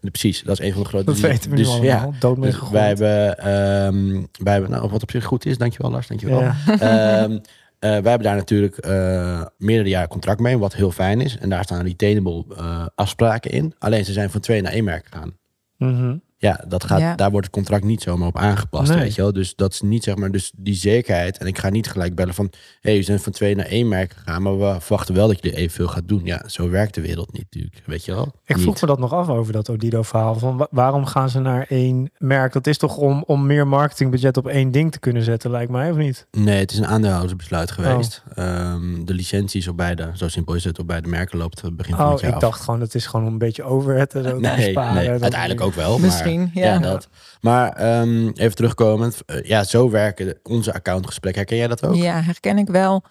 de, 0.00 0.10
precies, 0.10 0.42
dat 0.42 0.60
is 0.60 0.66
een 0.66 0.72
van 0.72 0.82
de 0.82 0.88
grote. 0.88 1.04
Dat 1.04 1.18
weten 1.18 1.50
we 1.50 1.56
nu 1.56 1.62
dus, 1.62 1.70
allemaal. 1.70 1.86
Ja, 1.86 2.10
Dood 2.18 2.42
dus 2.42 2.70
wij 2.70 2.86
hebben, 2.86 3.38
ehm, 3.38 4.24
wij 4.42 4.52
hebben 4.52 4.70
nou, 4.70 4.88
wat 4.88 5.02
op 5.02 5.10
zich 5.10 5.24
goed 5.24 5.46
is, 5.46 5.58
dankjewel 5.58 5.90
Lars, 5.90 6.06
dankjewel. 6.06 6.40
Ja. 6.40 6.54
Eh, 7.84 7.90
wij 7.90 8.10
hebben 8.10 8.22
daar 8.22 8.36
natuurlijk 8.36 8.76
eh, 8.76 9.42
meerdere 9.58 9.88
jaren 9.88 10.08
contract 10.08 10.40
mee, 10.40 10.58
wat 10.58 10.74
heel 10.74 10.90
fijn 10.90 11.20
is. 11.20 11.38
En 11.38 11.48
daar 11.48 11.64
staan 11.64 11.84
retainable 11.86 12.44
eh, 12.56 12.86
afspraken 12.94 13.50
in. 13.50 13.74
Alleen 13.78 14.04
ze 14.04 14.12
zijn 14.12 14.30
van 14.30 14.40
twee 14.40 14.62
naar 14.62 14.72
één 14.72 14.84
merk 14.84 15.06
gegaan. 15.10 15.36
Mhm. 15.76 16.16
Ja, 16.36 16.64
dat 16.68 16.84
gaat, 16.84 17.00
Ja. 17.00 17.14
daar 17.14 17.30
wordt 17.30 17.46
het 17.46 17.54
contract 17.54 17.84
niet 17.84 18.02
zomaar 18.02 18.28
op 18.28 18.36
aangepast, 18.38 18.90
Nee. 18.92 18.98
weet 19.00 19.14
je 19.14 19.22
wel. 19.22 19.32
Dus 19.32 19.54
dat 19.54 19.72
is 19.72 19.80
niet 19.80 20.04
zeg 20.04 20.16
maar, 20.16 20.30
dus 20.30 20.52
die 20.56 20.74
zekerheid. 20.74 21.38
En 21.38 21.46
ik 21.46 21.58
ga 21.58 21.68
niet 21.68 21.88
gelijk 21.90 22.14
bellen 22.14 22.34
van, 22.34 22.48
hé, 22.80 22.90
hey, 22.90 22.96
je 23.00 23.04
bent 23.06 23.22
van 23.22 23.32
twee 23.32 23.54
naar 23.56 23.66
één 23.66 23.88
merk 23.88 24.12
gegaan, 24.12 24.42
maar 24.42 24.58
we 24.58 24.76
verwachten 24.80 25.14
wel 25.14 25.26
dat 25.28 25.42
je 25.42 25.50
er 25.50 25.56
evenveel 25.56 25.88
gaat 25.88 26.08
doen. 26.08 26.20
Ja, 26.24 26.42
zo 26.48 26.68
werkt 26.70 26.94
de 26.94 27.00
wereld 27.00 27.32
niet 27.32 27.42
natuurlijk, 27.42 27.82
weet 27.86 28.04
je 28.04 28.14
wel. 28.14 28.24
Ik 28.44 28.58
vroeg 28.58 28.66
Niet. 28.72 28.80
me 28.80 28.86
dat 28.86 28.98
nog 28.98 29.12
af 29.12 29.28
over 29.28 29.52
dat 29.52 29.68
Odido-verhaal. 29.68 30.34
Van 30.34 30.56
wa- 30.56 30.66
waarom 30.70 31.06
gaan 31.06 31.28
ze 31.30 31.40
naar 31.40 31.66
één 31.68 32.10
merk? 32.18 32.52
Dat 32.52 32.66
is 32.66 32.78
toch 32.78 32.96
om, 32.96 33.22
om 33.26 33.46
meer 33.46 33.66
marketingbudget 33.66 34.36
op 34.36 34.46
één 34.48 34.70
ding 34.70 34.92
te 34.92 34.98
kunnen 34.98 35.22
zetten, 35.22 35.50
lijkt 35.50 35.70
mij, 35.70 35.90
of 35.90 35.96
niet? 35.96 36.26
Nee, 36.30 36.58
het 36.58 36.72
is 36.72 36.78
een 36.78 36.86
aandeelhoudersbesluit 36.86 37.68
Oh. 37.70 37.74
geweest. 37.74 38.22
Ehm, 38.34 39.04
de 39.04 39.14
licenties 39.14 39.68
op 39.68 39.76
beide, 39.76 40.10
zo 40.14 40.28
simpel 40.28 40.54
is 40.54 40.64
het, 40.64 40.78
op 40.78 40.86
beide 40.86 41.08
merken 41.08 41.38
loopt 41.38 41.60
het 41.60 41.76
begin 41.76 41.94
van 41.96 42.04
Oh, 42.04 42.10
het 42.12 42.20
jaar 42.20 42.28
ik 42.30 42.34
af. 42.36 42.42
dacht 42.42 42.60
gewoon, 42.60 42.80
het 42.80 42.94
is 42.94 43.06
gewoon 43.06 43.26
om 43.26 43.32
een 43.32 43.38
beetje 43.38 43.62
overhead 43.62 44.14
en 44.14 44.22
zo 44.22 44.38
Nee, 44.38 44.72
Dat- 44.74 45.22
uiteindelijk 45.22 45.60
ook 45.60 45.74
wel. 45.74 45.98
Misschien, 46.24 46.50
ja. 46.62 46.78
dat. 46.78 47.08
Maar 47.40 47.72
ehm, 47.72 48.28
even 48.28 48.54
terugkomend. 48.54 49.22
eh, 49.26 49.44
ja, 49.44 49.64
zo 49.64 49.90
werken 49.90 50.38
onze 50.42 50.74
accountgesprekken. 50.74 51.40
Herken 51.40 51.58
jij 51.58 51.68
dat 51.68 51.84
ook? 51.86 51.94
Ja, 51.94 52.20
herken 52.22 52.58
ik 52.58 52.68
wel. 52.68 53.02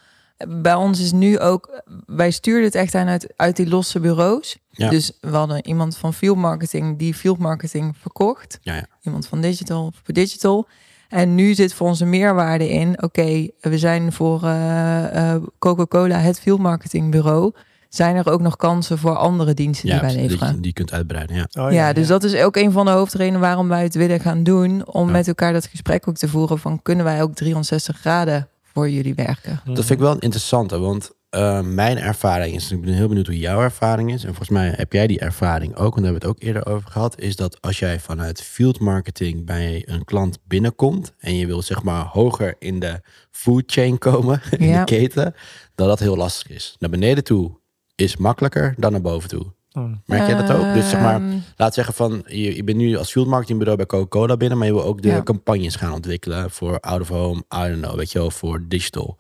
Bij 0.48 0.74
ons 0.74 1.00
is 1.00 1.12
nu 1.12 1.40
ook, 1.40 1.84
wij 2.06 2.32
stuurden 2.32 2.64
het 2.64 2.76
echt 2.76 2.96
aan 2.96 3.08
uit, 3.08 3.34
uit 3.36 3.56
die 3.56 3.68
losse 3.68 4.00
bureaus. 4.00 4.58
Ja. 4.70 4.90
Dus 4.90 5.12
we 5.22 5.36
hadden 5.36 5.68
iemand 5.68 5.98
van 5.98 6.14
field 6.14 6.38
marketing 6.38 7.00
die 7.00 7.14
field 7.14 7.38
marketing 7.38 7.96
verkocht. 7.98 8.60
Ja, 8.62 8.76
ja. 8.76 8.86
Iemand 9.02 9.28
van 9.28 9.42
digital 9.42 9.92
voor 10.04 10.14
digital. 10.14 10.68
En 11.10 11.36
nu 11.36 11.54
zit 11.54 11.74
voor 11.74 11.88
onze 11.88 12.06
meerwaarde 12.06 12.70
in, 12.70 13.04
oké, 13.04 13.48
we 13.60 13.78
zijn 13.78 14.12
voor 14.12 14.44
eh, 14.44 15.34
eh, 15.34 15.42
Coca-Cola 15.60 16.18
het 16.18 16.40
field 16.40 16.60
marketing 16.60 17.12
bureau. 17.12 17.52
Zijn 17.94 18.16
er 18.16 18.30
ook 18.32 18.42
nog 18.42 18.56
kansen 18.56 18.98
voor 18.98 19.16
andere 19.16 19.54
diensten 19.54 19.88
Ja, 19.90 19.94
die 19.94 20.04
wij 20.04 20.18
die, 20.18 20.30
leveren? 20.30 20.56
die 20.56 20.66
je 20.66 20.74
kunt 20.74 20.92
uitbreiden. 20.94 21.36
Ja. 21.36 21.48
Oh, 21.66 21.72
ja, 21.72 21.94
dus 21.94 22.08
dat 22.08 22.24
is 22.24 22.36
ook 22.36 22.56
een 22.56 22.72
van 22.72 22.86
de 22.86 22.92
hoofdredenen 22.92 23.40
waarom 23.40 23.68
wij 23.68 23.84
het 23.84 23.96
willen 23.96 24.20
gaan 24.20 24.44
doen. 24.44 24.88
Om 24.88 25.06
Ja. 25.06 25.12
met 25.12 25.28
elkaar 25.28 25.54
dat 25.54 25.66
gesprek 25.66 26.08
ook 26.08 26.16
te 26.16 26.28
voeren 26.28 26.60
van 26.60 26.82
kunnen 26.82 27.06
wij 27.06 27.22
ook 27.22 27.34
360 27.36 27.98
graden 28.00 28.48
voor 28.64 28.90
jullie 28.90 29.14
werken? 29.16 29.62
Dat 29.66 29.76
vind 29.76 29.90
ik 29.90 30.00
wel 30.00 30.12
een 30.12 30.20
interessante, 30.20 30.80
want 30.80 31.12
eh, 31.30 31.62
mijn 31.62 31.98
ervaring 31.98 32.56
is, 32.56 32.72
ik 32.72 32.82
ben 32.82 32.94
heel 32.94 33.08
benieuwd 33.08 33.26
hoe 33.28 33.40
jouw 33.40 33.62
ervaring 33.62 34.12
is. 34.14 34.22
En 34.22 34.28
volgens 34.28 34.50
mij 34.50 34.74
heb 34.78 34.94
jij 34.94 35.08
die 35.08 35.20
ervaring 35.20 35.72
ook, 35.76 35.94
want 35.96 35.96
daar 35.96 36.04
hebben 36.04 36.22
we 36.22 36.28
het 36.28 36.38
ook 36.38 36.42
eerder 36.44 36.66
over 36.66 36.92
gehad. 36.92 37.20
Is 37.22 37.36
dat 37.36 37.62
als 37.62 37.80
jij 37.80 38.00
vanuit 38.00 38.42
field 38.42 38.80
marketing 38.80 39.46
bij 39.46 39.84
een 39.86 40.06
klant 40.06 40.38
binnenkomt 40.48 41.14
en 41.20 41.36
je 41.36 41.46
wil 41.46 41.62
zeg 41.62 41.84
maar 41.84 42.06
hoger 42.06 42.56
in 42.60 42.80
de 42.80 43.02
food 43.32 43.64
chain 43.66 43.98
komen, 43.98 44.42
in 44.58 44.68
Ja. 44.68 44.80
de 44.80 44.84
keten, 44.96 45.36
dat 45.76 45.88
dat 45.88 46.00
heel 46.00 46.18
lastig 46.18 46.50
is. 46.50 46.76
Naar 46.80 46.90
beneden 46.90 47.24
toe 47.24 47.62
is 48.04 48.18
makkelijker 48.18 48.74
dan 48.78 48.92
naar 48.92 49.02
boven 49.02 49.30
toe. 49.30 49.46
Oh. 49.74 49.92
Merk 50.06 50.28
jij 50.28 50.36
dat 50.46 50.52
ook? 50.58 50.74
Dus 50.74 50.90
zeg 50.90 51.00
maar, 51.02 51.16
Ehm, 51.16 51.38
laat 51.56 51.74
zeggen 51.74 51.94
van, 51.94 52.24
je, 52.28 52.56
je 52.56 52.64
bent 52.64 52.78
nu 52.78 52.98
als 52.98 53.12
field 53.12 53.28
marketingbureau 53.28 53.78
bij 53.78 53.88
Coca-Cola 53.88 54.38
binnen, 54.38 54.58
maar 54.58 54.68
je 54.68 54.74
wil 54.74 54.84
ook 54.84 55.02
de 55.02 55.08
Ja. 55.08 55.24
campagnes 55.24 55.76
gaan 55.76 55.94
ontwikkelen 55.94 56.52
voor 56.52 56.80
out 56.80 57.02
of 57.02 57.08
home, 57.08 57.44
I 57.56 57.68
don't 57.68 57.82
know, 57.82 57.96
weet 57.96 58.12
je 58.12 58.20
wel, 58.20 58.32
voor 58.32 58.64
digital. 58.68 59.18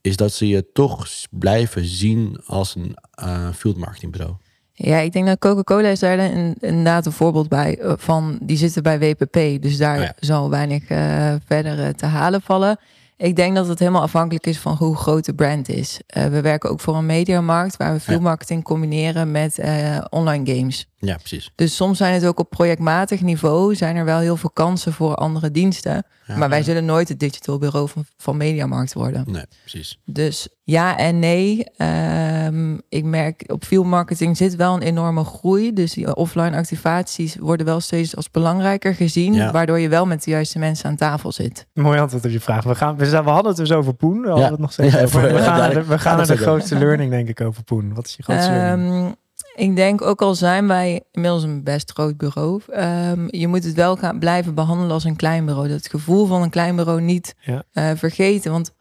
Is 0.00 0.16
dat 0.16 0.32
ze 0.32 0.48
je 0.48 0.72
toch 0.72 1.06
blijven 1.30 1.84
zien 1.84 2.40
als 2.46 2.74
een 2.74 2.96
eh, 3.10 3.48
field 3.54 3.76
marketingbureau? 3.76 4.34
Ja, 4.72 4.98
ik 4.98 5.12
denk 5.12 5.26
dat 5.26 5.38
Coca-Cola 5.38 5.88
is 5.88 5.98
daar 6.00 6.18
een, 6.18 6.54
inderdaad 6.60 7.06
een 7.06 7.12
voorbeeld 7.12 7.48
bij 7.48 7.78
eh, 7.78 7.92
van. 7.96 8.38
Die 8.42 8.56
zitten 8.56 8.82
bij 8.82 8.98
WPP, 8.98 9.62
dus 9.62 9.76
daar 9.76 9.96
Oh 9.98 10.02
ja. 10.02 10.12
zal 10.18 10.50
weinig 10.50 10.84
eh, 10.88 11.34
verder 11.46 11.94
te 11.94 12.06
halen 12.06 12.42
vallen. 12.42 12.78
Ik 13.18 13.36
denk 13.36 13.54
dat 13.54 13.68
het 13.68 13.78
helemaal 13.78 14.02
afhankelijk 14.02 14.46
is 14.46 14.58
van 14.58 14.76
hoe 14.76 14.96
groot 14.96 15.24
de 15.24 15.34
brand 15.34 15.68
is. 15.68 16.00
Eh, 16.06 16.26
we 16.26 16.40
werken 16.40 16.70
ook 16.70 16.80
voor 16.80 16.96
een 16.96 17.06
mediamarkt 17.06 17.76
waar 17.76 17.92
we 17.92 18.00
veel 18.00 18.20
marketing 18.20 18.64
combineren 18.64 19.30
met 19.30 19.58
eh, 19.58 19.98
online 20.10 20.54
games. 20.54 20.88
Ja, 20.98 21.16
precies. 21.16 21.52
Dus 21.54 21.76
soms 21.76 21.98
zijn 21.98 22.14
het 22.14 22.26
ook 22.26 22.38
op 22.38 22.50
projectmatig 22.50 23.20
niveau 23.20 23.74
zijn 23.74 23.96
er 23.96 24.04
wel 24.04 24.18
heel 24.18 24.36
veel 24.36 24.50
kansen 24.50 24.92
voor 24.92 25.14
andere 25.14 25.50
diensten. 25.50 26.04
Ja. 26.26 26.36
Maar 26.36 26.48
wij 26.48 26.62
zullen 26.62 26.84
nooit 26.84 27.08
het 27.08 27.18
digital 27.20 27.58
bureau 27.58 27.88
van, 27.88 28.04
van 28.16 28.36
Mediamarkt 28.36 28.92
worden. 28.94 29.24
Nee, 29.26 29.44
precies. 29.60 29.98
Dus 30.04 30.48
ja 30.62 30.96
en 30.98 31.18
nee. 31.18 31.64
Ehm, 31.76 32.78
ik 32.88 33.04
merk 33.04 33.44
op 33.46 33.64
field 33.64 33.86
marketing 33.86 34.36
zit 34.36 34.56
wel 34.56 34.74
een 34.74 34.82
enorme 34.82 35.24
groei. 35.24 35.72
Dus 35.72 35.92
die 35.92 36.14
offline 36.16 36.56
activaties 36.56 37.36
worden 37.36 37.66
wel 37.66 37.80
steeds 37.80 38.16
als 38.16 38.30
belangrijker 38.30 38.94
gezien. 38.94 39.34
Ja. 39.34 39.50
Waardoor 39.52 39.78
je 39.78 39.88
wel 39.88 40.06
met 40.06 40.24
de 40.24 40.30
juiste 40.30 40.58
mensen 40.58 40.88
aan 40.88 40.96
tafel 40.96 41.32
zit. 41.32 41.66
Mooi 41.74 41.98
antwoord 41.98 42.24
op 42.24 42.30
je 42.30 42.40
vraag. 42.40 42.64
We, 42.64 42.74
gaan, 42.74 42.96
we, 42.96 43.06
zijn, 43.06 43.24
we 43.24 43.30
hadden 43.30 43.48
het 43.48 43.60
dus 43.60 43.72
over 43.72 43.94
Poen. 43.94 44.20
We 44.20 44.26
hadden 44.26 44.44
Ja. 44.44 44.50
het 44.50 44.60
nog 44.60 44.72
steeds 44.72 44.94
Ja, 44.94 45.02
over. 45.02 45.22
We 45.22 45.28
gaan, 45.28 45.38
naar 45.38 45.54
de, 45.54 45.60
dadelijk 45.60 45.86
we 45.86 45.98
gaan 45.98 46.16
naar 46.16 46.26
de 46.26 46.36
grootste 46.36 46.78
learning, 46.78 47.10
denk 47.10 47.28
ik, 47.28 47.40
over 47.40 47.62
Poen. 47.62 47.94
Wat 47.94 48.06
is 48.06 48.14
je 48.16 48.22
grootste 48.22 48.50
learning? 48.50 49.16
Ik 49.58 49.76
denk 49.76 50.02
ook 50.02 50.22
al 50.22 50.34
zijn 50.34 50.66
wij 50.68 51.02
inmiddels 51.12 51.42
een 51.42 51.62
best 51.64 51.90
groot 51.92 52.16
bureau. 52.16 52.60
ehm, 52.68 53.26
je 53.30 53.46
moet 53.48 53.64
het 53.64 53.74
wel 53.74 53.96
gaan 53.96 54.18
blijven 54.18 54.54
behandelen 54.54 54.92
als 54.92 55.04
een 55.04 55.16
klein 55.16 55.44
bureau. 55.44 55.68
Dat 55.68 55.88
gevoel 55.88 56.26
van 56.26 56.42
een 56.42 56.50
klein 56.50 56.76
bureau 56.76 57.00
niet 57.00 57.34
Ja. 57.40 57.62
eh, 57.72 57.90
vergeten. 57.94 58.50
Want 58.52 58.72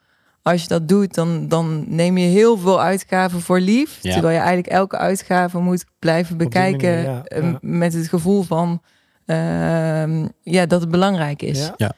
als 0.41 0.61
je 0.61 0.67
dat 0.67 0.87
doet, 0.87 1.13
dan, 1.13 1.47
dan 1.47 1.83
neem 1.87 2.17
je 2.17 2.27
heel 2.27 2.57
veel 2.57 2.81
uitgaven 2.81 3.41
voor 3.41 3.59
lief. 3.59 3.99
Ja. 4.01 4.11
Terwijl 4.11 4.33
je 4.33 4.39
eigenlijk 4.39 4.67
elke 4.67 4.97
uitgave 4.97 5.59
moet 5.59 5.85
blijven 5.99 6.37
bekijken 6.37 6.93
manier, 6.93 7.03
ja, 7.03 7.23
ja. 7.41 7.57
met 7.61 7.93
het 7.93 8.07
gevoel 8.07 8.43
van 8.43 8.81
ehm, 9.25 10.27
ja, 10.41 10.65
dat 10.65 10.81
het 10.81 10.89
belangrijk 10.91 11.41
is. 11.41 11.71
Ja. 11.77 11.91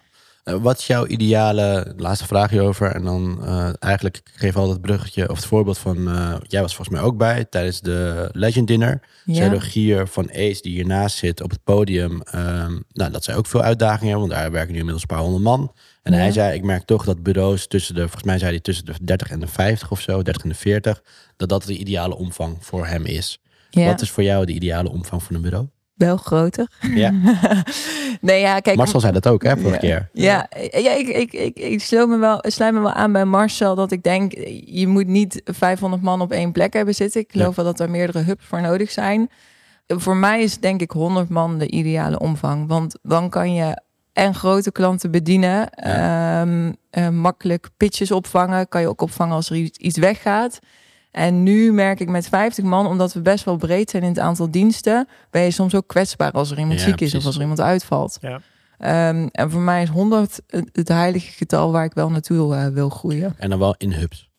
Eh, 0.48 0.56
wat 0.62 0.78
is 0.80 0.88
jouw 0.88 1.06
ideale, 1.06 1.94
laatste 1.98 2.26
vraag 2.28 2.50
hierover. 2.50 2.92
En 2.92 3.04
dan 3.04 3.46
eh, 3.46 3.70
eigenlijk, 3.80 4.16
ik 4.18 4.32
geef 4.36 4.56
altijd 4.56 4.74
het 4.78 4.82
bruggetje 4.86 5.30
of 5.30 5.36
het 5.36 5.46
voorbeeld 5.46 5.78
van, 5.78 6.08
eh, 6.10 6.36
jij 6.42 6.62
was 6.62 6.76
volgens 6.76 6.98
mij 6.98 7.06
ook 7.08 7.18
bij 7.18 7.46
tijdens 7.46 7.82
de 7.82 8.30
Legend 8.32 8.68
Dinner. 8.68 9.02
Ja. 9.26 9.34
Zij 9.36 9.50
de 9.50 9.60
gier 9.62 10.08
van 10.08 10.30
Ace 10.32 10.62
die 10.62 10.74
hiernaast 10.74 11.18
zit 11.18 11.42
op 11.42 11.50
het 11.50 11.64
podium. 11.64 12.22
ehm, 12.22 12.80
nou, 12.92 13.12
dat 13.12 13.24
zij 13.24 13.36
ook 13.36 13.46
veel 13.46 13.62
uitdagingen 13.62 14.10
hebben, 14.10 14.28
want 14.28 14.42
daar 14.42 14.52
werken 14.52 14.72
nu 14.72 14.78
inmiddels 14.78 15.02
een 15.10 15.16
paar 15.16 15.24
honderd 15.26 15.44
man. 15.44 15.74
En 16.04 16.14
Ja. 16.14 16.20
hij 16.20 16.32
zei, 16.32 16.56
ik 16.56 16.64
merk 16.64 16.86
toch 16.86 17.06
dat 17.06 17.24
bureaus 17.24 17.68
tussen 17.68 17.96
de, 17.96 18.02
volgens 18.02 18.24
mij 18.24 18.38
zei 18.38 18.52
hij 18.52 18.60
tussen 18.60 18.86
de 18.86 18.94
30 19.02 19.30
en 19.30 19.40
de 19.40 19.48
50 19.48 19.92
of 19.92 20.02
zo, 20.02 20.22
30 20.22 20.44
en 20.44 20.50
de 20.50 20.56
40, 20.56 21.02
dat 21.38 21.50
dat 21.50 21.64
de 21.64 21.78
ideale 21.78 22.16
omvang 22.16 22.58
voor 22.60 22.86
hem 22.88 23.06
is. 23.06 23.40
Ja. 23.70 23.86
Wat 23.86 24.02
is 24.02 24.10
voor 24.10 24.24
jou 24.24 24.46
de 24.46 24.54
ideale 24.54 24.90
omvang 24.90 25.24
van 25.24 25.36
een 25.36 25.42
bureau? 25.42 25.68
Wel 25.98 26.18
groter. 26.18 26.68
Ja. 26.96 27.14
nee, 28.22 28.40
ja, 28.42 28.60
kijk. 28.60 28.78
Marcel 28.78 29.00
zei 29.00 29.14
dat 29.14 29.28
ook, 29.28 29.44
hè, 29.44 29.58
vorige 29.58 29.72
ja. 29.72 29.78
keer. 29.78 30.10
Ja, 30.14 30.48
ja 30.82 30.92
ik, 30.92 31.08
ik, 31.08 31.34
ik, 31.34 31.60
ik 31.60 31.82
sluit, 31.82 32.08
me 32.08 32.18
wel, 32.18 32.44
sluit 32.48 32.74
me 32.74 32.80
wel 32.80 32.92
aan 32.92 33.12
bij 33.12 33.26
Marcel 33.26 33.76
dat 33.76 33.92
ik 33.92 34.04
denk, 34.04 34.34
je 34.66 34.88
moet 34.88 35.08
niet 35.08 35.42
500 35.46 36.02
man 36.02 36.22
op 36.22 36.32
één 36.32 36.52
plek 36.52 36.74
hebben 36.74 36.96
zitten. 36.96 37.22
Ik 37.22 37.32
geloof 37.32 37.56
wel 37.56 37.66
dat 37.66 37.80
er 37.80 37.90
meerdere 37.90 38.24
hubs 38.24 38.46
voor 38.46 38.62
nodig 38.62 38.92
zijn. 38.92 39.30
Voor 39.88 40.16
mij 40.16 40.42
is 40.42 40.60
denk 40.60 40.82
ik 40.82 40.92
100 40.92 41.30
man 41.30 41.58
de 41.58 41.68
ideale 41.68 42.20
omvang. 42.20 42.68
Want 42.68 42.98
dan 43.02 43.30
kan 43.30 43.54
je 43.54 43.82
en 44.18 44.36
grote 44.36 44.72
klanten 44.72 45.12
bedienen. 45.12 45.70
Ehm, 45.70 46.72
eh, 46.90 47.10
makkelijk 47.10 47.70
pitches 47.78 48.12
opvangen. 48.12 48.68
Kan 48.68 48.82
je 48.82 48.88
ook 48.88 49.02
opvangen 49.02 49.36
als 49.36 49.50
er 49.50 49.56
iets, 49.56 49.78
iets 49.78 49.98
weggaat. 49.98 50.60
En 51.12 51.44
nu 51.44 51.72
merk 51.74 52.00
ik 52.00 52.10
met 52.10 52.28
50 52.28 52.64
man, 52.64 52.88
omdat 52.88 53.14
we 53.14 53.22
best 53.22 53.46
wel 53.46 53.56
breed 53.58 53.90
zijn 53.90 54.04
in 54.04 54.10
het 54.10 54.20
aantal 54.20 54.52
diensten, 54.52 55.08
ben 55.30 55.42
je 55.42 55.52
soms 55.52 55.76
ook 55.76 55.88
kwetsbaar 55.88 56.32
als 56.32 56.52
er 56.52 56.60
iemand 56.60 56.80
Ja, 56.80 56.86
ziek 56.86 56.94
is 56.94 56.98
precies. 57.00 57.20
of 57.20 57.26
als 57.26 57.36
er 57.36 57.42
iemand 57.42 57.62
uitvalt. 57.62 58.18
Ja. 58.22 58.40
Ehm, 58.78 59.28
en 59.32 59.52
voor 59.52 59.62
mij 59.62 59.82
is 59.82 59.90
100 59.90 60.40
het, 60.72 60.88
heilige 60.88 61.32
getal 61.32 61.72
waar 61.72 61.86
ik 61.86 61.94
wel 61.94 62.10
naartoe 62.10 62.56
eh, 62.56 62.68
wil 62.68 62.90
groeien. 62.90 63.34
En 63.38 63.50
dan 63.50 63.60
wel 63.60 63.76
in 63.78 63.92
hubs. 63.92 64.30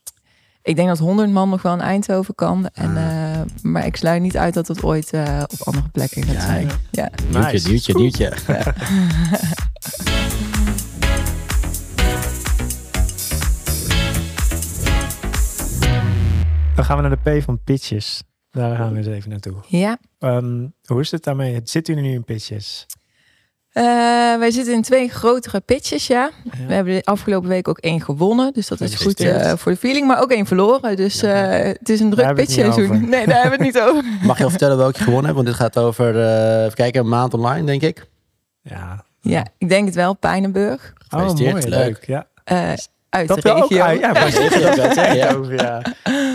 Ik 0.62 0.76
denk 0.76 0.88
dat 0.88 0.98
100 0.98 1.30
man 1.30 1.48
nog 1.48 1.62
wel 1.62 1.72
in 1.72 1.80
Eindhoven 1.80 2.34
kan. 2.34 2.68
En, 2.72 2.96
Ah. 2.96 3.32
eh, 3.34 3.40
maar 3.62 3.86
ik 3.86 3.96
sluit 3.96 4.22
niet 4.22 4.36
uit 4.36 4.54
dat 4.54 4.68
het 4.68 4.82
ooit 4.82 5.10
eh, 5.12 5.42
op 5.48 5.66
andere 5.66 5.88
plekken 5.88 6.22
gaat 6.22 6.34
Ja, 6.34 6.40
zijn. 6.40 6.66
ik- 6.66 6.78
Ja. 6.90 7.10
Nieuwtje, 7.30 7.52
Nice. 7.52 7.68
nieuwtje, 7.68 7.94
nieuwtje. 7.94 8.32
Dan 16.78 16.86
gaan 16.86 16.96
we 17.02 17.08
naar 17.08 17.18
de 17.22 17.38
P 17.38 17.42
van 17.42 17.58
pitches. 17.64 18.22
Daar 18.50 18.76
gaan 18.76 18.90
we 18.92 18.96
eens 18.98 19.06
even 19.06 19.30
naartoe. 19.30 19.54
ja. 19.66 19.98
Ehm, 20.18 20.66
hoe 20.84 21.00
is 21.00 21.10
het 21.10 21.24
daarmee? 21.24 21.60
Zitten 21.64 21.94
jullie 21.94 22.10
nu 22.10 22.16
in 22.16 22.24
pitches? 22.24 22.86
Eh, 23.72 23.82
wij 24.38 24.50
zitten 24.50 24.74
in 24.74 24.82
twee 24.82 25.08
grotere 25.08 25.60
pitches, 25.60 26.06
ja. 26.06 26.30
We 26.66 26.74
hebben 26.74 26.94
de 26.94 27.04
afgelopen 27.04 27.48
week 27.48 27.68
ook 27.68 27.78
één 27.78 28.00
gewonnen. 28.00 28.52
Dus 28.52 28.68
dat 28.68 28.80
is 28.80 28.94
goed 28.94 29.20
eh, 29.20 29.52
voor 29.56 29.72
de 29.72 29.78
feeling. 29.78 30.06
Maar 30.06 30.20
ook 30.22 30.30
één 30.30 30.46
verloren. 30.46 30.96
Dus 30.96 31.20
Ja. 31.20 31.50
eh, 31.58 31.66
het 31.78 31.88
is 31.88 32.00
een 32.00 32.10
druk 32.10 32.34
pitchseizoen. 32.34 33.08
Nee, 33.08 33.26
daar 33.26 33.42
hebben 33.42 33.58
we 33.58 33.64
het 33.64 33.74
niet 33.74 33.80
over. 33.82 34.04
Mag 34.26 34.38
je 34.38 34.44
al 34.44 34.50
vertellen 34.50 34.76
welke 34.76 34.98
je 34.98 35.04
gewonnen 35.04 35.24
hebt? 35.24 35.36
Want 35.36 35.46
dit 35.46 35.56
gaat 35.56 35.78
over, 35.78 36.20
eh, 36.24 36.62
even 36.62 36.74
kijken, 36.74 37.00
een 37.00 37.08
maand 37.08 37.34
online, 37.34 37.66
denk 37.66 37.82
ik. 37.82 38.06
Ja. 38.62 39.04
Ja, 39.20 39.46
ik 39.58 39.68
denk 39.68 39.86
het 39.86 39.94
wel. 39.94 40.14
Pijnenburg. 40.14 40.92
Oh, 41.10 41.20
mooi. 41.20 41.52
leuk. 41.52 41.64
Leuk. 41.68 42.06
Ja. 42.06 42.26
Uit 43.10 43.28
Dat 43.28 43.42
de 43.42 43.52
ook. 43.52 43.68
ja. 43.70 43.90
Ja. 43.90 44.12
Dat. 44.12 44.22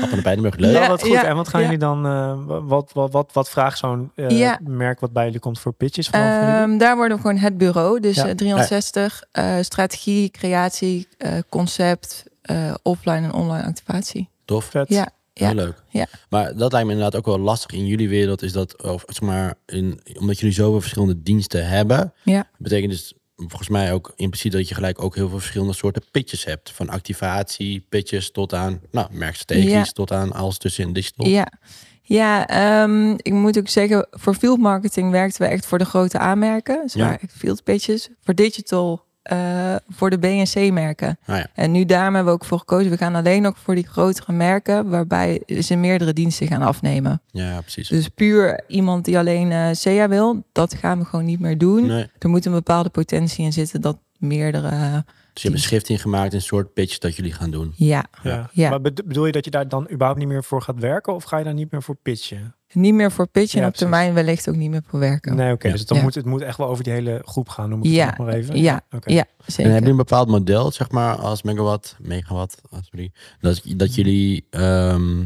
Appel 0.02 0.18
en 0.18 0.22
Pijnenburg, 0.22 0.56
leuk. 0.56 0.76
Ja, 0.76 0.88
wat 0.88 1.02
goed. 1.02 1.12
ja, 1.12 1.24
en 1.26 1.36
wat 1.36 1.48
gaan 1.48 1.60
ja. 1.62 1.66
jullie 1.66 1.82
dan, 1.82 2.06
eh, 2.06 2.34
wat, 2.68 2.92
wat, 2.94 3.12
wat, 3.12 3.30
wat 3.34 3.50
vraagt 3.50 3.78
zo'n 3.78 4.12
eh, 4.16 4.30
Ja. 4.30 4.60
merk 4.64 5.00
wat 5.00 5.14
bij 5.14 5.26
jullie 5.26 5.40
komt 5.40 5.60
voor 5.60 5.74
pitches 5.74 6.08
vanaf 6.08 6.40
jullie? 6.40 6.56
Ehm, 6.56 6.78
daar 6.78 6.96
worden 6.96 7.16
we 7.18 7.22
gewoon 7.22 7.38
het 7.38 7.58
bureau. 7.58 8.00
Dus 8.00 8.16
Ja. 8.16 8.28
eh, 8.28 8.36
360, 8.36 9.24
eh, 9.32 9.56
strategie, 9.62 10.30
creatie, 10.30 11.08
eh, 11.18 11.32
concept, 11.50 12.24
eh, 12.42 12.74
offline 12.82 13.16
en 13.22 13.34
online 13.34 13.66
activatie. 13.68 14.30
Tof. 14.46 14.66
Vet. 14.66 14.90
Ja, 14.90 15.08
ja. 15.34 15.46
Heel 15.46 15.56
leuk. 15.56 15.84
Ja. 15.90 16.06
Maar 16.30 16.56
dat 16.58 16.72
lijkt 16.72 16.88
me 16.88 16.94
inderdaad 16.94 17.20
ook 17.20 17.26
wel 17.26 17.40
lastig 17.40 17.72
in 17.72 17.86
jullie 17.86 18.10
wereld. 18.10 18.42
Is 18.42 18.52
dat, 18.52 18.84
of, 18.84 19.04
zeg 19.08 19.22
maar, 19.22 19.54
in, 19.66 20.02
omdat 20.20 20.40
jullie 20.40 20.56
zoveel 20.56 20.82
verschillende 20.82 21.24
diensten 21.24 21.68
hebben. 21.68 22.14
Ja. 22.24 22.48
Betekent 22.58 22.92
dus 22.92 23.14
volgens 23.48 23.70
mij 23.70 23.94
ook 23.94 24.14
impliciet 24.16 24.52
dat 24.52 24.68
je 24.68 24.76
gelijk 24.76 25.02
ook 25.04 25.16
heel 25.16 25.30
veel 25.30 25.40
verschillende 25.40 25.74
soorten 25.74 26.04
pitches 26.12 26.46
hebt. 26.46 26.72
Van 26.72 26.90
activatie, 26.90 27.86
pitches 27.90 28.32
tot 28.32 28.54
aan, 28.54 28.82
nou, 28.92 29.08
merkstrategisch, 29.12 29.72
Ja. 29.72 29.84
tot 29.84 30.12
aan 30.12 30.32
alles 30.32 30.58
tussen 30.58 30.94
digital. 30.94 31.28
Ja, 31.28 31.48
ja 32.02 32.48
ehm, 32.48 33.12
ik 33.12 33.34
moet 33.34 33.58
ook 33.58 33.70
zeggen, 33.70 34.08
voor 34.12 34.36
field 34.36 34.60
marketing 34.60 35.12
werkten 35.12 35.42
we 35.42 35.48
echt 35.48 35.66
voor 35.66 35.78
de 35.78 35.86
grote 35.86 36.18
aanmerken. 36.18 36.82
Dus 36.82 36.94
Ja. 36.94 37.20
field 37.30 37.64
pitches. 37.64 38.10
Voor 38.22 38.34
digital, 38.36 39.04
eh, 39.24 39.76
voor 39.90 40.10
de 40.10 40.18
BNC-merken. 40.20 41.18
Ah 41.26 41.38
ja. 41.38 41.48
En 41.54 41.72
nu 41.72 41.86
daarom 41.86 42.16
hebben 42.16 42.34
we 42.34 42.40
ook 42.40 42.46
voor 42.46 42.60
gekozen. 42.60 42.92
We 42.92 42.98
gaan 42.98 43.16
alleen 43.16 43.42
nog 43.42 43.58
voor 43.58 43.76
die 43.76 43.88
grotere 43.88 44.34
merken, 44.34 44.90
waarbij 44.90 45.42
ze 45.62 45.76
meerdere 45.76 46.14
diensten 46.14 46.48
gaan 46.48 46.62
afnemen. 46.62 47.22
ja, 47.32 47.62
precies. 47.62 47.88
Dus 47.88 48.08
puur 48.08 48.64
iemand 48.68 49.06
die 49.06 49.18
alleen 49.18 49.52
eh 49.52 49.68
SEA 49.72 50.08
wil, 50.08 50.44
dat 50.52 50.74
gaan 50.74 51.00
we 51.00 51.06
gewoon 51.06 51.26
niet 51.26 51.40
meer 51.40 51.58
doen. 51.58 51.86
Nee. 51.86 52.08
Er 52.20 52.30
moet 52.30 52.46
een 52.46 52.52
bepaalde 52.52 52.90
potentie 52.90 53.46
in 53.46 53.54
zitten 53.54 53.82
dat 53.82 53.98
meerdere. 54.18 54.70
Dus 55.34 55.42
je 55.44 55.50
hebt 55.50 55.62
een 55.62 55.68
schrift 55.68 55.90
ingemaakt, 55.90 56.34
een 56.34 56.42
soort 56.42 56.74
pitch 56.74 56.98
dat 56.98 57.16
jullie 57.16 57.34
gaan 57.34 57.52
doen. 57.52 57.74
Ja, 57.76 58.06
Ja. 58.24 58.50
Ja. 58.52 58.70
Maar 58.70 58.82
bed- 58.82 59.06
bedoel 59.06 59.26
je 59.26 59.32
dat 59.32 59.46
je 59.46 59.52
daar 59.52 59.68
dan 59.68 59.84
überhaupt 59.92 60.20
niet 60.20 60.28
meer 60.28 60.44
voor 60.44 60.62
gaat 60.62 60.80
werken? 60.80 61.14
Of 61.14 61.24
ga 61.24 61.38
je 61.38 61.44
daar 61.44 61.54
niet 61.54 61.72
meer 61.72 61.84
voor 61.84 61.96
pitchen? 62.02 62.56
Niet 62.76 62.94
meer 62.94 63.12
voor 63.12 63.28
pitchen 63.28 63.58
Ja, 63.60 63.64
en 63.64 63.70
op 63.72 63.76
precies. 63.78 63.92
termijn 63.92 64.14
wellicht 64.14 64.50
ook 64.50 64.56
niet 64.56 64.70
meer 64.70 64.84
voor 64.88 65.00
werken. 65.00 65.36
Nee, 65.36 65.54
oké. 65.54 65.68
Ja. 65.68 65.74
Dus 65.74 65.86
dan 65.86 65.98
Ja. 65.98 66.04
moet 66.04 66.16
het 66.16 66.26
moet 66.26 66.42
echt 66.42 66.58
wel 66.58 66.68
over 66.68 66.84
die 66.84 66.94
hele 66.94 67.22
groep 67.26 67.50
gaan. 67.50 67.70
Noem 67.70 67.84
ik 67.84 67.92
Ja. 67.92 68.06
het 68.06 68.18
nog 68.18 68.28
maar 68.28 68.36
even. 68.36 68.62
Ja, 68.62 68.82
Oké. 68.92 69.12
ja 69.14 69.20
En 69.22 69.28
zeker. 69.46 69.64
hebben 69.64 69.74
jullie 69.74 69.90
een 69.90 69.98
bepaald 69.98 70.28
model, 70.28 70.72
zeg 70.72 70.92
maar, 70.92 71.16
als 71.16 71.42
megawatt, 71.44 71.96
megawatt, 72.02 72.62
ah, 72.70 72.80
sorry, 72.82 73.12
dat, 73.40 73.62
dat 73.76 73.96
jullie 73.96 74.48
ehm, 74.50 75.20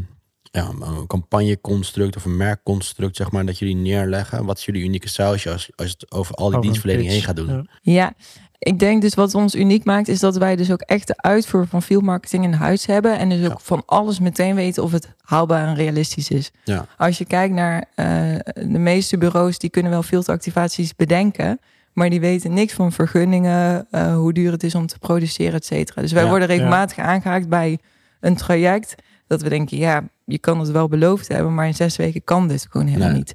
ja, 0.50 0.68
een 0.80 1.06
campagneconstruct 1.06 2.16
of 2.16 2.24
een 2.24 2.36
merkconstruct, 2.36 3.16
zeg 3.16 3.30
maar, 3.30 3.46
dat 3.46 3.58
jullie 3.58 3.76
neerleggen? 3.76 4.44
Wat 4.44 4.58
is 4.58 4.64
jullie 4.64 4.82
unieke 4.84 5.08
sausje 5.08 5.50
als, 5.52 5.70
als 5.76 5.90
het 5.90 6.10
over 6.12 6.34
al 6.34 6.44
die 6.46 6.48
Over 6.56 6.62
dienstverlening 6.68 7.08
heen 7.08 7.16
pitch. 7.16 7.26
gaat 7.36 7.36
doen? 7.46 7.68
Ja. 7.82 8.12
Ik 8.58 8.78
denk 8.78 9.02
dus 9.02 9.14
wat 9.14 9.34
ons 9.34 9.54
uniek 9.54 9.84
maakt, 9.84 10.08
is 10.08 10.20
dat 10.20 10.36
wij 10.36 10.56
dus 10.56 10.70
ook 10.72 10.80
echt 10.80 11.06
de 11.06 11.16
uitvoer 11.16 11.66
van 11.66 11.82
field 11.82 12.02
marketing 12.02 12.44
in 12.44 12.52
huis 12.52 12.86
hebben. 12.86 13.18
En 13.18 13.28
dus 13.28 13.44
ook 13.44 13.50
Ja. 13.52 13.58
van 13.62 13.82
alles 13.86 14.20
meteen 14.20 14.54
weten 14.54 14.82
of 14.82 14.92
het 14.92 15.08
haalbaar 15.22 15.66
en 15.66 15.74
realistisch 15.74 16.30
is. 16.30 16.50
Ja. 16.64 16.86
Als 16.96 17.18
je 17.18 17.24
kijkt 17.24 17.54
naar 17.54 17.84
eh, 17.94 18.06
de 18.54 18.78
meeste 18.78 19.18
bureaus, 19.18 19.58
die 19.58 19.70
kunnen 19.70 19.90
wel 19.90 20.02
fieldactivaties 20.02 20.94
bedenken. 20.96 21.60
Maar 21.92 22.10
die 22.10 22.20
weten 22.20 22.52
niks 22.54 22.72
van 22.72 22.92
vergunningen, 22.92 23.86
eh, 23.90 24.14
hoe 24.14 24.32
duur 24.32 24.52
het 24.52 24.62
is 24.62 24.74
om 24.74 24.86
te 24.86 24.98
produceren, 24.98 25.54
et 25.54 25.64
cetera. 25.66 26.02
Dus 26.02 26.12
wij 26.12 26.22
Ja, 26.22 26.28
worden 26.28 26.48
regelmatig 26.48 26.98
aangehaakt 26.98 27.48
bij 27.48 27.78
een 28.20 28.36
traject. 28.36 28.94
Dat 29.26 29.42
we 29.42 29.48
denken, 29.48 29.76
ja, 29.78 30.02
je 30.24 30.38
kan 30.38 30.58
het 30.60 30.70
wel 30.70 30.88
beloofd 30.88 31.28
hebben, 31.28 31.54
maar 31.54 31.66
in 31.66 31.74
zes 31.74 31.96
weken 31.96 32.24
kan 32.24 32.48
dit 32.48 32.66
gewoon 32.70 32.86
helemaal 32.86 33.08
Nee. 33.08 33.16
niet. 33.18 33.34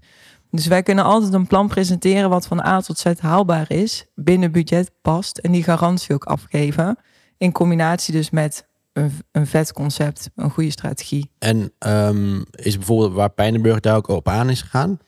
Dus 0.55 0.67
wij 0.67 0.83
kunnen 0.83 1.03
altijd 1.03 1.33
een 1.33 1.47
plan 1.47 1.67
presenteren 1.67 2.29
wat 2.29 2.47
van 2.47 2.65
A 2.65 2.81
tot 2.81 2.97
Z 2.97 3.05
haalbaar 3.19 3.71
is, 3.71 4.05
binnen 4.15 4.51
budget 4.51 4.91
past 5.01 5.37
en 5.37 5.51
die 5.51 5.63
garantie 5.63 6.13
ook 6.15 6.23
afgeven. 6.23 6.97
In 7.37 7.51
combinatie 7.51 8.13
dus 8.13 8.29
met 8.29 8.67
een, 8.93 9.11
een 9.31 9.47
vet 9.47 9.73
concept, 9.73 10.29
een 10.35 10.49
goede 10.49 10.71
strategie. 10.71 11.31
En 11.39 11.71
ehm, 11.79 12.41
is 12.51 12.77
bijvoorbeeld 12.77 13.13
waar 13.13 13.29
Pijnenburg 13.29 13.79
daar 13.79 13.95
ook 13.95 14.07
op 14.07 14.27
aan 14.27 14.49
is 14.49 14.61
gegaan? 14.61 14.99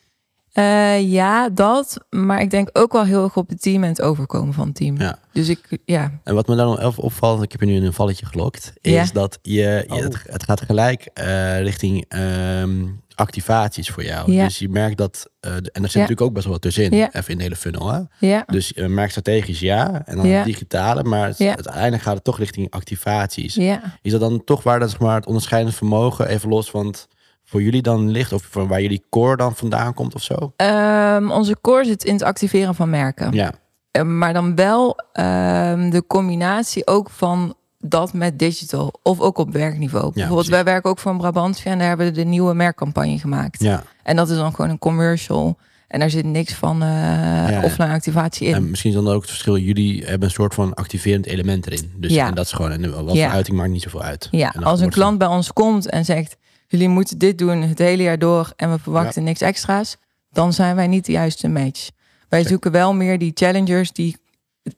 Eh, 0.52 1.12
ja, 1.12 1.50
dat. 1.50 1.98
Maar 2.10 2.42
ik 2.42 2.50
denk 2.50 2.70
ook 2.74 2.92
wel 2.94 3.04
heel 3.04 3.24
erg 3.24 3.36
op 3.38 3.50
het 3.50 3.62
team 3.62 3.84
en 3.84 3.90
het 3.90 4.02
overkomen 4.02 4.54
van 4.54 4.68
het 4.68 4.76
team. 4.76 4.98
Ja. 5.00 5.20
Dus 5.32 5.50
ik, 5.50 5.78
ja, 5.86 6.12
En 6.24 6.36
wat 6.36 6.48
me 6.48 6.56
dan 6.56 6.80
even 6.80 7.04
opvalt, 7.04 7.44
ik 7.44 7.52
heb 7.52 7.62
je 7.62 7.68
nu 7.68 7.76
in 7.76 7.84
een 7.84 7.94
valletje 7.94 8.26
gelokt, 8.26 8.74
is 8.82 8.92
Ja. 8.94 9.06
dat 9.14 9.40
je, 9.42 9.52
je- 9.54 9.86
Oh. 9.88 9.98
het, 10.00 10.24
het 10.28 10.44
gaat 10.44 10.62
gelijk 10.62 11.10
eh, 11.14 11.62
richting 11.62 12.06
ehm, 12.08 12.86
activaties 13.16 13.90
voor 13.90 14.04
jou. 14.04 14.32
Ja. 14.32 14.44
Dus 14.44 14.60
je 14.60 14.70
merkt 14.70 14.98
dat, 14.98 15.30
eh, 15.40 15.52
en 15.52 15.58
er 15.58 15.64
zit 15.72 15.74
Ja. 15.74 15.82
natuurlijk 16.00 16.22
ook 16.22 16.34
best 16.34 16.44
wel 16.46 16.54
wat 16.54 16.62
tussenin, 16.62 16.98
Ja. 17.00 17.14
even 17.14 17.32
in 17.32 17.38
de 17.38 17.44
hele 17.44 17.56
funnel. 17.56 17.92
Hè? 17.92 18.00
ja, 18.28 18.44
Dus 18.48 18.74
uh, 18.74 18.88
merk 18.88 19.10
strategisch 19.10 19.60
ja, 19.60 20.02
en 20.06 20.16
dan 20.16 20.28
Ja. 20.28 20.36
het 20.36 20.46
digitale, 20.46 21.04
maar 21.04 21.28
het, 21.28 21.40
uiteindelijk 21.42 22.04
gaat 22.04 22.16
het 22.16 22.24
toch 22.24 22.38
richting 22.38 22.72
activaties. 22.72 23.56
ja. 23.56 23.82
Is 24.02 24.12
dat 24.12 24.20
dan 24.22 24.44
toch 24.44 24.64
waar 24.64 24.80
dat, 24.80 24.90
zeg 24.90 25.00
maar, 25.00 25.16
het 25.16 25.26
onderscheidend 25.28 25.76
vermogen, 25.76 26.28
even 26.28 26.50
los 26.50 26.70
van 26.70 26.86
het 26.88 27.08
voor 27.44 27.62
jullie 27.62 27.82
dan 27.82 28.10
ligt, 28.10 28.34
of 28.34 28.48
van 28.50 28.68
waar 28.68 28.82
jullie 28.82 29.04
core 29.10 29.36
dan 29.38 29.56
vandaan 29.56 29.94
komt 29.94 30.16
of 30.16 30.22
zo? 30.24 30.54
Ehm, 30.56 31.32
onze 31.32 31.56
core 31.62 31.86
zit 31.86 32.04
in 32.04 32.14
het 32.14 32.24
activeren 32.24 32.76
van 32.76 32.90
merken. 32.90 33.32
Ja, 33.34 33.52
Eh, 33.92 34.02
maar 34.04 34.34
dan 34.34 34.56
wel 34.56 35.00
ehm, 35.14 35.90
de 35.90 36.04
combinatie 36.08 36.88
ook 36.88 37.10
van 37.10 37.56
dat 37.90 38.14
met 38.14 38.40
digital. 38.40 38.94
Of 39.04 39.20
ook 39.20 39.38
op 39.38 39.52
werkniveau. 39.52 40.04
Bijvoorbeeld, 40.04 40.34
precies. 40.34 40.50
wij 40.52 40.64
werken 40.64 40.90
ook 40.90 41.00
voor 41.00 41.12
een 41.12 41.18
Brabantia 41.18 41.72
en 41.72 41.78
daar 41.78 41.88
hebben 41.88 42.06
we 42.06 42.12
de 42.12 42.24
nieuwe 42.24 42.54
merkcampagne 42.54 43.20
gemaakt. 43.20 43.62
ja. 43.64 43.84
En 44.04 44.16
dat 44.16 44.30
is 44.30 44.38
dan 44.38 44.56
gewoon 44.56 44.72
een 44.72 44.80
commercial. 44.80 45.58
En 45.88 46.00
daar 46.00 46.10
zit 46.10 46.26
niks 46.26 46.54
van 46.54 46.78
ja. 46.80 47.62
offline 47.64 47.92
activatie 47.94 48.48
in. 48.48 48.54
En 48.54 48.70
misschien 48.70 48.90
is 48.90 48.96
dan 49.04 49.08
ook 49.08 49.22
het 49.22 49.30
verschil, 49.30 49.58
jullie 49.58 50.04
hebben 50.06 50.28
een 50.28 50.34
soort 50.34 50.54
van 50.54 50.74
activerend 50.74 51.26
element 51.26 51.66
erin. 51.68 51.94
Dus 51.98 52.14
Ja. 52.14 52.28
en 52.28 52.36
dat 52.36 52.46
is 52.46 52.52
gewoon, 52.52 52.72
en 52.72 53.06
wat 53.06 53.16
Ja. 53.16 53.26
voor 53.26 53.36
uiting 53.36 53.58
maakt 53.58 53.70
niet 53.70 53.82
zoveel 53.82 54.02
uit. 54.02 54.28
Ja, 54.32 54.54
als 54.64 54.80
een 54.80 54.90
klant 54.90 55.18
bij 55.18 55.28
ons 55.28 55.54
komt 55.54 55.90
en 55.90 56.06
zegt: 56.06 56.38
jullie 56.68 56.90
moeten 56.90 57.18
dit 57.18 57.38
doen 57.38 57.62
het 57.62 57.80
hele 57.80 58.04
jaar 58.04 58.20
door 58.20 58.54
en 58.56 58.72
we 58.72 58.80
verwachten 58.80 59.24
niks 59.24 59.42
extra's, 59.42 59.98
dan 60.32 60.54
zijn 60.54 60.76
wij 60.76 60.88
niet 60.88 61.06
de 61.06 61.12
juiste 61.12 61.48
match. 61.48 61.90
Wij 62.30 62.40
Check. 62.40 62.50
zoeken 62.50 62.72
wel 62.72 62.94
meer 62.94 63.18
die 63.20 63.32
challengers 63.34 63.92
die 63.92 64.18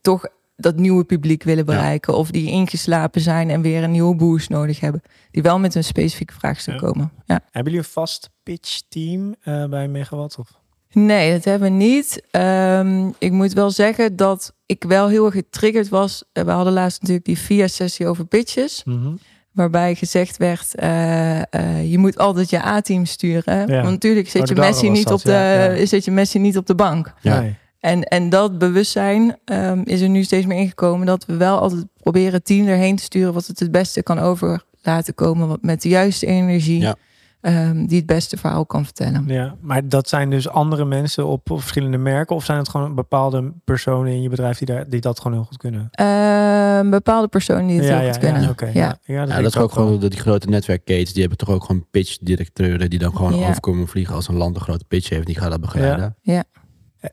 toch 0.01 0.26
dat 0.60 0.76
nieuwe 0.76 1.03
publiek 1.03 1.43
willen 1.43 1.66
bereiken 1.66 2.18
of 2.18 2.32
die 2.32 2.49
ingeslapen 2.49 3.22
zijn 3.22 3.49
en 3.49 3.62
weer 3.62 3.84
een 3.84 3.91
nieuwe 3.91 4.16
boost 4.16 4.49
nodig 4.49 4.80
hebben, 4.80 5.01
die 5.32 5.41
wel 5.43 5.60
met 5.60 5.76
een 5.76 5.84
specifieke 5.84 6.34
vraagstuk 6.34 6.74
Ja. 6.74 6.80
komen. 6.80 7.12
Ja. 7.26 7.39
Hebben 7.51 7.72
jullie 7.74 7.88
een 7.88 7.93
vast 7.93 8.30
pitch 8.43 8.82
team 8.89 9.36
eh, 9.41 9.66
bij 9.66 9.88
Megawatt? 9.88 10.38
Of? 10.38 10.49
Nee, 10.91 11.32
dat 11.32 11.43
hebben 11.43 11.70
we 11.70 11.76
niet. 11.76 12.22
Ehm, 12.32 13.10
ik 13.18 13.32
moet 13.32 13.53
wel 13.53 13.72
zeggen 13.72 14.16
dat 14.16 14.53
ik 14.66 14.84
wel 14.84 15.08
heel 15.08 15.26
erg 15.26 15.34
getriggerd 15.34 15.89
was. 15.89 16.24
Eh, 16.34 16.43
We 16.43 16.51
hadden 16.51 16.74
laatst 16.74 16.99
natuurlijk 16.99 17.26
die 17.28 17.38
via 17.38 17.68
sessie 17.68 18.08
over 18.08 18.26
pitches. 18.26 18.82
Mhm. 18.86 19.14
Waarbij 19.51 19.95
gezegd 19.95 20.38
werd, 20.38 20.76
eh, 20.76 21.53
eh, 21.53 21.91
je 21.91 21.97
moet 21.97 22.18
altijd 22.18 22.49
je 22.49 22.64
A-team 22.66 23.05
sturen. 23.05 23.68
Ja. 23.68 23.82
Want 23.82 23.89
natuurlijk 23.89 24.30
zit 24.30 24.41
Oh, 24.41 24.47
je, 24.47 24.55
Messi 24.55 24.89
niet 24.89 25.08
dat, 25.08 25.14
op 25.20 25.24
de, 25.26 25.82
zit 25.84 26.05
je 26.05 26.12
Messi 26.12 26.39
niet 26.39 26.58
op 26.58 26.66
de 26.66 26.76
bank. 26.76 27.14
Ja. 27.22 27.39
Nee. 27.39 27.55
En, 27.80 28.04
en 28.04 28.30
dat 28.30 28.58
bewustzijn 28.58 29.36
ehm, 29.46 29.82
is 29.84 30.02
er 30.02 30.10
nu 30.10 30.24
steeds 30.24 30.46
meer 30.46 30.58
ingekomen. 30.58 31.06
Dat 31.06 31.26
we 31.26 31.38
wel 31.38 31.60
altijd 31.60 31.86
proberen 32.02 32.34
het 32.34 32.46
team 32.46 32.68
erheen 32.68 32.96
te 32.96 33.04
sturen. 33.04 33.34
Wat 33.34 33.46
het 33.48 33.60
het 33.60 33.72
beste 33.72 34.04
kan 34.04 34.20
over 34.20 34.64
laten 34.82 35.14
komen. 35.16 35.48
Wat 35.48 35.62
met 35.62 35.82
de 35.82 35.90
juiste 35.90 36.26
energie. 36.26 36.80
Ja. 36.82 36.96
ehm, 37.42 37.86
die 37.86 37.98
het 37.98 38.06
beste 38.06 38.38
verhaal 38.38 38.66
kan 38.66 38.84
vertellen. 38.84 39.24
Ja, 39.28 39.56
maar 39.62 39.90
dat 39.90 40.10
zijn 40.10 40.30
dus 40.30 40.50
andere 40.50 40.86
mensen 40.86 41.26
op, 41.26 41.52
op 41.52 41.60
verschillende 41.60 41.98
merken? 41.98 42.36
Of 42.36 42.46
zijn 42.46 42.58
het 42.58 42.70
gewoon 42.70 42.96
bepaalde 42.96 43.52
personen 43.64 44.12
in 44.12 44.22
je 44.22 44.30
bedrijf 44.30 44.58
die, 44.58 44.68
daar, 44.68 44.90
die 44.90 45.02
dat 45.02 45.20
gewoon 45.20 45.38
heel 45.38 45.46
goed 45.46 45.58
kunnen? 45.58 45.88
Ehm, 45.92 46.90
bepaalde 46.90 47.28
personen 47.28 47.68
die 47.68 47.80
het 47.80 47.90
heel 47.90 48.08
goed 48.10 48.18
kunnen. 48.18 48.42
Ja, 48.42 48.50
oké. 48.50 48.66
Ja. 48.66 48.72
Ja, 48.74 48.98
ja, 49.06 49.22
Ja, 49.26 49.42
dat 49.42 49.56
is 49.56 49.58
ook 49.58 49.72
gewoon 49.72 50.00
dat 50.00 50.12
die 50.12 50.20
grote 50.20 50.48
netwerkgates, 50.50 51.12
die 51.12 51.20
hebben 51.22 51.38
toch 51.38 51.50
ook 51.50 51.64
gewoon 51.64 51.86
pitch-directeuren 51.92 52.90
die 52.90 53.00
dan 53.00 53.16
gewoon 53.16 53.36
Ja. 53.36 53.50
overkomen 53.50 53.88
vliegen 53.88 54.16
als 54.16 54.28
een 54.28 54.36
land 54.36 54.56
een 54.56 54.62
grote 54.62 54.86
pitch 54.88 55.10
heeft, 55.10 55.26
die 55.26 55.36
gaat 55.38 55.52
dat 55.52 55.62
begeleiden. 55.62 56.16
Ja, 56.22 56.44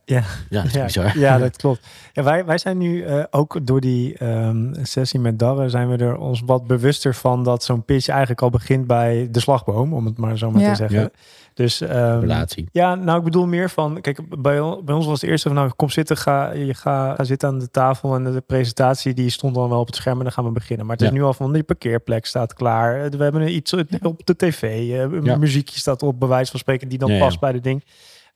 Ja, 0.05 0.23
dat 0.51 0.65
is 0.65 0.73
ja, 0.73 0.85
bizar. 0.85 1.19
ja, 1.19 1.39
dat 1.39 1.57
klopt. 1.57 1.87
Ja, 2.13 2.23
wij, 2.23 2.45
wij 2.45 2.59
zijn 2.59 2.79
nu 2.79 3.03
eh, 3.03 3.23
ook 3.31 3.67
door 3.67 3.81
die 3.81 4.19
ehm, 4.19 4.75
sessie 4.83 5.21
met 5.21 5.39
Darren 5.39 5.71
zijn 5.71 5.89
we 5.89 5.97
er 5.97 6.17
ons 6.17 6.43
wat 6.47 6.67
bewuster 6.67 7.15
van 7.15 7.43
dat 7.45 7.65
zo'n 7.65 7.85
pitch 7.85 8.09
eigenlijk 8.09 8.43
al 8.43 8.51
begint 8.51 8.87
bij 8.87 9.29
de 9.31 9.41
slagboom, 9.41 9.93
om 9.95 10.05
het 10.07 10.19
maar 10.19 10.39
zo 10.39 10.51
maar 10.51 10.63
Ja. 10.63 10.71
te 10.71 10.77
zeggen. 10.77 11.01
Ja. 11.01 11.11
Dus 11.55 11.81
ehm, 11.81 12.21
Relatie. 12.21 12.69
Ja, 12.73 12.95
nou 12.95 13.19
ik 13.19 13.25
bedoel 13.25 13.47
meer 13.47 13.71
van, 13.71 14.01
kijk, 14.01 14.19
bij, 14.29 14.61
bij 14.85 14.95
ons 14.95 15.07
was 15.07 15.21
het 15.21 15.31
eerste 15.31 15.49
van, 15.49 15.57
nou 15.57 15.71
kom 15.77 15.91
zitten, 15.91 16.17
ga, 16.17 16.53
je 16.53 16.75
ga, 16.75 17.15
ga 17.15 17.25
zitten 17.25 17.49
aan 17.49 17.59
de 17.59 17.71
tafel 17.71 18.15
en 18.15 18.25
de, 18.25 18.41
presentatie 18.41 19.15
die 19.15 19.31
stond 19.31 19.55
dan 19.55 19.69
wel 19.69 19.81
op 19.81 19.87
het 19.87 19.97
scherm 19.97 20.17
en 20.19 20.23
dan 20.25 20.33
gaan 20.33 20.45
we 20.45 20.51
beginnen. 20.51 20.87
Maar 20.87 20.97
het 20.97 21.05
is 21.05 21.13
nu 21.13 21.23
al 21.23 21.33
van, 21.35 21.53
die 21.53 21.63
parkeerplek 21.63 22.27
staat 22.27 22.55
klaar, 22.55 23.11
we 23.11 23.23
hebben 23.23 23.55
iets 23.55 23.73
op 24.03 24.21
de 24.27 24.37
tv, 24.37 24.91
eh, 25.25 25.37
muziekje 25.37 25.79
staat 25.79 26.03
op, 26.03 26.21
bij 26.21 26.29
wijze 26.29 26.51
van 26.51 26.61
spreken, 26.61 26.89
die 26.89 26.99
dan 26.99 27.09
Ja, 27.09 27.15
ja. 27.17 27.21
past 27.25 27.41
bij 27.41 27.53
de 27.53 27.61
ding. 27.61 27.85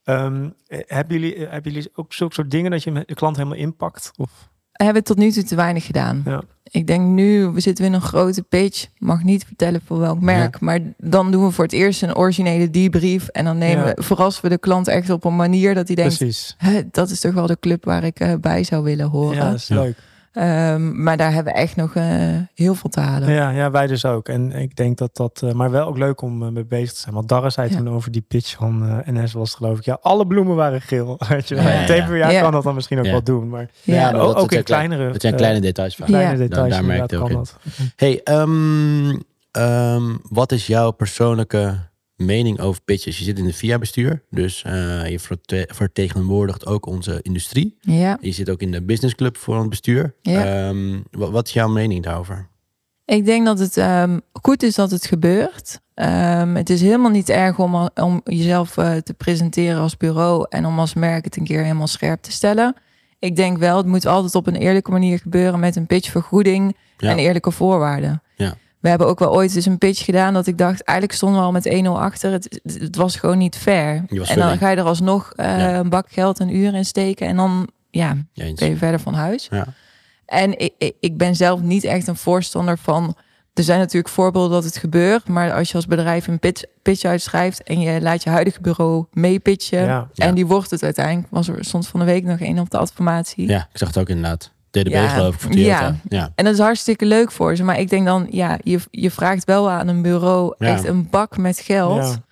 Ehm, 0.03 0.49
eh, 0.67 0.79
hebben, 0.87 1.19
jullie, 1.19 1.35
eh, 1.35 1.51
hebben 1.51 1.71
jullie 1.71 1.89
ook 1.95 2.13
zulke 2.13 2.33
soort 2.33 2.51
dingen 2.51 2.71
dat 2.71 2.83
je 2.83 3.03
de 3.05 3.13
klant 3.13 3.35
helemaal 3.37 3.57
inpakt? 3.57 4.11
Of? 4.15 4.49
Hebben 4.71 5.01
we 5.01 5.07
tot 5.07 5.17
nu 5.17 5.31
toe 5.31 5.43
te 5.43 5.55
weinig 5.55 5.85
gedaan. 5.85 6.21
Ja. 6.25 6.41
Ik 6.63 6.87
denk 6.87 7.05
nu, 7.05 7.47
we 7.47 7.59
zitten 7.59 7.85
in 7.85 7.93
een 7.93 8.01
grote 8.01 8.43
pitch. 8.43 8.87
Mag 8.97 9.23
niet 9.23 9.45
vertellen 9.45 9.81
voor 9.85 9.99
welk 9.99 10.21
merk. 10.21 10.59
Maar 10.59 10.79
dan 10.97 11.31
doen 11.31 11.45
we 11.45 11.51
voor 11.51 11.63
het 11.63 11.73
eerst 11.73 12.01
een 12.01 12.15
originele 12.15 12.69
debrief. 12.69 13.27
En 13.27 13.45
dan 13.45 13.57
nemen 13.57 13.85
Ja. 13.87 13.93
we, 13.93 14.03
verrassen 14.03 14.43
we 14.43 14.49
de 14.49 14.57
klant 14.57 14.87
echt 14.87 15.09
op 15.09 15.23
een 15.23 15.35
manier 15.35 15.73
dat 15.75 15.87
hij 15.87 15.95
denkt... 15.95 16.17
Precies. 16.17 16.55
"Hè, 16.57 16.81
dat 16.91 17.09
is 17.09 17.19
toch 17.19 17.33
wel 17.33 17.47
de 17.47 17.59
club 17.59 17.85
waar 17.85 18.03
ik 18.03 18.19
eh, 18.19 18.33
bij 18.41 18.63
zou 18.63 18.83
willen 18.83 19.07
horen. 19.09 19.35
Ja, 19.37 19.45
dat 19.45 19.53
is 19.59 19.67
Ja. 19.67 19.75
leuk. 19.81 19.97
Ehm, 20.33 21.03
maar 21.03 21.17
daar 21.17 21.33
hebben 21.33 21.53
we 21.53 21.59
echt 21.59 21.75
nog 21.75 21.95
eh, 21.95 22.05
heel 22.55 22.75
veel 22.75 22.89
te 22.89 22.99
halen. 22.99 23.31
Ja, 23.31 23.49
ja, 23.49 23.71
wij 23.71 23.87
dus 23.87 24.05
ook. 24.05 24.27
En 24.29 24.51
ik 24.51 24.75
denk 24.75 24.97
dat 24.97 25.15
dat, 25.15 25.41
eh, 25.43 25.51
maar 25.51 25.71
wel 25.71 25.87
ook 25.87 25.97
leuk 25.97 26.21
om 26.21 26.43
eh, 26.43 26.49
mee 26.49 26.65
bezig 26.65 26.93
te 26.93 26.99
zijn. 26.99 27.15
Want 27.15 27.27
Darren 27.29 27.51
zei 27.51 27.69
Ja. 27.69 27.77
toen 27.77 27.89
over 27.89 28.11
die 28.11 28.21
pitch 28.27 28.55
van 28.55 28.87
eh, 29.05 29.13
NS 29.13 29.33
was 29.33 29.49
het 29.49 29.57
geloof 29.57 29.77
ik. 29.77 29.85
Ja, 29.85 29.97
alle 30.01 30.27
bloemen 30.27 30.55
waren 30.55 30.81
geel. 30.81 31.17
Weet 31.29 31.47
je 31.47 31.55
wel. 31.55 31.63
Ja, 32.15 32.29
ja, 32.29 32.41
kan 32.41 32.51
dat 32.51 32.63
dan 32.63 32.75
misschien 32.75 32.99
ook 32.99 33.05
Ja. 33.05 33.11
wel 33.11 33.23
doen. 33.23 33.49
Maar 33.49 33.69
Ja. 33.81 33.95
Ja, 33.95 34.11
maar 34.11 34.21
ook, 34.37 34.51
in 34.51 34.63
kleinere, 34.63 35.11
Het 35.11 35.21
zijn 35.21 35.35
kleine 35.35 35.59
details 35.61 35.95
vaak. 35.95 36.07
kleine 36.07 36.31
Ja. 36.31 36.37
details. 36.37 36.69
Daar- 36.69 36.79
daar 36.79 36.87
merk 36.97 37.01
ook 37.13 37.19
kan 37.19 37.29
in. 37.29 37.35
dat. 37.35 37.57
Hey, 37.95 38.21
ehm, 38.23 39.17
ehm, 39.51 40.03
wat 40.29 40.51
is 40.51 40.67
jouw 40.67 40.91
persoonlijke 40.91 41.77
mening 42.19 42.59
over 42.59 42.81
pitches? 42.85 43.17
Je 43.17 43.23
zit 43.23 43.37
in 43.39 43.45
het 43.45 43.55
VIA-bestuur, 43.55 44.23
dus 44.29 44.63
eh, 44.63 45.09
je 45.09 45.19
verte- 45.19 45.69
vertegenwoordigt 45.73 46.65
ook 46.65 46.85
onze 46.85 47.19
industrie. 47.21 47.77
Ja. 47.81 48.17
Je 48.21 48.31
zit 48.31 48.49
ook 48.49 48.61
in 48.61 48.71
de 48.71 48.81
businessclub 48.81 49.37
voor 49.37 49.59
het 49.59 49.69
bestuur. 49.69 50.15
Ja. 50.21 50.67
Ehm, 50.67 50.99
wat, 51.11 51.31
wat 51.31 51.47
is 51.47 51.53
jouw 51.53 51.67
mening 51.69 52.03
daarover? 52.03 52.47
Ik 53.05 53.25
denk 53.25 53.45
dat 53.45 53.59
het 53.59 53.77
ehm, 53.77 54.19
goed 54.41 54.63
is 54.63 54.75
dat 54.75 54.91
het 54.91 55.05
gebeurt. 55.05 55.79
Ehm, 55.93 56.55
het 56.55 56.69
is 56.69 56.81
helemaal 56.81 57.11
niet 57.11 57.29
erg 57.29 57.59
om, 57.59 57.89
om 57.95 58.21
jezelf 58.23 58.77
eh, 58.77 58.95
te 58.95 59.13
presenteren 59.13 59.81
als 59.81 59.97
bureau 59.97 60.45
en 60.49 60.65
om 60.65 60.79
als 60.79 60.93
merk 60.93 61.25
het 61.25 61.37
een 61.37 61.43
keer 61.43 61.61
helemaal 61.61 61.87
scherp 61.87 62.21
te 62.21 62.31
stellen. 62.31 62.75
Ik 63.19 63.35
denk 63.35 63.57
wel, 63.57 63.77
het 63.77 63.85
moet 63.85 64.05
altijd 64.05 64.35
op 64.35 64.47
een 64.47 64.55
eerlijke 64.55 64.91
manier 64.91 65.19
gebeuren 65.19 65.59
met 65.59 65.75
een 65.75 65.85
pitchvergoeding 65.85 66.75
Ja. 66.97 67.09
en 67.09 67.17
eerlijke 67.17 67.51
voorwaarden. 67.51 68.21
Ja. 68.35 68.55
We 68.79 68.89
hebben 68.89 69.07
ook 69.07 69.19
wel 69.19 69.33
ooit 69.33 69.55
eens 69.55 69.65
een 69.65 69.77
pitch 69.77 70.05
gedaan 70.05 70.33
dat 70.33 70.47
ik 70.47 70.57
dacht, 70.57 70.83
eigenlijk 70.83 71.17
stonden 71.17 71.39
we 71.39 71.45
al 71.45 71.51
met 71.51 71.83
1-0 71.85 71.87
achter. 71.87 72.31
Het, 72.31 72.59
het 72.63 72.95
was 72.95 73.15
gewoon 73.15 73.37
niet 73.37 73.55
fair. 73.57 74.03
En 74.07 74.37
dan 74.39 74.57
ga 74.57 74.69
je 74.69 74.75
er 74.75 74.83
alsnog 74.83 75.33
eh, 75.35 75.45
Ja. 75.45 75.75
een 75.75 75.89
bak 75.89 76.11
geld 76.11 76.39
en 76.39 76.55
uren 76.55 76.73
in 76.75 76.85
steken 76.85 77.27
en 77.27 77.35
dan 77.35 77.67
ja, 77.89 78.17
eens. 78.33 78.59
ben 78.59 78.69
je 78.69 78.77
verder 78.77 78.99
van 78.99 79.13
huis. 79.13 79.47
Ja. 79.51 79.65
En 80.25 80.59
ik, 80.59 80.93
ik, 80.99 81.17
ben 81.17 81.35
zelf 81.35 81.61
niet 81.61 81.83
echt 81.83 82.07
een 82.07 82.15
voorstander 82.15 82.77
van. 82.77 83.15
Er 83.53 83.63
zijn 83.63 83.79
natuurlijk 83.79 84.13
voorbeelden 84.13 84.51
dat 84.51 84.63
het 84.63 84.77
gebeurt. 84.77 85.27
Maar 85.27 85.53
als 85.53 85.69
je 85.69 85.75
als 85.75 85.85
bedrijf 85.87 86.27
een 86.27 86.39
pitch, 86.39 86.63
pitch 86.81 87.03
uitschrijft. 87.03 87.63
en 87.63 87.79
je 87.79 88.01
laat 88.01 88.23
je 88.23 88.29
huidige 88.29 88.61
bureau 88.61 89.05
meepitchen. 89.11 89.83
Ja. 89.83 90.09
en 90.15 90.35
die 90.35 90.45
wordt 90.45 90.71
het 90.71 90.83
uiteindelijk. 90.83 91.27
was 91.31 91.47
er 91.47 91.65
soms 91.65 91.87
van 91.87 91.99
de 91.99 92.05
week 92.05 92.23
nog 92.23 92.39
één 92.39 92.59
op 92.59 92.69
de 92.69 92.77
adformatie. 92.77 93.47
ja, 93.47 93.67
ik 93.71 93.77
zag 93.77 93.87
het 93.87 93.97
ook 93.97 94.09
inderdaad. 94.09 94.51
DDB 94.71 94.87
Ja. 94.87 95.07
geloof 95.07 95.33
ik 95.33 95.39
voor 95.39 95.51
Toyota. 95.51 95.81
Ja. 95.81 95.95
Ja. 96.09 96.31
En 96.35 96.45
dat 96.45 96.53
is 96.53 96.59
hartstikke 96.59 97.05
leuk 97.05 97.31
voor 97.31 97.55
ze. 97.55 97.63
Maar 97.63 97.79
ik 97.79 97.89
denk 97.89 98.05
dan, 98.05 98.27
ja, 98.31 98.57
je, 98.63 98.79
je 98.91 99.11
vraagt 99.11 99.43
wel 99.45 99.69
aan 99.69 99.87
een 99.87 100.01
bureau 100.01 100.55
Ja. 100.57 100.67
echt 100.67 100.85
een 100.85 101.07
bak 101.09 101.37
met 101.37 101.59
geld. 101.59 102.03
Ja. 102.03 102.27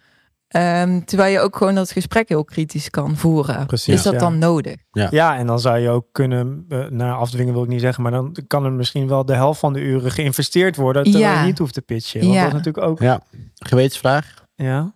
Ehm, 0.48 1.00
terwijl 1.06 1.32
je 1.34 1.40
ook 1.40 1.56
gewoon 1.56 1.76
dat 1.76 1.92
gesprek 1.92 2.30
heel 2.30 2.44
kritisch 2.46 2.90
kan 2.90 3.16
voeren. 3.16 3.66
Precies, 3.66 3.94
is 3.94 4.04
dat 4.04 4.14
ja. 4.14 4.20
dan 4.20 4.38
nodig? 4.38 4.76
Ja, 4.92 5.38
en 5.38 5.48
dan 5.48 5.60
zou 5.60 5.78
je 5.78 5.90
ook 5.90 6.06
kunnen, 6.12 6.66
eh 6.70 6.86
naar 6.90 7.14
afdwingen 7.16 7.54
wil 7.54 7.64
ik 7.64 7.70
niet 7.70 7.82
zeggen, 7.82 8.04
maar 8.04 8.12
dan 8.12 8.36
kan 8.48 8.66
er 8.66 8.72
misschien 8.72 9.08
wel 9.08 9.26
de 9.26 9.34
helft 9.36 9.60
van 9.60 9.74
de 9.74 9.80
uren 9.80 10.12
geïnvesteerd 10.12 10.76
worden, 10.76 11.04
terwijl 11.04 11.24
Ja. 11.34 11.40
je 11.40 11.46
niet 11.46 11.58
hoeft 11.58 11.74
te 11.74 11.82
pitchen. 11.82 12.22
Want 12.22 12.34
Ja. 12.34 12.40
dat 12.40 12.48
is 12.50 12.58
natuurlijk 12.58 12.86
ook, 12.88 13.00
ja, 13.00 13.22
gewetensvraag. 13.56 14.44
ja. 14.56 14.94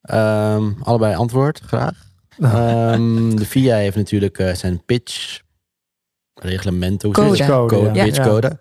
Ehm, 0.00 0.70
allebei 0.82 1.14
antwoord, 1.14 1.60
graag. 1.66 1.92
Ehm, 2.38 3.36
de 3.36 3.44
VIA 3.46 3.76
heeft 3.76 3.96
natuurlijk 3.96 4.38
eh, 4.38 4.54
zijn 4.54 4.84
pitch 4.84 5.40
reglementen. 6.34 7.08
Hoe 7.14 7.24
Code. 7.26 7.46
Code, 7.46 7.74
Code, 7.76 7.90
ja. 7.94 8.04
Ja. 8.04 8.58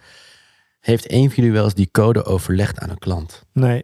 Heeft 0.80 1.12
een 1.12 1.26
van 1.28 1.36
jullie 1.36 1.52
wel 1.52 1.64
eens 1.64 1.74
die 1.74 1.90
code 1.92 2.26
overlegd 2.26 2.80
aan 2.80 2.90
een 2.90 2.98
klant? 3.00 3.44
Nee, 3.54 3.78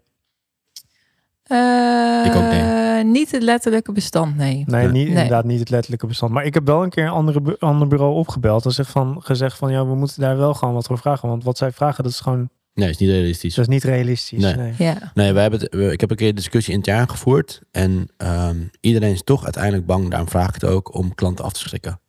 Ik 2.26 2.36
ook, 2.36 2.52
Eh, 2.52 3.04
Niet 3.06 3.32
het 3.32 3.44
letterlijke 3.44 3.92
bestand, 3.92 4.36
nee. 4.38 4.64
nee. 4.68 4.84
Niet, 4.86 4.92
Nee. 4.94 5.06
inderdaad 5.08 5.46
niet 5.46 5.60
het 5.60 5.70
letterlijke 5.70 6.08
bestand. 6.08 6.32
Maar 6.32 6.46
ik 6.46 6.54
heb 6.54 6.66
wel 6.66 6.84
een 6.84 6.90
keer 6.90 7.04
een 7.04 7.10
andere, 7.10 7.42
bu- 7.42 7.56
ander 7.60 7.88
bureau 7.88 8.14
opgebeld 8.16 8.66
en 8.66 8.72
zeg 8.72 8.90
van, 8.90 9.22
gezegd 9.22 9.58
van, 9.58 9.72
ja, 9.72 9.86
we 9.86 9.96
moeten 9.96 10.22
daar 10.22 10.38
wel 10.38 10.54
gewoon 10.54 10.74
wat 10.74 10.86
voor 10.88 10.98
vragen. 10.98 11.30
Want 11.30 11.44
wat 11.44 11.58
zij 11.58 11.72
vragen, 11.72 12.04
dat 12.04 12.12
is 12.14 12.20
gewoon, 12.20 12.50
Nee, 12.74 12.90
is 12.90 12.98
niet 12.98 13.10
realistisch. 13.10 13.56
dat 13.56 13.68
is 13.68 13.74
niet 13.74 13.84
realistisch. 13.84 14.42
Nee. 14.42 14.56
Nee. 14.56 14.74
Ja. 14.78 15.12
Nee, 15.14 15.34
wij 15.34 15.42
hebben 15.42 15.60
het, 15.60 15.74
we- 15.76 15.92
ik 15.92 16.00
heb 16.00 16.10
een 16.10 16.16
keer 16.16 16.30
een 16.30 16.36
discussie 16.36 16.74
intern 16.74 17.10
gevoerd. 17.10 17.62
En 17.72 18.10
ehm, 18.18 18.58
iedereen 18.80 19.12
is 19.14 19.24
toch 19.24 19.44
uiteindelijk 19.44 19.86
bang, 19.86 20.10
daarom 20.10 20.30
vraag 20.30 20.48
ik 20.48 20.54
het 20.54 20.66
ook, 20.66 20.94
om 20.96 21.16
klanten 21.16 21.46
af 21.46 21.54
te 21.54 21.60
schrikken. 21.60 22.00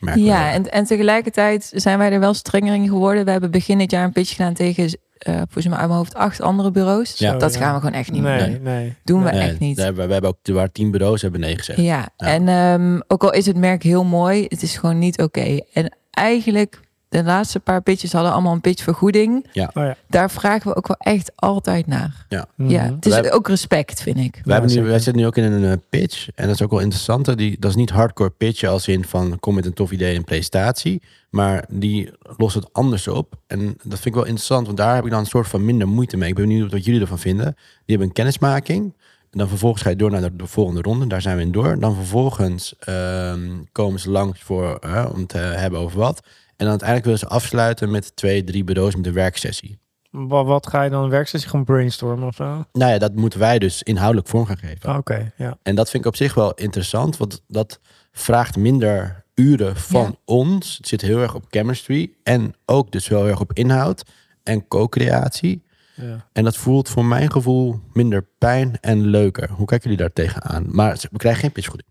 Merken 0.00 0.22
we 0.22 0.28
Ja, 0.28 0.52
en, 0.52 0.70
en 0.70 0.84
tegelijkertijd 0.84 1.70
zijn 1.74 1.98
wij 1.98 2.12
er 2.12 2.20
wel 2.20 2.34
strenger 2.34 2.74
in 2.74 2.88
geworden. 2.88 3.24
We 3.24 3.30
hebben 3.30 3.50
begin 3.50 3.78
dit 3.78 3.90
jaar 3.90 4.04
een 4.04 4.12
pitch 4.12 4.30
gedaan 4.36 4.54
tegen, 4.54 4.98
eh 5.18 5.34
volgens 5.36 5.66
mij 5.66 5.76
uit 5.76 5.86
mijn 5.86 5.98
hoofd, 5.98 6.14
acht 6.14 6.40
andere 6.40 6.70
bureaus. 6.70 7.18
Ja. 7.18 7.36
Dat 7.36 7.52
ja. 7.54 7.58
gaan 7.60 7.74
we 7.74 7.80
gewoon 7.80 7.94
echt 7.94 8.10
niet 8.12 8.22
meer 8.22 8.36
Nee, 8.36 8.50
doen. 8.50 8.62
nee. 8.62 8.94
Doen 9.04 9.22
we 9.24 9.30
Nee. 9.30 9.40
echt 9.40 9.58
niet. 9.58 9.76
daar 9.76 9.84
hebben, 9.84 10.02
we 10.02 10.08
we 10.08 10.12
hebben 10.12 10.30
ook, 10.30 10.36
er 10.42 10.54
waren 10.54 10.72
tien 10.72 10.90
bureaus, 10.90 11.22
hebben 11.22 11.40
nee 11.40 11.56
gezegd. 11.56 11.80
Ja, 11.80 12.08
en 12.16 12.48
ehm, 12.48 13.00
ook 13.06 13.22
al 13.24 13.32
is 13.32 13.46
het 13.46 13.56
merk 13.56 13.82
heel 13.82 14.04
mooi, 14.04 14.44
het 14.48 14.62
is 14.62 14.76
gewoon 14.76 14.98
niet 14.98 15.22
oké. 15.22 15.58
En 15.72 15.96
eigenlijk, 16.10 16.80
de 17.10 17.22
laatste 17.24 17.60
paar 17.60 17.82
pitches 17.82 18.12
hadden 18.12 18.32
allemaal 18.32 18.52
een 18.52 18.60
pitchvergoeding. 18.60 19.44
Oh 19.46 19.52
ja. 19.52 19.96
Daar 20.08 20.30
vragen 20.30 20.68
we 20.70 20.76
ook 20.76 20.86
wel 20.86 20.96
echt 20.98 21.32
altijd 21.34 21.86
naar. 21.86 22.26
Ja, 22.28 22.46
Mhm. 22.56 22.74
het 22.94 23.06
is 23.06 23.12
Wij- 23.20 23.32
ook 23.32 23.48
respect, 23.48 24.02
vind 24.02 24.16
ik. 24.18 24.40
Wij, 24.44 24.56
hebben 24.56 24.76
nu, 24.76 24.82
wij 24.82 24.98
zitten 24.98 25.16
nu 25.22 25.26
ook 25.26 25.36
in 25.36 25.44
een 25.52 25.64
eh, 25.64 25.76
pitch. 25.88 26.28
En 26.34 26.46
dat 26.46 26.54
is 26.54 26.62
ook 26.62 26.70
wel 26.70 26.80
interessant. 26.80 27.26
hè. 27.26 27.34
Die, 27.34 27.56
dat 27.58 27.70
is 27.70 27.76
niet 27.76 27.90
hardcore 27.90 28.30
pitchen 28.30 28.68
als 28.70 28.88
in 28.88 29.04
van 29.04 29.38
kom 29.40 29.54
met 29.54 29.66
een 29.66 29.72
tof 29.74 29.90
idee 29.90 30.16
en 30.16 30.24
presentatie. 30.24 31.02
Maar 31.30 31.64
die 31.68 32.10
lost 32.36 32.54
het 32.54 32.72
anders 32.72 33.08
op. 33.08 33.34
En 33.46 33.66
dat 33.66 33.92
vind 33.92 34.04
ik 34.06 34.14
wel 34.14 34.24
interessant. 34.24 34.66
Want 34.66 34.78
daar 34.78 34.94
heb 34.94 35.04
ik 35.04 35.10
dan 35.10 35.20
een 35.20 35.26
soort 35.26 35.48
van 35.48 35.64
minder 35.64 35.88
moeite 35.88 36.16
mee. 36.16 36.28
Ik 36.28 36.34
ben 36.34 36.46
benieuwd 36.46 36.72
wat 36.72 36.84
jullie 36.84 37.00
ervan 37.00 37.18
vinden. 37.18 37.44
Die 37.54 37.56
hebben 37.86 38.06
een 38.06 38.12
kennismaking. 38.12 38.94
En 39.30 39.38
dan 39.38 39.48
vervolgens 39.48 39.82
ga 39.82 39.90
je 39.90 39.96
door 39.96 40.10
naar 40.10 40.20
de, 40.20 40.36
de 40.36 40.46
volgende 40.46 40.80
ronde. 40.82 41.06
Daar 41.06 41.22
zijn 41.22 41.36
we 41.36 41.42
in 41.42 41.52
door. 41.52 41.78
Dan 41.78 41.94
vervolgens 41.94 42.74
ehm, 42.78 43.48
komen 43.72 44.00
ze 44.00 44.10
langs 44.10 44.40
voor, 44.40 44.78
om 45.14 45.26
te 45.26 45.38
hebben 45.38 45.80
over 45.80 45.98
wat. 45.98 46.20
En 46.60 46.66
dan 46.66 46.80
uiteindelijk 46.80 47.04
willen 47.04 47.18
ze 47.20 47.26
afsluiten 47.28 47.90
met 47.90 48.16
twee, 48.16 48.44
drie 48.44 48.64
bureaus 48.64 48.96
met 48.96 49.06
een 49.06 49.12
werksessie. 49.12 49.78
Wat, 50.10 50.46
wat 50.46 50.66
ga 50.66 50.82
je 50.82 50.90
dan 50.90 51.02
een 51.04 51.10
werksessie 51.10 51.50
gewoon 51.50 51.64
brainstormen 51.64 52.26
of 52.28 52.34
zo? 52.34 52.64
Nou 52.72 52.92
ja, 52.92 52.98
dat 52.98 53.14
moeten 53.14 53.38
wij 53.38 53.58
dus 53.58 53.82
inhoudelijk 53.82 54.28
vorm 54.28 54.46
gaan 54.46 54.56
geven. 54.58 54.88
Ah, 54.90 54.96
Oké, 54.96 55.32
ja. 55.36 55.58
En 55.62 55.74
dat 55.74 55.90
vind 55.90 56.02
ik 56.04 56.08
op 56.08 56.16
zich 56.16 56.34
wel 56.34 56.54
interessant, 56.54 57.16
want 57.16 57.42
dat 57.48 57.80
vraagt 58.12 58.56
minder 58.56 59.24
uren 59.34 59.76
van 59.76 60.02
Ja. 60.04 60.12
ons. 60.24 60.76
Het 60.76 60.88
zit 60.88 61.00
heel 61.00 61.18
erg 61.18 61.34
op 61.34 61.44
chemistry 61.50 62.12
en 62.22 62.54
ook 62.66 62.92
dus 62.92 63.08
wel 63.08 63.20
heel 63.20 63.30
erg 63.30 63.40
op 63.40 63.52
inhoud 63.52 64.02
en 64.42 64.68
co-creatie. 64.68 65.62
ja. 65.94 66.28
En 66.32 66.44
dat 66.44 66.56
voelt 66.56 66.88
voor 66.88 67.04
mijn 67.04 67.30
gevoel 67.30 67.80
minder 67.92 68.26
pijn 68.38 68.78
en 68.80 69.06
leuker. 69.06 69.50
Hoe 69.50 69.66
kijken 69.66 69.90
jullie 69.90 70.04
daar 70.04 70.12
tegenaan? 70.24 70.64
Maar 70.68 70.98
we 71.10 71.18
krijgen 71.18 71.40
geen 71.40 71.52
pitchgoeding. 71.52 71.88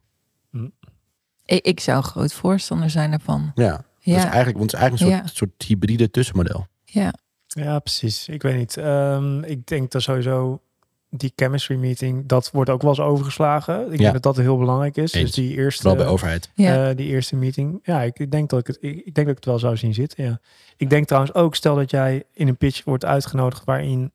Ik, 1.45 1.65
ik 1.65 1.80
zou 1.80 2.03
groot 2.03 2.34
voorstander 2.34 2.89
zijn 2.89 3.09
daarvan. 3.09 3.51
Ja, 3.55 3.82
dat 4.03 4.15
is 4.15 4.23
Ja, 4.23 4.29
eigenlijk, 4.31 4.57
want 4.57 4.71
het 4.71 4.73
is 4.73 4.87
eigenlijk 4.87 5.11
een 5.11 5.17
soort, 5.17 5.33
Ja. 5.33 5.37
soort 5.39 5.63
hybride 5.63 6.11
tussenmodel. 6.11 6.67
ja. 6.85 7.13
Ja, 7.47 7.79
precies. 7.79 8.27
Ik 8.27 8.41
weet 8.41 8.57
niet. 8.57 8.77
Ehm, 8.77 9.43
ik 9.43 9.65
denk 9.67 9.91
dat 9.91 10.01
sowieso 10.01 10.61
die 11.09 11.33
chemistry 11.35 11.75
meeting, 11.75 12.25
dat 12.27 12.49
wordt 12.51 12.69
ook 12.69 12.81
wel 12.81 12.89
eens 12.89 12.99
overgeslagen. 12.99 13.85
Ik 13.85 13.91
Ja. 13.91 13.97
denk 13.97 14.13
dat 14.13 14.23
dat 14.23 14.37
heel 14.37 14.57
belangrijk 14.57 14.97
is. 14.97 15.13
Eens. 15.13 15.25
Dus 15.25 15.31
die 15.45 15.55
eerste, 15.55 15.81
Vooral 15.81 15.97
bij 16.03 16.07
overheid. 16.07 16.49
Ja. 16.55 16.89
eh, 16.89 16.95
die 16.95 17.07
eerste 17.07 17.35
meeting. 17.35 17.79
Ja, 17.83 18.01
ik, 18.01 18.19
ik 18.19 18.31
denk 18.31 18.49
dat 18.49 18.59
ik 18.59 18.67
het, 18.67 18.77
ik, 18.81 18.95
ik 18.95 19.03
denk 19.03 19.15
dat 19.15 19.27
ik 19.27 19.35
het 19.35 19.45
wel 19.45 19.59
zou 19.59 19.77
zien 19.77 19.93
zitten. 19.93 20.23
Ja. 20.23 20.39
Ik 20.77 20.89
denk 20.89 21.07
trouwens 21.07 21.33
ook, 21.33 21.55
stel 21.55 21.75
dat 21.75 21.91
jij 21.91 22.23
in 22.33 22.47
een 22.47 22.57
pitch 22.57 22.83
wordt 22.83 23.05
uitgenodigd 23.05 23.63
waarin 23.63 24.11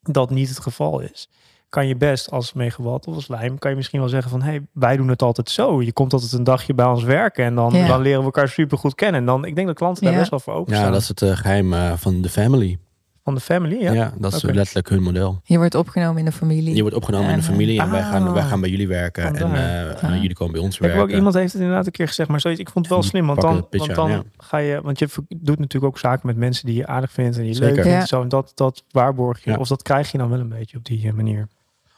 dat 0.00 0.30
niet 0.30 0.48
het 0.48 0.58
geval 0.60 1.00
is. 1.00 1.28
Kan 1.74 1.86
je 1.86 1.96
best 1.96 2.30
als 2.30 2.52
megawatt 2.52 3.06
of 3.06 3.14
als 3.14 3.28
lijm, 3.28 3.58
kan 3.58 3.70
je 3.70 3.76
misschien 3.76 4.00
wel 4.00 4.08
zeggen 4.08 4.30
van, 4.30 4.42
hé, 4.42 4.50
hey, 4.50 4.62
wij 4.72 4.96
doen 4.96 5.08
het 5.08 5.22
altijd 5.22 5.50
zo. 5.50 5.82
Je 5.82 5.92
komt 5.92 6.12
altijd 6.12 6.32
een 6.32 6.44
dagje 6.44 6.74
bij 6.74 6.86
ons 6.86 7.02
werken 7.02 7.44
en 7.44 7.54
dan, 7.54 7.72
Ja. 7.72 7.86
dan 7.86 8.00
leren 8.00 8.18
we 8.18 8.24
elkaar 8.24 8.48
super 8.48 8.78
goed 8.78 8.94
kennen. 8.94 9.20
En 9.20 9.26
dan, 9.26 9.44
ik 9.44 9.54
denk 9.54 9.66
dat 9.66 9.76
klanten 9.76 10.02
daar 10.02 10.12
Ja. 10.12 10.18
best 10.18 10.30
wel 10.30 10.40
voor 10.40 10.54
open 10.54 10.72
Ja, 10.72 10.78
staan. 10.78 10.92
dat 10.92 11.00
is 11.00 11.08
het 11.08 11.22
eh, 11.22 11.36
geheim 11.36 11.72
eh, 11.72 11.92
van 11.96 12.22
de 12.22 12.28
family. 12.28 12.78
Van 13.24 13.34
de 13.34 13.40
family, 13.40 13.82
Ja, 13.82 13.92
ja. 13.92 14.12
dat 14.18 14.32
is 14.34 14.42
letterlijk 14.42 14.88
hun 14.88 15.02
model. 15.02 15.40
Je 15.44 15.56
wordt 15.58 15.74
opgenomen 15.74 16.18
in 16.18 16.24
de 16.24 16.32
familie. 16.32 16.74
Je 16.74 16.80
wordt 16.80 16.96
opgenomen 16.96 17.30
in 17.30 17.36
de 17.36 17.42
familie 17.42 17.80
en 17.80 17.90
wij, 17.90 18.02
gaan, 18.02 18.32
wij 18.32 18.42
ah, 18.42 18.48
gaan 18.48 18.60
bij 18.60 18.70
jullie 18.70 18.88
werken. 18.88 19.24
En 19.24 19.54
eh, 19.54 20.00
Ja. 20.02 20.14
jullie 20.14 20.34
komen 20.34 20.52
bij 20.52 20.62
ons 20.62 20.78
werken. 20.78 21.00
ook 21.00 21.10
iemand 21.10 21.34
heeft 21.34 21.52
het 21.52 21.62
inderdaad 21.62 21.86
een 21.86 21.92
keer 21.92 22.06
gezegd, 22.08 22.28
maar 22.28 22.40
zoiets, 22.40 22.60
ik 22.60 22.68
vond 22.70 22.84
het 22.84 22.94
wel 22.94 23.02
slim, 23.04 23.26
want 23.26 23.40
dan, 23.40 23.66
want 23.70 23.94
dan 23.94 24.10
aan, 24.10 24.24
ga 24.36 24.56
je, 24.58 24.80
want 24.82 24.98
je 24.98 25.08
doet 25.36 25.58
natuurlijk 25.58 25.84
ook 25.92 25.98
zaken 25.98 26.26
met 26.26 26.36
mensen 26.36 26.66
die 26.66 26.74
je 26.76 26.86
aardig 26.86 27.12
vindt 27.12 27.36
en 27.36 27.42
die 27.42 27.50
je 27.50 27.56
Zeker. 27.56 27.74
leuk 27.74 27.84
vindt, 27.84 27.98
Ja. 28.00 28.06
zo 28.06 28.22
en 28.22 28.28
dat, 28.28 28.52
dat 28.54 28.82
waarborg 28.90 29.44
je, 29.44 29.50
Ja. 29.50 29.56
of 29.56 29.68
dat 29.68 29.82
krijg 29.82 30.12
je 30.12 30.18
dan 30.18 30.28
wel 30.30 30.40
een 30.40 30.48
beetje 30.48 30.76
op 30.76 30.84
die 30.84 31.12
manier. 31.12 31.48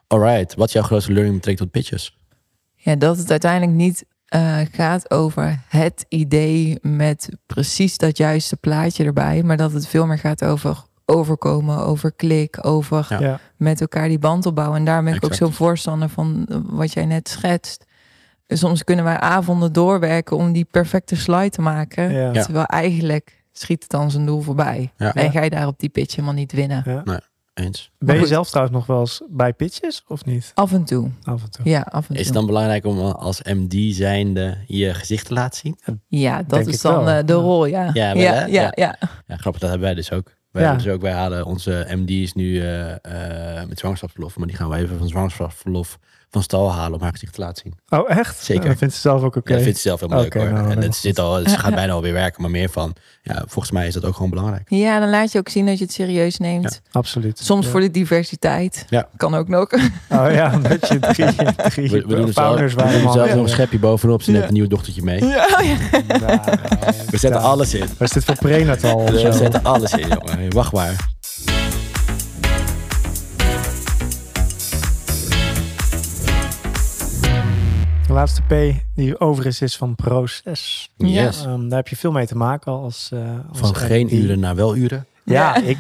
Alright, 0.07 0.55
wat 0.55 0.67
is 0.67 0.73
jouw 0.73 0.83
grootste 0.83 1.13
learning 1.13 1.37
betrekking 1.37 1.71
tot 1.71 1.83
pitches? 1.83 2.19
Ja, 2.75 2.97
dat 2.97 3.17
het 3.19 3.31
uiteindelijk 3.31 3.73
niet 3.73 4.05
eh, 4.27 4.59
gaat 4.73 5.11
over 5.11 5.61
het 5.69 6.05
idee 6.09 6.79
met 6.83 7.29
precies 7.47 7.99
dat 7.99 8.17
juiste 8.17 8.57
plaatje 8.57 9.05
erbij, 9.05 9.43
maar 9.43 9.57
dat 9.57 9.73
het 9.73 9.87
veel 9.87 10.07
meer 10.07 10.19
gaat 10.19 10.45
over 10.45 10.85
overkomen, 11.09 11.79
over 11.79 12.13
klik, 12.13 12.67
over 12.67 13.17
Ja. 13.19 13.41
Met 13.57 13.81
elkaar 13.81 14.09
die 14.09 14.19
band 14.19 14.47
opbouwen. 14.47 14.79
En 14.79 14.85
daar 14.85 15.03
ben 15.03 15.15
ik 15.15 15.25
ook 15.25 15.35
zo'n 15.35 15.53
voorstander 15.53 16.09
van 16.09 16.47
eh, 16.49 16.57
wat 16.65 16.93
jij 16.93 17.05
net 17.07 17.29
schetst. 17.29 17.85
Soms 18.47 18.85
kunnen 18.85 19.05
wij 19.05 19.19
avonden 19.19 19.73
doorwerken 19.73 20.37
om 20.37 20.53
die 20.53 20.65
perfecte 20.65 21.17
slide 21.17 21.51
te 21.51 21.61
maken. 21.61 22.13
ja. 22.13 22.43
Terwijl 22.43 22.67
eigenlijk 22.67 23.45
schiet 23.53 23.83
het 23.83 23.91
dan 23.91 24.11
zijn 24.11 24.27
doel 24.27 24.41
voorbij. 24.41 24.93
Ja. 24.97 25.15
En 25.15 25.31
ga 25.31 25.43
je 25.43 25.51
daar 25.51 25.67
op 25.67 25.79
die 25.79 25.89
pitch 25.89 26.15
helemaal 26.15 26.35
niet 26.37 26.53
winnen. 26.53 26.83
Ja. 27.05 27.21
Eens. 27.57 27.91
Ben 27.99 28.15
je 28.15 28.21
goed. 28.21 28.29
zelf 28.31 28.49
trouwens 28.49 28.77
nog 28.77 28.87
wel 28.87 29.01
eens 29.01 29.23
bij 29.29 29.53
pitches 29.53 30.03
of 30.07 30.25
niet? 30.25 30.51
Af 30.55 30.73
en 30.73 30.85
toe. 30.85 31.11
Af 31.25 31.43
en 31.43 31.51
toe. 31.51 31.69
Ja, 31.69 31.81
af 31.81 32.01
en 32.03 32.07
toe. 32.09 32.17
Is 32.17 32.25
het 32.25 32.35
dan 32.35 32.47
belangrijk 32.47 32.85
om 32.87 32.99
als 33.01 33.43
MD 33.43 33.95
zijnde 33.95 34.57
je 34.67 34.95
gezicht 34.95 35.27
te 35.27 35.35
laten 35.35 35.59
zien? 35.61 35.79
Ja, 36.09 36.37
dat 36.37 36.49
Denk 36.51 36.67
is 36.69 36.81
dan 36.81 37.05
wel. 37.05 37.15
eh, 37.19 37.27
de 37.27 37.33
rol, 37.33 37.65
ja. 37.67 37.91
Ja, 37.93 37.93
Ja, 37.93 38.13
wel, 38.15 38.23
ja, 38.23 38.33
hè? 38.33 38.45
ja, 38.45 38.47
Ja. 38.63 38.73
ja. 38.75 38.97
Ja, 39.27 39.37
grappig, 39.37 39.61
dat 39.61 39.71
hebben 39.71 39.87
wij 39.89 39.95
dus 39.95 40.13
ook. 40.13 40.35
Wij, 40.51 40.63
Ja. 40.63 40.69
hebben 40.69 40.87
dus 40.87 40.95
ook, 40.95 41.01
wij 41.03 41.13
halen 41.13 41.45
onze 41.47 41.87
MD's 41.91 42.33
nu 42.33 42.61
eh, 42.61 42.91
eh, 43.61 43.69
met 43.69 43.79
zwangerschapsverlof, 43.79 44.37
maar 44.37 44.47
die 44.47 44.57
gaan 44.57 44.69
we 44.69 44.77
even 44.77 44.99
van 44.99 45.09
zwangerschapsverlof 45.09 45.99
van 46.31 46.43
stal 46.43 46.73
halen 46.73 46.95
om 46.95 47.03
haar 47.03 47.13
gezicht 47.13 47.35
te 47.35 47.41
laten 47.41 47.63
zien. 47.63 48.01
Oh, 48.01 48.11
echt? 48.11 48.45
Zeker. 48.45 48.69
Dat 48.69 48.79
vindt 48.79 48.95
ze 48.95 49.01
zelf 49.01 49.23
ook 49.23 49.37
oké. 49.37 49.49
Ja, 49.51 49.55
dat 49.55 49.63
vindt 49.65 49.79
ze 49.79 49.89
zelf 49.89 50.01
helemaal 50.01 50.25
Oké, 50.25 50.39
leuk 50.39 50.47
hoor. 50.47 50.57
nou, 50.57 50.69
en 50.69 50.75
dan 50.75 50.83
het, 50.85 50.97
zit 50.97 51.19
al, 51.19 51.35
het 51.35 51.57
gaat 51.57 51.75
bijna 51.83 51.93
alweer 51.93 52.13
werken, 52.13 52.43
maar 52.43 52.51
meer 52.51 52.69
van, 52.71 52.93
ja, 53.23 53.43
volgens 53.47 53.71
mij 53.71 53.87
is 53.87 53.95
dat 53.95 54.05
ook 54.05 54.15
gewoon 54.15 54.31
belangrijk. 54.31 54.67
Ja, 54.69 55.01
dan 55.01 55.11
laat 55.11 55.33
je 55.33 55.39
ook 55.39 55.49
zien 55.49 55.67
dat 55.67 55.79
je 55.79 55.85
het 55.85 55.93
serieus 55.93 56.39
neemt. 56.39 56.81
Absoluut. 56.91 57.39
Soms 57.39 57.65
Ja. 57.65 57.71
voor 57.71 57.81
de 57.81 57.91
diversiteit. 57.91 58.85
Ja. 58.89 59.09
Kan 59.17 59.35
ook 59.35 59.49
nog. 59.49 59.71
Oh 60.09 60.33
ja, 60.33 60.53
omdat 60.55 60.89
je 60.89 60.99
drie, 60.99 61.35
drie 61.71 61.91
We, 61.91 62.01
we 62.07 62.15
doen 62.17 62.33
zelf, 62.33 62.59
we 62.75 63.01
doen 63.03 63.13
zelf 63.13 63.35
nog 63.35 63.43
een 63.43 63.49
schepje 63.49 63.79
bovenop, 63.79 64.23
ze 64.23 64.31
Ja. 64.31 64.37
neemt 64.37 64.49
een 64.49 64.55
nieuw 64.57 64.67
dochtertje 64.69 65.03
mee. 65.03 65.25
Ja, 65.25 65.47
oh 65.59 65.65
ja. 65.65 65.77
Ja, 66.21 66.45
We 67.11 67.17
zetten 67.19 67.41
ja. 67.41 67.47
alles 67.47 67.75
in. 67.75 67.81
Wat 67.99 68.01
is 68.09 68.11
dit 68.11 68.25
voor 68.25 68.35
prenatal? 68.37 69.05
We 69.11 69.33
zetten 69.33 69.63
alles 69.63 69.93
in, 69.93 70.09
jongen. 70.09 70.51
Wacht 70.53 70.73
maar. 70.73 71.15
Laatste 78.17 78.43
P 78.43 78.83
die 78.95 79.21
over 79.21 79.47
is, 79.47 79.61
is 79.61 79.77
van 79.77 79.95
proces. 79.95 80.91
Ja. 80.97 81.07
Yes. 81.07 81.45
Ehm, 81.45 81.69
daar 81.69 81.79
heb 81.79 81.89
je 81.89 81.97
veel 81.97 82.13
mee 82.13 82.27
te 82.27 82.37
maken 82.37 82.73
als... 82.73 83.11
eh, 83.13 83.21
als 83.49 83.59
Van 83.59 83.75
geen 83.77 84.15
uren 84.15 84.41
naar 84.41 84.55
wel 84.55 84.77
uren. 84.77 85.07
Ja, 85.25 85.57
Ja. 85.57 85.63
ik, 85.63 85.79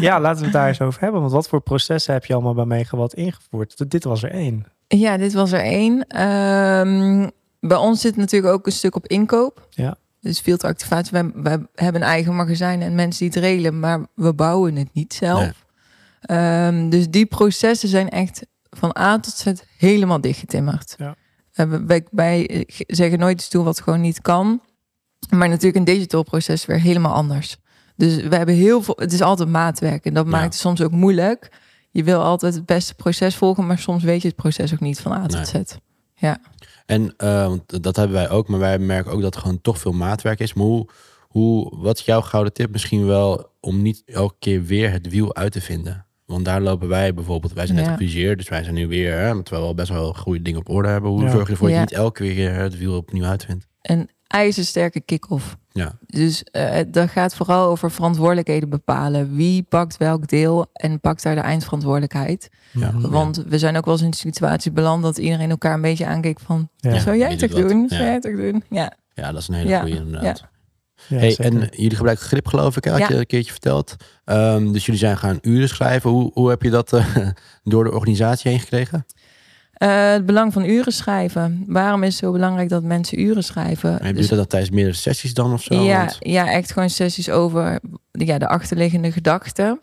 ja, 0.00 0.20
laten 0.20 0.38
we 0.38 0.44
het 0.44 0.52
daar 0.52 0.68
eens 0.68 0.80
over 0.80 1.00
hebben. 1.00 1.20
Want 1.20 1.32
wat 1.32 1.48
voor 1.48 1.60
processen 1.60 2.12
heb 2.12 2.24
je 2.24 2.32
allemaal 2.34 2.54
bij 2.54 2.64
Megawatt 2.64 3.14
ingevoerd? 3.14 3.90
Dit 3.90 4.04
was 4.04 4.22
er 4.22 4.30
één. 4.30 4.64
Ja, 4.88 5.16
dit 5.16 5.32
was 5.32 5.52
er 5.52 5.60
één. 5.60 6.06
Ehm, 6.06 7.28
bij 7.60 7.76
ons 7.76 8.00
zit 8.00 8.16
natuurlijk 8.16 8.52
ook 8.54 8.66
een 8.66 8.72
stuk 8.72 8.96
op 8.96 9.06
inkoop. 9.06 9.66
Ja. 9.70 9.96
Dus 10.20 10.40
fieldactivatie. 10.40 11.12
Wij, 11.12 11.30
wij 11.34 11.58
hebben 11.74 12.02
een 12.02 12.08
eigen 12.08 12.36
magazijn 12.36 12.82
en 12.82 12.94
mensen 12.94 13.18
die 13.30 13.34
het 13.40 13.44
regelen, 13.50 13.80
maar 13.80 14.06
we 14.14 14.34
bouwen 14.34 14.76
het 14.76 14.88
niet 14.92 15.14
zelf. 15.14 15.40
Nee. 15.40 15.52
Ehm, 16.20 16.88
dus 16.88 17.08
die 17.10 17.26
processen 17.26 17.88
zijn 17.88 18.08
echt 18.08 18.46
van 18.70 18.96
A 18.98 19.18
tot 19.20 19.34
Z 19.34 19.46
helemaal 19.76 20.20
dichtgetimmerd. 20.20 20.94
Ja. 20.98 21.14
Eh, 21.58 21.66
wij, 21.68 21.80
wij- 21.86 22.06
wij 22.10 22.64
zeggen 22.86 23.18
nooit 23.18 23.38
iets 23.38 23.48
toe 23.48 23.64
wat 23.64 23.80
gewoon 23.80 24.00
niet 24.00 24.20
kan. 24.20 24.60
Maar 25.30 25.48
natuurlijk 25.48 25.76
een 25.76 25.94
digital 25.94 26.22
proces 26.22 26.66
weer 26.66 26.80
helemaal 26.80 27.14
anders. 27.14 27.56
Dus 27.96 28.16
we 28.16 28.36
hebben 28.36 28.54
heel 28.54 28.82
veel. 28.82 28.94
Het 28.98 29.12
is 29.12 29.20
altijd 29.22 29.48
maatwerk 29.48 30.04
en 30.04 30.14
dat 30.14 30.24
Ja. 30.24 30.30
maakt 30.30 30.44
het 30.44 30.54
soms 30.54 30.80
ook 30.82 30.90
moeilijk. 30.90 31.52
Je 31.90 32.04
wil 32.04 32.22
altijd 32.22 32.54
het 32.54 32.66
beste 32.66 32.94
proces 32.94 33.36
volgen, 33.36 33.66
maar 33.66 33.78
soms 33.78 34.02
weet 34.02 34.22
je 34.22 34.28
het 34.28 34.36
proces 34.36 34.72
ook 34.72 34.80
niet 34.80 35.00
van 35.00 35.12
A 35.12 35.26
tot 35.26 35.46
Z. 35.46 35.54
En 36.86 37.14
eh, 37.16 37.52
dat 37.66 37.96
hebben 37.96 38.16
wij 38.16 38.30
ook, 38.30 38.48
maar 38.48 38.58
wij 38.58 38.78
merken 38.78 39.12
ook 39.12 39.20
dat 39.22 39.34
er 39.34 39.40
gewoon 39.40 39.60
toch 39.60 39.78
veel 39.78 39.92
maatwerk 39.92 40.38
is. 40.40 40.54
Maar 40.54 40.66
hoe, 40.66 40.88
hoe, 41.28 41.76
wat 41.78 41.98
is 41.98 42.04
jouw 42.04 42.20
gouden 42.20 42.52
tip 42.52 42.70
misschien 42.70 43.06
wel 43.06 43.50
om 43.60 43.82
niet 43.82 44.02
elke 44.06 44.34
keer 44.38 44.64
weer 44.64 44.90
het 44.92 45.08
wiel 45.08 45.34
uit 45.34 45.52
te 45.52 45.60
vinden? 45.60 46.06
Want 46.28 46.44
daar 46.44 46.60
lopen 46.60 46.88
wij 46.88 47.14
bijvoorbeeld, 47.14 47.52
wij 47.52 47.64
zijn 47.66 47.78
net 47.78 47.86
Ja. 47.86 47.92
gefuseerd, 47.92 48.38
dus 48.38 48.48
wij 48.48 48.62
zijn 48.62 48.74
nu 48.74 48.86
weer, 48.86 49.12
hè, 49.18 49.42
terwijl 49.42 49.62
we 49.62 49.68
al 49.68 49.74
best 49.74 49.88
wel 49.88 50.12
goede 50.14 50.42
dingen 50.42 50.60
op 50.60 50.68
orde 50.68 50.88
hebben. 50.88 51.10
Hoe 51.10 51.22
Ja. 51.22 51.30
zorg 51.30 51.46
je 51.46 51.52
ervoor 51.52 51.68
dat 51.68 51.76
je 51.76 51.82
niet 51.82 51.92
elke 51.92 52.32
keer 52.34 52.54
het 52.54 52.78
wiel 52.78 52.96
opnieuw 52.96 53.24
uitvindt? 53.24 53.66
Een 53.82 54.08
ijzersterke 54.26 55.00
kick-off. 55.00 55.56
Ja. 55.72 55.92
Dus 56.06 56.44
eh 56.44 56.80
dat 56.88 57.10
gaat 57.10 57.34
vooral 57.34 57.68
over 57.70 57.90
verantwoordelijkheden 57.90 58.68
bepalen. 58.68 59.34
Wie 59.36 59.62
pakt 59.62 59.96
welk 59.96 60.28
deel 60.28 60.66
en 60.72 61.00
pakt 61.00 61.22
daar 61.22 61.34
de 61.34 61.40
eindverantwoordelijkheid. 61.40 62.48
Ja. 62.72 62.92
Want 63.00 63.44
we 63.48 63.58
zijn 63.58 63.76
ook 63.76 63.84
wel 63.84 63.94
eens 63.94 64.02
in 64.02 64.10
de 64.10 64.16
situatie 64.16 64.70
beland 64.72 65.02
dat 65.02 65.18
iedereen 65.18 65.50
elkaar 65.50 65.74
een 65.74 65.80
beetje 65.80 66.06
aankeek 66.06 66.40
van... 66.40 66.68
Ja. 66.76 66.98
Zou 66.98 67.16
jij 67.16 67.30
het 67.30 67.44
ook 67.44 67.68
doen? 67.68 67.80
Ja. 67.80 67.88
Zou 67.88 68.02
jij 68.02 68.12
het 68.12 68.26
ook 68.28 68.36
doen? 68.36 68.62
Ja. 68.70 68.92
Ja, 69.14 69.32
dat 69.32 69.40
is 69.40 69.48
een 69.48 69.54
hele 69.54 69.68
Ja. 69.68 69.80
goede 69.80 69.96
inderdaad. 69.96 70.44
Ja, 71.08 71.16
hey, 71.16 71.36
en 71.36 71.68
jullie 71.70 71.96
gebruiken 71.96 72.26
grip 72.26 72.46
geloof 72.46 72.76
ik, 72.76 72.84
hè? 72.84 72.90
had 72.90 73.00
Ja. 73.00 73.08
je 73.08 73.14
een 73.16 73.26
keertje 73.26 73.50
verteld. 73.50 73.96
Ehm, 74.24 74.72
dus 74.72 74.84
jullie 74.86 75.00
zijn 75.00 75.18
gaan 75.18 75.38
uren 75.42 75.68
schrijven. 75.68 76.10
Hoe, 76.10 76.30
hoe 76.34 76.48
heb 76.48 76.62
je 76.62 76.70
dat 76.70 76.92
eh, 76.92 77.06
door 77.64 77.84
de 77.84 77.92
organisatie 77.92 78.50
heen 78.50 78.60
gekregen? 78.60 79.06
Eh, 79.72 80.10
het 80.10 80.26
belang 80.26 80.52
van 80.52 80.64
uren 80.64 80.92
schrijven. 80.92 81.64
Waarom 81.66 82.02
is 82.02 82.08
het 82.14 82.24
zo 82.24 82.32
belangrijk 82.32 82.68
dat 82.68 82.82
mensen 82.82 83.20
uren 83.20 83.44
schrijven? 83.44 84.00
En 84.00 84.14
Dus- 84.14 84.20
Doe 84.20 84.30
je 84.30 84.36
dat 84.42 84.50
tijdens 84.50 84.72
meerdere 84.72 84.96
sessies 84.96 85.34
dan 85.34 85.52
of 85.52 85.62
zo? 85.62 85.74
ja, 85.82 85.98
Want- 85.98 86.16
ja, 86.20 86.50
echt 86.50 86.72
gewoon 86.72 86.90
sessies 86.90 87.30
over 87.30 87.80
ja, 88.12 88.38
de 88.38 88.48
achterliggende 88.48 89.12
gedachten. 89.12 89.80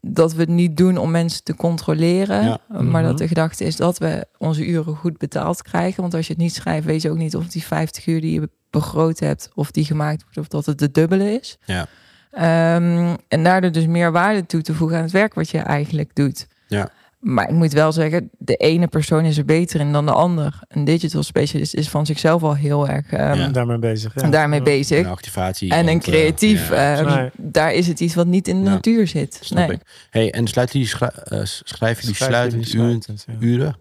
Dat 0.00 0.32
we 0.34 0.40
het 0.40 0.48
niet 0.48 0.76
doen 0.76 0.96
om 0.96 1.10
mensen 1.10 1.44
te 1.44 1.54
controleren. 1.56 2.44
Ja. 2.44 2.58
Maar 2.68 2.82
Mhm. 2.82 3.02
dat 3.02 3.18
de 3.18 3.28
gedachte 3.28 3.64
is 3.64 3.76
dat 3.76 3.98
we 3.98 4.26
onze 4.38 4.66
uren 4.66 4.96
goed 4.96 5.18
betaald 5.18 5.62
krijgen. 5.62 6.00
Want 6.00 6.14
als 6.14 6.26
je 6.26 6.32
het 6.32 6.42
niet 6.42 6.54
schrijft, 6.54 6.86
weet 6.86 7.02
je 7.02 7.10
ook 7.10 7.16
niet 7.16 7.36
of 7.36 7.46
die 7.46 7.64
50 7.64 8.06
uur 8.06 8.20
die 8.20 8.40
je 8.40 8.50
begroot 8.70 9.18
hebt, 9.18 9.50
of 9.54 9.70
die 9.70 9.84
gemaakt 9.84 10.22
wordt, 10.22 10.38
of 10.38 10.48
dat 10.48 10.66
het 10.66 10.78
de 10.78 10.90
dubbele 10.90 11.32
is. 11.32 11.58
Ja. 11.64 11.86
Ehm, 12.30 13.14
en 13.28 13.42
daardoor 13.44 13.72
dus 13.72 13.86
meer 13.86 14.12
waarde 14.12 14.46
toe 14.46 14.62
te 14.62 14.74
voegen 14.74 14.96
aan 14.96 15.02
het 15.02 15.12
werk 15.12 15.34
wat 15.34 15.48
je 15.50 15.58
eigenlijk 15.58 16.10
doet. 16.14 16.46
Ja. 16.68 16.88
Maar 17.28 17.48
ik 17.48 17.54
moet 17.54 17.72
wel 17.72 17.92
zeggen, 17.92 18.30
de 18.38 18.56
ene 18.56 18.86
persoon 18.86 19.24
is 19.24 19.38
er 19.38 19.44
beter 19.44 19.80
in 19.80 19.92
dan 19.92 20.06
de 20.06 20.12
ander. 20.12 20.58
Een 20.68 20.84
digital 20.84 21.22
specialist 21.22 21.74
is 21.74 21.88
van 21.88 22.06
zichzelf 22.06 22.42
al 22.42 22.54
heel 22.54 22.88
erg 22.88 23.10
ehm, 23.12 23.38
Ja. 23.38 23.48
daarmee 23.48 23.78
bezig. 23.78 24.12
Ja. 24.14 24.28
daarmee 24.28 24.58
Ja. 24.58 24.64
bezig. 24.64 24.98
Een 24.98 25.06
activatie. 25.10 25.70
En 25.70 25.88
een 25.88 25.94
eh, 26.00 26.00
creatief, 26.00 26.68
ja, 26.68 26.96
ehm, 26.98 27.28
daar 27.36 27.72
is 27.74 27.86
het 27.86 28.00
iets 28.00 28.14
wat 28.14 28.26
niet 28.26 28.48
in 28.48 28.58
de 28.58 28.64
Ja. 28.64 28.70
natuur 28.74 29.06
zit. 29.06 29.38
snap 29.40 29.68
Nee. 29.68 29.76
ik. 29.76 29.82
Hey, 30.10 30.30
en 30.32 30.46
sluiten 30.46 30.80
jullie 30.80 30.94
eh, 30.98 31.40
schrijven 31.44 32.00
jullie 32.02 32.16
Schrijf 32.16 32.30
sluitend 32.30 33.26
uren? 33.40 33.76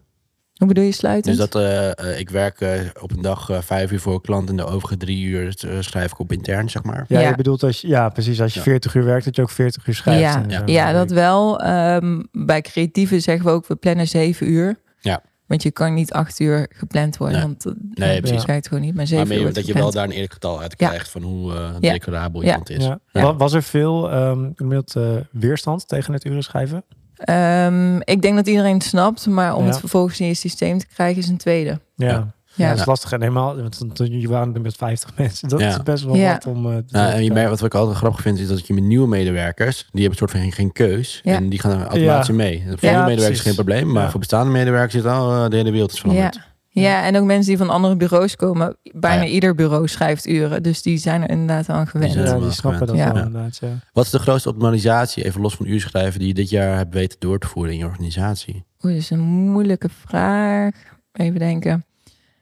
Hoe 0.55 0.67
bedoel 0.67 0.83
je 0.83 0.91
sluitend? 0.91 1.37
Dus 1.37 1.49
dat 1.49 1.55
eh, 1.63 1.99
eh, 2.11 2.19
ik 2.19 2.29
werk 2.29 2.61
eh, 2.61 2.79
op 3.01 3.11
een 3.11 3.21
dag 3.21 3.49
eh, 3.49 3.61
vijf 3.61 3.91
uur 3.91 3.99
voor 3.99 4.13
een 4.13 4.21
klant 4.21 4.49
en 4.49 4.55
de 4.55 4.65
overige 4.65 4.97
drie 4.97 5.25
uur 5.25 5.55
eh, 5.67 5.77
schrijf 5.79 6.11
ik 6.11 6.19
op 6.19 6.31
intern, 6.31 6.69
zeg 6.69 6.83
maar. 6.83 7.05
Ja, 7.07 7.19
Ja. 7.19 7.29
je 7.29 7.35
bedoelt 7.35 7.63
als 7.63 7.81
je, 7.81 7.87
ja, 7.87 8.09
precies. 8.09 8.41
Als 8.41 8.53
je 8.53 8.59
Ja. 8.59 8.65
40 8.65 8.93
uur 8.95 9.03
werkt, 9.05 9.25
dat 9.25 9.35
je 9.35 9.41
ook 9.41 9.49
40 9.49 9.87
uur 9.87 9.95
schrijft. 9.95 10.21
ja, 10.49 10.61
ja. 10.65 10.91
dat 10.91 11.11
wel. 11.11 11.59
Ehm, 11.61 12.21
bij 12.31 12.61
creatieven 12.61 13.21
zeggen 13.21 13.45
we 13.45 13.51
ook, 13.51 13.67
we 13.67 13.75
plannen 13.75 14.07
zeven 14.07 14.49
uur. 14.49 14.75
Ja. 14.99 15.21
Want 15.45 15.63
je 15.63 15.71
kan 15.71 15.93
niet 15.93 16.11
acht 16.13 16.39
uur 16.39 16.67
gepland 16.69 17.17
worden. 17.17 17.37
Nee. 17.37 17.45
Want 17.47 17.65
Nee, 17.97 18.13
dat 18.13 18.21
precies. 18.29 18.45
werkt 18.45 18.67
gewoon 18.67 18.83
niet. 18.83 18.95
Maar 18.95 18.97
Maar 18.97 19.07
zeven 19.07 19.23
uur 19.25 19.29
meer 19.33 19.39
wordt 19.41 19.55
dat 19.55 19.65
je 19.67 19.73
wel 19.73 19.91
daar 19.91 20.03
een 20.03 20.11
eerlijk 20.11 20.33
getal 20.33 20.61
uit 20.61 20.73
Ja. 20.77 20.87
krijgt 20.87 21.09
van 21.09 21.21
hoe 21.21 21.53
eh 21.53 21.57
Ja. 21.79 21.99
iemand 22.43 22.69
is. 22.69 22.83
Ja. 22.83 22.99
Ja. 23.11 23.21
Wa- 23.21 23.35
Was 23.35 23.53
er 23.53 23.63
veel 23.63 24.11
ehm, 24.11 24.49
eh, 24.93 25.15
weerstand 25.31 25.87
tegen 25.87 26.13
het 26.13 26.25
uren 26.25 26.43
schrijven? 26.43 26.83
Ehm, 27.15 27.95
ik 27.99 28.21
denk 28.21 28.35
dat 28.35 28.47
iedereen 28.47 28.73
het 28.73 28.83
snapt. 28.83 29.27
Maar 29.27 29.55
om 29.55 29.63
Ja. 29.63 29.69
het 29.69 29.79
vervolgens 29.79 30.19
in 30.19 30.27
je 30.27 30.33
systeem 30.33 30.77
te 30.79 30.85
krijgen 30.93 31.21
is 31.21 31.27
een 31.27 31.37
tweede. 31.37 31.79
Ja. 31.95 32.07
Ja. 32.07 32.33
Ja, 32.57 32.63
Ja. 32.65 32.69
dat 32.69 32.79
is 32.79 32.85
lastig. 32.85 33.11
En 33.11 33.21
helemaal, 33.21 33.55
want 33.55 33.81
jullie 33.93 34.29
waren 34.29 34.53
er 34.55 34.61
met 34.61 34.75
50 34.75 35.11
mensen. 35.17 35.49
Dat 35.49 35.59
Ja. 35.59 35.67
is 35.69 35.83
best 35.83 36.03
wel 36.03 36.15
Ja. 36.15 36.31
wat 36.33 36.45
om... 36.45 36.65
eh, 36.71 36.77
te 36.77 36.83
Nou, 36.87 37.11
en 37.13 37.23
je 37.23 37.31
merkt, 37.31 37.49
wat 37.49 37.63
ik 37.63 37.73
altijd 37.73 37.97
grappig 37.97 38.21
vind, 38.21 38.39
is 38.39 38.47
dat 38.47 38.67
je 38.67 38.73
met 38.73 38.83
nieuwe 38.83 39.07
medewerkers, 39.07 39.77
die 39.77 39.85
hebben 39.91 40.09
een 40.11 40.15
soort 40.27 40.31
van 40.31 40.51
geen, 40.51 40.71
keus. 40.71 41.19
Ja. 41.23 41.35
En 41.35 41.49
die 41.49 41.59
gaan 41.59 41.71
er 41.71 41.85
automatisch 41.87 42.27
Ja. 42.27 42.33
mee. 42.33 42.57
Voor 42.57 42.65
Ja, 42.65 42.75
nieuwe 42.79 42.91
medewerkers 42.91 43.25
precies. 43.25 43.41
geen 43.41 43.53
probleem, 43.55 43.91
maar 43.91 44.03
Ja. 44.03 44.09
voor 44.09 44.19
bestaande 44.19 44.51
medewerkers 44.51 44.93
zit 44.93 45.05
al 45.05 45.31
eh, 45.43 45.49
de 45.49 45.55
hele 45.55 45.71
wereld 45.71 45.91
is 45.91 45.99
veranderd. 45.99 46.35
Ja, 46.35 46.41
en 46.83 47.17
ook 47.17 47.25
mensen 47.25 47.47
die 47.47 47.57
van 47.57 47.69
andere 47.69 47.95
bureaus 47.95 48.35
komen. 48.35 48.77
Bijna 48.93 49.21
Ah, 49.21 49.27
ja. 49.27 49.33
ieder 49.33 49.55
bureau 49.55 49.87
schrijft 49.87 50.27
uren. 50.27 50.63
Dus 50.63 50.81
die 50.81 50.97
zijn 50.97 51.21
er 51.21 51.29
inderdaad 51.29 51.69
aan 51.69 51.87
gewend. 51.87 52.13
Ja, 52.13 52.39
die 52.39 52.51
snappen 52.51 52.87
dat 52.87 52.95
wel 52.95 53.05
Ja. 53.05 53.07
inderdaad. 53.13 53.57
Ja. 53.61 53.67
Wat 53.93 54.05
is 54.05 54.11
de 54.11 54.19
grootste 54.19 54.49
optimalisatie, 54.49 55.25
even 55.25 55.41
los 55.41 55.55
van 55.55 55.65
uurschrijven, 55.65 56.19
die 56.19 56.27
je 56.27 56.33
dit 56.33 56.49
jaar 56.49 56.77
hebt 56.77 56.93
weten 56.93 57.19
door 57.19 57.39
te 57.39 57.47
voeren 57.47 57.71
in 57.73 57.77
je 57.79 57.85
organisatie? 57.85 58.53
Oeh, 58.81 58.93
dat 58.93 59.01
is 59.01 59.09
een 59.09 59.19
moeilijke 59.19 59.89
vraag. 59.89 60.73
Even 61.11 61.39
denken. 61.39 61.85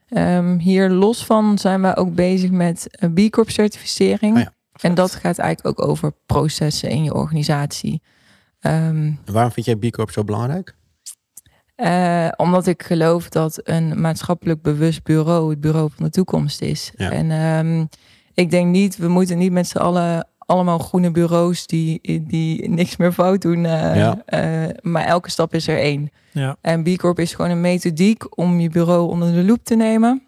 Ehm, 0.09 0.57
hier 0.57 0.89
los 0.89 1.25
van 1.25 1.57
zijn 1.57 1.81
we 1.81 1.95
ook 1.95 2.15
bezig 2.15 2.51
met 2.51 2.87
een 2.91 3.13
B 3.13 3.29
Corp 3.31 3.49
certificering. 3.49 4.35
Oh 4.35 4.41
ja. 4.41 4.53
En 4.81 4.93
dat 4.93 5.15
gaat 5.15 5.37
eigenlijk 5.37 5.79
ook 5.79 5.87
over 5.87 6.13
processen 6.25 6.89
in 6.89 7.03
je 7.03 7.13
organisatie. 7.13 8.01
Ehm, 8.59 9.11
waarom 9.25 9.51
vind 9.51 9.65
jij 9.65 9.75
B 9.75 9.91
Corp 9.91 10.11
zo 10.11 10.23
belangrijk? 10.23 10.75
Eh, 11.75 12.27
omdat 12.35 12.67
ik 12.67 12.83
geloof 12.83 13.29
dat 13.29 13.59
een 13.63 14.01
maatschappelijk 14.01 14.61
bewust 14.61 15.03
bureau 15.03 15.49
het 15.49 15.61
bureau 15.61 15.89
van 15.95 16.05
de 16.05 16.11
toekomst 16.11 16.61
is. 16.61 16.91
Ja. 16.95 17.11
En 17.11 17.31
ehm, 17.31 17.85
ik 18.33 18.49
denk 18.51 18.67
niet, 18.71 18.97
we 18.97 19.07
moeten 19.07 19.37
niet 19.37 19.51
met 19.51 19.67
z'n 19.67 19.77
allen 19.77 20.27
allemaal 20.37 20.77
groene 20.79 21.11
bureaus 21.11 21.67
die, 21.67 22.23
die 22.27 22.69
niks 22.69 22.97
meer 22.97 23.11
fout 23.11 23.41
doen. 23.41 23.65
eh, 23.65 23.95
Ja. 23.95 24.21
eh, 24.25 24.69
maar 24.81 25.03
elke 25.05 25.31
stap 25.31 25.53
is 25.53 25.67
er 25.67 25.77
één. 25.77 26.11
Ja. 26.31 26.55
En 26.61 26.83
B 26.83 26.97
Corp 26.97 27.19
is 27.19 27.33
gewoon 27.33 27.51
een 27.51 27.61
methodiek 27.61 28.37
om 28.37 28.59
je 28.59 28.69
bureau 28.69 29.09
onder 29.09 29.33
de 29.33 29.43
loep 29.43 29.63
te 29.63 29.75
nemen. 29.75 30.23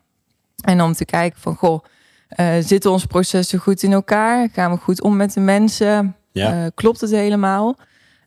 En 0.64 0.82
om 0.82 0.93
te 0.93 1.06
kijken 1.06 1.41
van, 1.41 1.56
goh, 1.56 1.84
eh, 2.28 2.54
zitten 2.60 2.91
onze 2.91 3.08
processen 3.08 3.60
goed 3.60 3.84
in 3.84 3.91
elkaar? 3.93 4.50
Gaan 4.52 4.72
we 4.72 4.78
goed 4.78 5.02
om 5.02 5.16
met 5.16 5.34
de 5.34 5.39
mensen? 5.39 6.16
Ja. 6.32 6.52
Eh, 6.64 6.68
klopt 6.76 7.02
het 7.02 7.12
helemaal? 7.12 7.76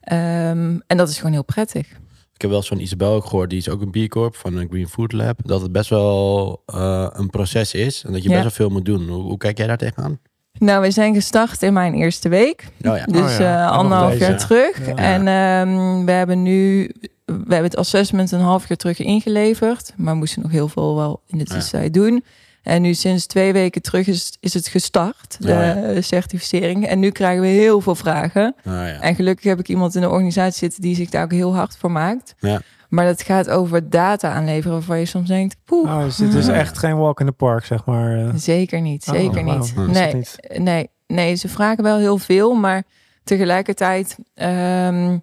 Ehm, 0.01 0.79
en 0.87 0.97
dat 0.97 1.09
is 1.09 1.17
gewoon 1.17 1.33
heel 1.33 1.45
prettig. 1.45 1.89
Ik 2.39 2.45
heb 2.45 2.51
wel 2.53 2.61
eens 2.63 2.69
van 2.69 2.79
Isabel 2.79 3.13
ook 3.15 3.25
gehoord, 3.25 3.51
die 3.51 3.59
is 3.59 3.69
ook 3.69 3.81
een 3.81 3.91
B 4.07 4.09
Corp 4.11 4.37
van 4.37 4.57
een 4.57 4.69
Green 4.71 4.89
Food 4.89 5.13
Lab, 5.13 5.39
dat 5.45 5.61
het 5.61 5.73
best 5.73 5.91
wel 5.91 6.63
eh, 6.67 7.07
een 7.13 7.31
proces 7.31 7.75
is 7.75 8.05
en 8.07 8.13
dat 8.13 8.23
je 8.23 8.29
Ja. 8.29 8.35
best 8.43 8.43
wel 8.57 8.67
veel 8.67 8.77
moet 8.77 8.85
doen. 8.85 9.09
Hoe, 9.09 9.23
hoe 9.23 9.37
kijk 9.37 9.59
jij 9.59 9.67
daar 9.67 9.77
tegenaan? 9.77 10.19
Nou, 10.59 10.83
we 10.83 10.91
zijn 10.91 11.15
gestart 11.15 11.63
in 11.63 11.73
mijn 11.73 11.95
eerste 11.95 12.29
week. 12.29 12.65
Oh 12.85 12.97
ja. 12.97 13.05
Dus 13.05 13.21
Oh 13.33 13.39
ja, 13.39 13.65
eh, 13.67 13.71
anderhalf 13.71 14.19
jaar 14.19 14.39
terug. 14.39 14.87
Ja. 14.87 14.95
En 14.95 15.29
ehm, 15.29 16.05
we 16.05 16.13
hebben 16.13 16.43
nu 16.43 16.91
we 17.25 17.33
hebben 17.35 17.63
het 17.71 17.77
assessment 17.77 18.33
een 18.33 18.41
half 18.41 18.69
jaar 18.69 18.79
terug 18.79 18.99
ingeleverd. 18.99 19.93
Maar 19.97 20.15
moesten 20.17 20.43
nog 20.43 20.51
heel 20.51 20.69
veel 20.69 20.95
wel 20.97 21.21
in 21.27 21.39
de 21.39 21.45
Ja. 21.49 21.55
tussentijd 21.55 21.95
doen. 21.95 22.25
En 22.69 22.83
nu 22.83 22.95
sinds 22.95 23.27
twee 23.27 23.53
weken 23.53 23.83
terug 23.83 24.07
is, 24.07 24.37
is 24.41 24.55
het 24.55 24.69
gestart, 24.69 25.37
de 25.41 25.49
Ja, 25.49 26.01
certificering. 26.01 26.87
En 26.87 26.99
nu 26.99 27.11
krijgen 27.11 27.43
we 27.43 27.47
heel 27.49 27.81
veel 27.81 27.95
vragen. 27.95 28.55
Oh 28.59 28.73
ja. 28.73 29.01
En 29.01 29.15
gelukkig 29.15 29.45
heb 29.45 29.59
ik 29.59 29.69
iemand 29.69 29.95
in 29.95 30.01
de 30.01 30.09
organisatie 30.09 30.59
zitten 30.59 30.83
die 30.83 30.95
zich 30.95 31.11
daar 31.11 31.23
ook 31.25 31.33
heel 31.33 31.55
hard 31.55 31.77
voor 31.77 31.91
maakt. 31.91 32.35
Ja. 32.39 32.61
Maar 32.89 33.05
dat 33.07 33.23
gaat 33.23 33.49
over 33.51 33.91
data 33.91 34.33
aanleveren 34.33 34.73
waarvan 34.73 34.99
je 34.99 35.05
soms 35.07 35.29
denkt, 35.29 35.57
poeh, 35.65 35.91
Oh, 35.97 36.03
dus 36.05 36.17
dit 36.17 36.35
is 36.35 36.47
Ja. 36.47 36.53
echt 36.53 36.79
geen 36.79 36.97
walk 36.97 37.21
in 37.21 37.27
the 37.27 37.33
park, 37.33 37.65
zeg 37.65 37.85
maar. 37.85 38.19
eh. 38.19 38.29
zeker 38.35 38.81
niet, 38.81 39.07
Oh, 39.09 39.15
zeker 39.15 39.45
Nee, 39.45 40.15
niet? 40.15 40.37
nee, 40.59 40.89
nee, 41.07 41.35
ze 41.35 41.49
vragen 41.49 41.83
wel 41.85 41.99
heel 41.99 42.19
veel, 42.19 42.55
maar 42.55 42.83
tegelijkertijd, 43.25 44.17
ehm, 44.35 45.19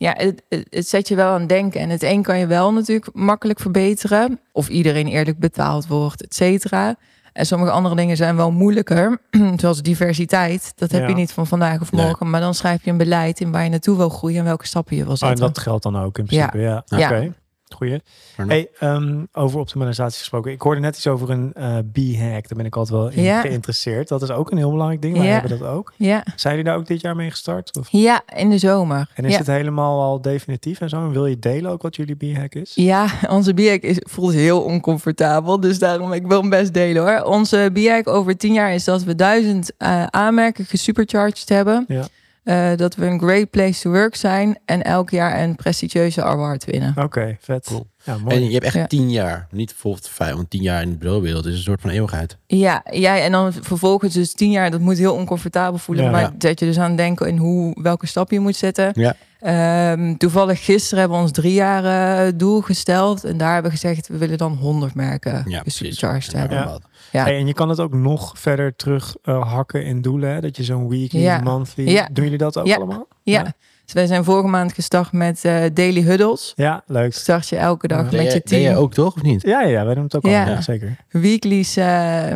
ja, 0.00 0.14
het, 0.16 0.42
het, 0.48 0.66
het 0.70 0.88
zet 0.88 1.08
je 1.08 1.14
wel 1.14 1.32
aan 1.32 1.40
het 1.40 1.48
denken. 1.48 1.80
En 1.80 1.90
het 1.90 2.02
een 2.02 2.22
kan 2.22 2.38
je 2.38 2.46
wel 2.46 2.72
natuurlijk 2.72 3.08
makkelijk 3.12 3.60
verbeteren, 3.60 4.40
of 4.52 4.68
iedereen 4.68 5.06
eerlijk 5.06 5.38
betaald 5.38 5.86
wordt, 5.86 6.22
et 6.22 6.34
cetera. 6.34 6.94
En 7.32 7.46
sommige 7.46 7.70
andere 7.70 7.94
dingen 7.96 8.16
zijn 8.16 8.36
wel 8.36 8.50
moeilijker, 8.50 9.20
zoals 9.60 9.82
diversiteit. 9.82 10.72
Dat 10.76 10.90
heb 10.90 11.02
Ja. 11.02 11.08
je 11.08 11.14
niet 11.14 11.32
van 11.32 11.46
vandaag 11.46 11.80
of 11.80 11.92
Nee. 11.92 12.04
morgen, 12.06 12.30
maar 12.30 12.40
dan 12.40 12.54
schrijf 12.54 12.84
je 12.84 12.90
een 12.90 12.96
beleid 12.96 13.40
in 13.40 13.50
waar 13.52 13.64
je 13.64 13.70
naartoe 13.70 13.96
wil 13.96 14.08
groeien 14.08 14.38
en 14.38 14.44
welke 14.44 14.66
stappen 14.66 14.96
je 14.96 15.04
wil 15.04 15.12
Oh, 15.12 15.20
en 15.22 15.26
zetten. 15.28 15.46
dat 15.46 15.58
geldt 15.58 15.82
dan 15.82 15.96
ook 15.98 16.18
in 16.18 16.24
principe, 16.26 16.58
ja. 16.58 16.82
Ja. 16.86 17.06
Oké, 17.08 17.32
goeie. 17.74 18.00
Hey, 18.36 18.68
ehm, 18.78 19.24
over 19.32 19.60
optimalisatie 19.60 20.18
gesproken. 20.18 20.52
Ik 20.52 20.60
hoorde 20.62 20.80
net 20.80 20.96
iets 20.96 21.06
over 21.06 21.30
een 21.30 21.52
eh 21.54 21.64
B-hack. 21.92 22.48
Daar 22.48 22.56
ben 22.56 22.64
ik 22.66 22.76
altijd 22.76 22.98
wel 22.98 23.08
in 23.10 23.22
Ja. 23.22 23.40
geïnteresseerd. 23.40 24.08
Dat 24.08 24.22
is 24.22 24.30
ook 24.30 24.50
een 24.50 24.56
heel 24.56 24.70
belangrijk 24.70 25.02
ding. 25.02 25.16
Wij 25.16 25.26
Ja. 25.26 25.32
hebben 25.32 25.58
dat 25.58 25.68
ook. 25.68 25.92
Ja. 25.96 26.24
Zijn 26.36 26.56
jullie 26.56 26.70
daar 26.70 26.78
ook 26.78 26.86
dit 26.86 27.00
jaar 27.00 27.16
mee 27.16 27.30
gestart? 27.30 27.78
Of? 27.78 27.88
ja, 27.90 28.22
in 28.36 28.50
de 28.50 28.58
zomer. 28.58 29.08
En 29.14 29.24
is 29.24 29.32
ja. 29.32 29.38
het 29.38 29.46
helemaal 29.46 30.00
al 30.02 30.20
definitief 30.20 30.80
en 30.80 30.88
zo? 30.88 30.96
En 30.96 31.12
wil 31.12 31.26
je 31.26 31.38
delen 31.38 31.70
ook 31.70 31.82
wat 31.82 31.96
jullie 31.96 32.16
B-hack 32.16 32.54
is? 32.54 32.72
Ja, 32.74 33.06
onze 33.28 33.54
BIAC 33.54 33.82
is, 33.82 33.96
voelt 34.00 34.32
heel 34.32 34.62
oncomfortabel. 34.62 35.60
Dus 35.60 35.78
daarom, 35.78 36.12
ik 36.12 36.26
wil 36.26 36.40
hem 36.40 36.50
best 36.50 36.74
delen 36.74 37.02
hoor. 37.02 37.22
Onze 37.22 37.70
BIAC 37.72 38.08
over 38.08 38.36
tien 38.36 38.52
jaar 38.52 38.74
is 38.74 38.84
dat 38.84 39.02
we 39.02 39.14
duizend 39.14 39.72
eh, 39.76 40.04
aanmerken 40.06 40.64
gesupercharged 40.64 41.48
hebben. 41.48 41.84
Ja. 41.88 42.04
Eh, 42.50 42.76
dat 42.76 42.94
we 42.94 43.06
een 43.06 43.18
great 43.20 43.50
place 43.50 43.80
to 43.80 43.90
work 43.90 44.14
zijn. 44.16 44.58
En 44.64 44.82
elk 44.82 45.10
jaar 45.10 45.42
een 45.42 45.54
prestigieuze 45.56 46.22
award 46.22 46.64
winnen. 46.64 46.94
Oké, 46.96 47.36
vet. 47.40 47.64
Cool. 47.66 47.86
Ja, 48.04 48.18
mooi. 48.18 48.36
En 48.36 48.44
je 48.44 48.52
hebt 48.52 48.64
echt 48.64 48.74
Ja. 48.74 48.86
tien 48.86 49.10
jaar, 49.10 49.46
niet 49.50 49.66
bijvoorbeeld 49.68 50.08
vijf, 50.08 50.34
want 50.34 50.50
tien 50.50 50.62
jaar 50.62 50.82
in 50.82 50.90
de 50.90 50.96
bureauwereld 50.96 51.46
is 51.46 51.54
een 51.54 51.62
soort 51.62 51.80
van 51.80 51.90
eeuwigheid. 51.90 52.36
Ja, 52.46 52.84
ja, 52.90 53.18
en 53.18 53.32
dan 53.32 53.52
vervolgens 53.52 54.14
dus 54.14 54.32
tien 54.32 54.50
jaar. 54.50 54.70
Dat 54.70 54.80
moet 54.80 54.98
heel 54.98 55.14
oncomfortabel 55.14 55.78
voelen. 55.78 56.04
Ja. 56.04 56.10
maar 56.10 56.20
Ja. 56.20 56.32
zet 56.38 56.60
je 56.60 56.66
dus 56.66 56.78
aan 56.78 56.88
het 56.88 56.96
denken 56.98 57.26
in 57.28 57.36
hoe, 57.36 57.82
welke 57.82 58.06
stap 58.06 58.30
je 58.30 58.40
moet 58.40 58.56
zetten. 58.56 58.90
Ja. 58.94 59.14
Ehm, 59.40 60.14
toevallig 60.16 60.64
gisteren 60.64 60.98
hebben 60.98 61.16
we 61.18 61.22
ons 61.22 61.32
drie 61.32 61.52
jaar 61.52 61.84
eh, 62.26 62.32
doel 62.36 62.60
gesteld. 62.60 63.24
En 63.24 63.36
daar 63.36 63.52
hebben 63.52 63.70
we 63.70 63.76
gezegd, 63.78 64.08
we 64.08 64.16
willen 64.18 64.38
dan 64.38 64.52
100 64.52 64.94
merken 64.94 65.32
Ja, 65.46 65.62
Ja, 65.64 66.18
hebben. 66.38 66.56
Ja. 66.58 66.78
Ja. 67.12 67.24
Hey, 67.24 67.38
en 67.38 67.46
je 67.46 67.52
kan 67.54 67.68
het 67.68 67.80
ook 67.80 67.92
nog 67.94 68.32
verder 68.38 68.76
terug 68.76 69.16
eh, 69.22 69.52
hakken 69.52 69.84
in 69.84 70.00
doelen. 70.00 70.30
Hè? 70.30 70.40
Dat 70.40 70.56
je 70.56 70.64
zo'n 70.64 70.88
weekly, 70.88 71.20
Ja. 71.20 71.40
monthly... 71.40 71.88
Ja. 71.88 72.08
Doen 72.12 72.24
jullie 72.24 72.38
dat 72.38 72.58
ook 72.58 72.66
Ja. 72.66 72.76
allemaal? 72.76 73.06
Ja. 73.22 73.40
Ja. 73.42 73.52
Dus 73.84 73.92
wij 73.92 74.06
zijn 74.06 74.24
vorige 74.24 74.48
maand 74.48 74.72
gestart 74.72 75.12
met 75.12 75.44
eh, 75.44 75.62
daily 75.74 76.02
huddles. 76.02 76.52
Ja, 76.56 76.82
leuk. 76.86 77.14
Start 77.14 77.48
je 77.48 77.56
elke 77.56 77.88
dag 77.88 78.10
Ja. 78.10 78.22
met 78.22 78.32
je 78.32 78.42
team. 78.42 78.76
ook 78.76 78.94
toch, 78.94 79.14
of 79.16 79.22
niet? 79.22 79.42
Ja, 79.42 79.62
ja, 79.62 79.84
wij 79.84 79.94
doen 79.94 80.04
het 80.04 80.16
ook 80.16 80.26
Ja. 80.26 80.42
allemaal. 80.42 80.62
Zeker. 80.62 80.96
Weeklies 81.08 81.76
eh, 81.76 82.34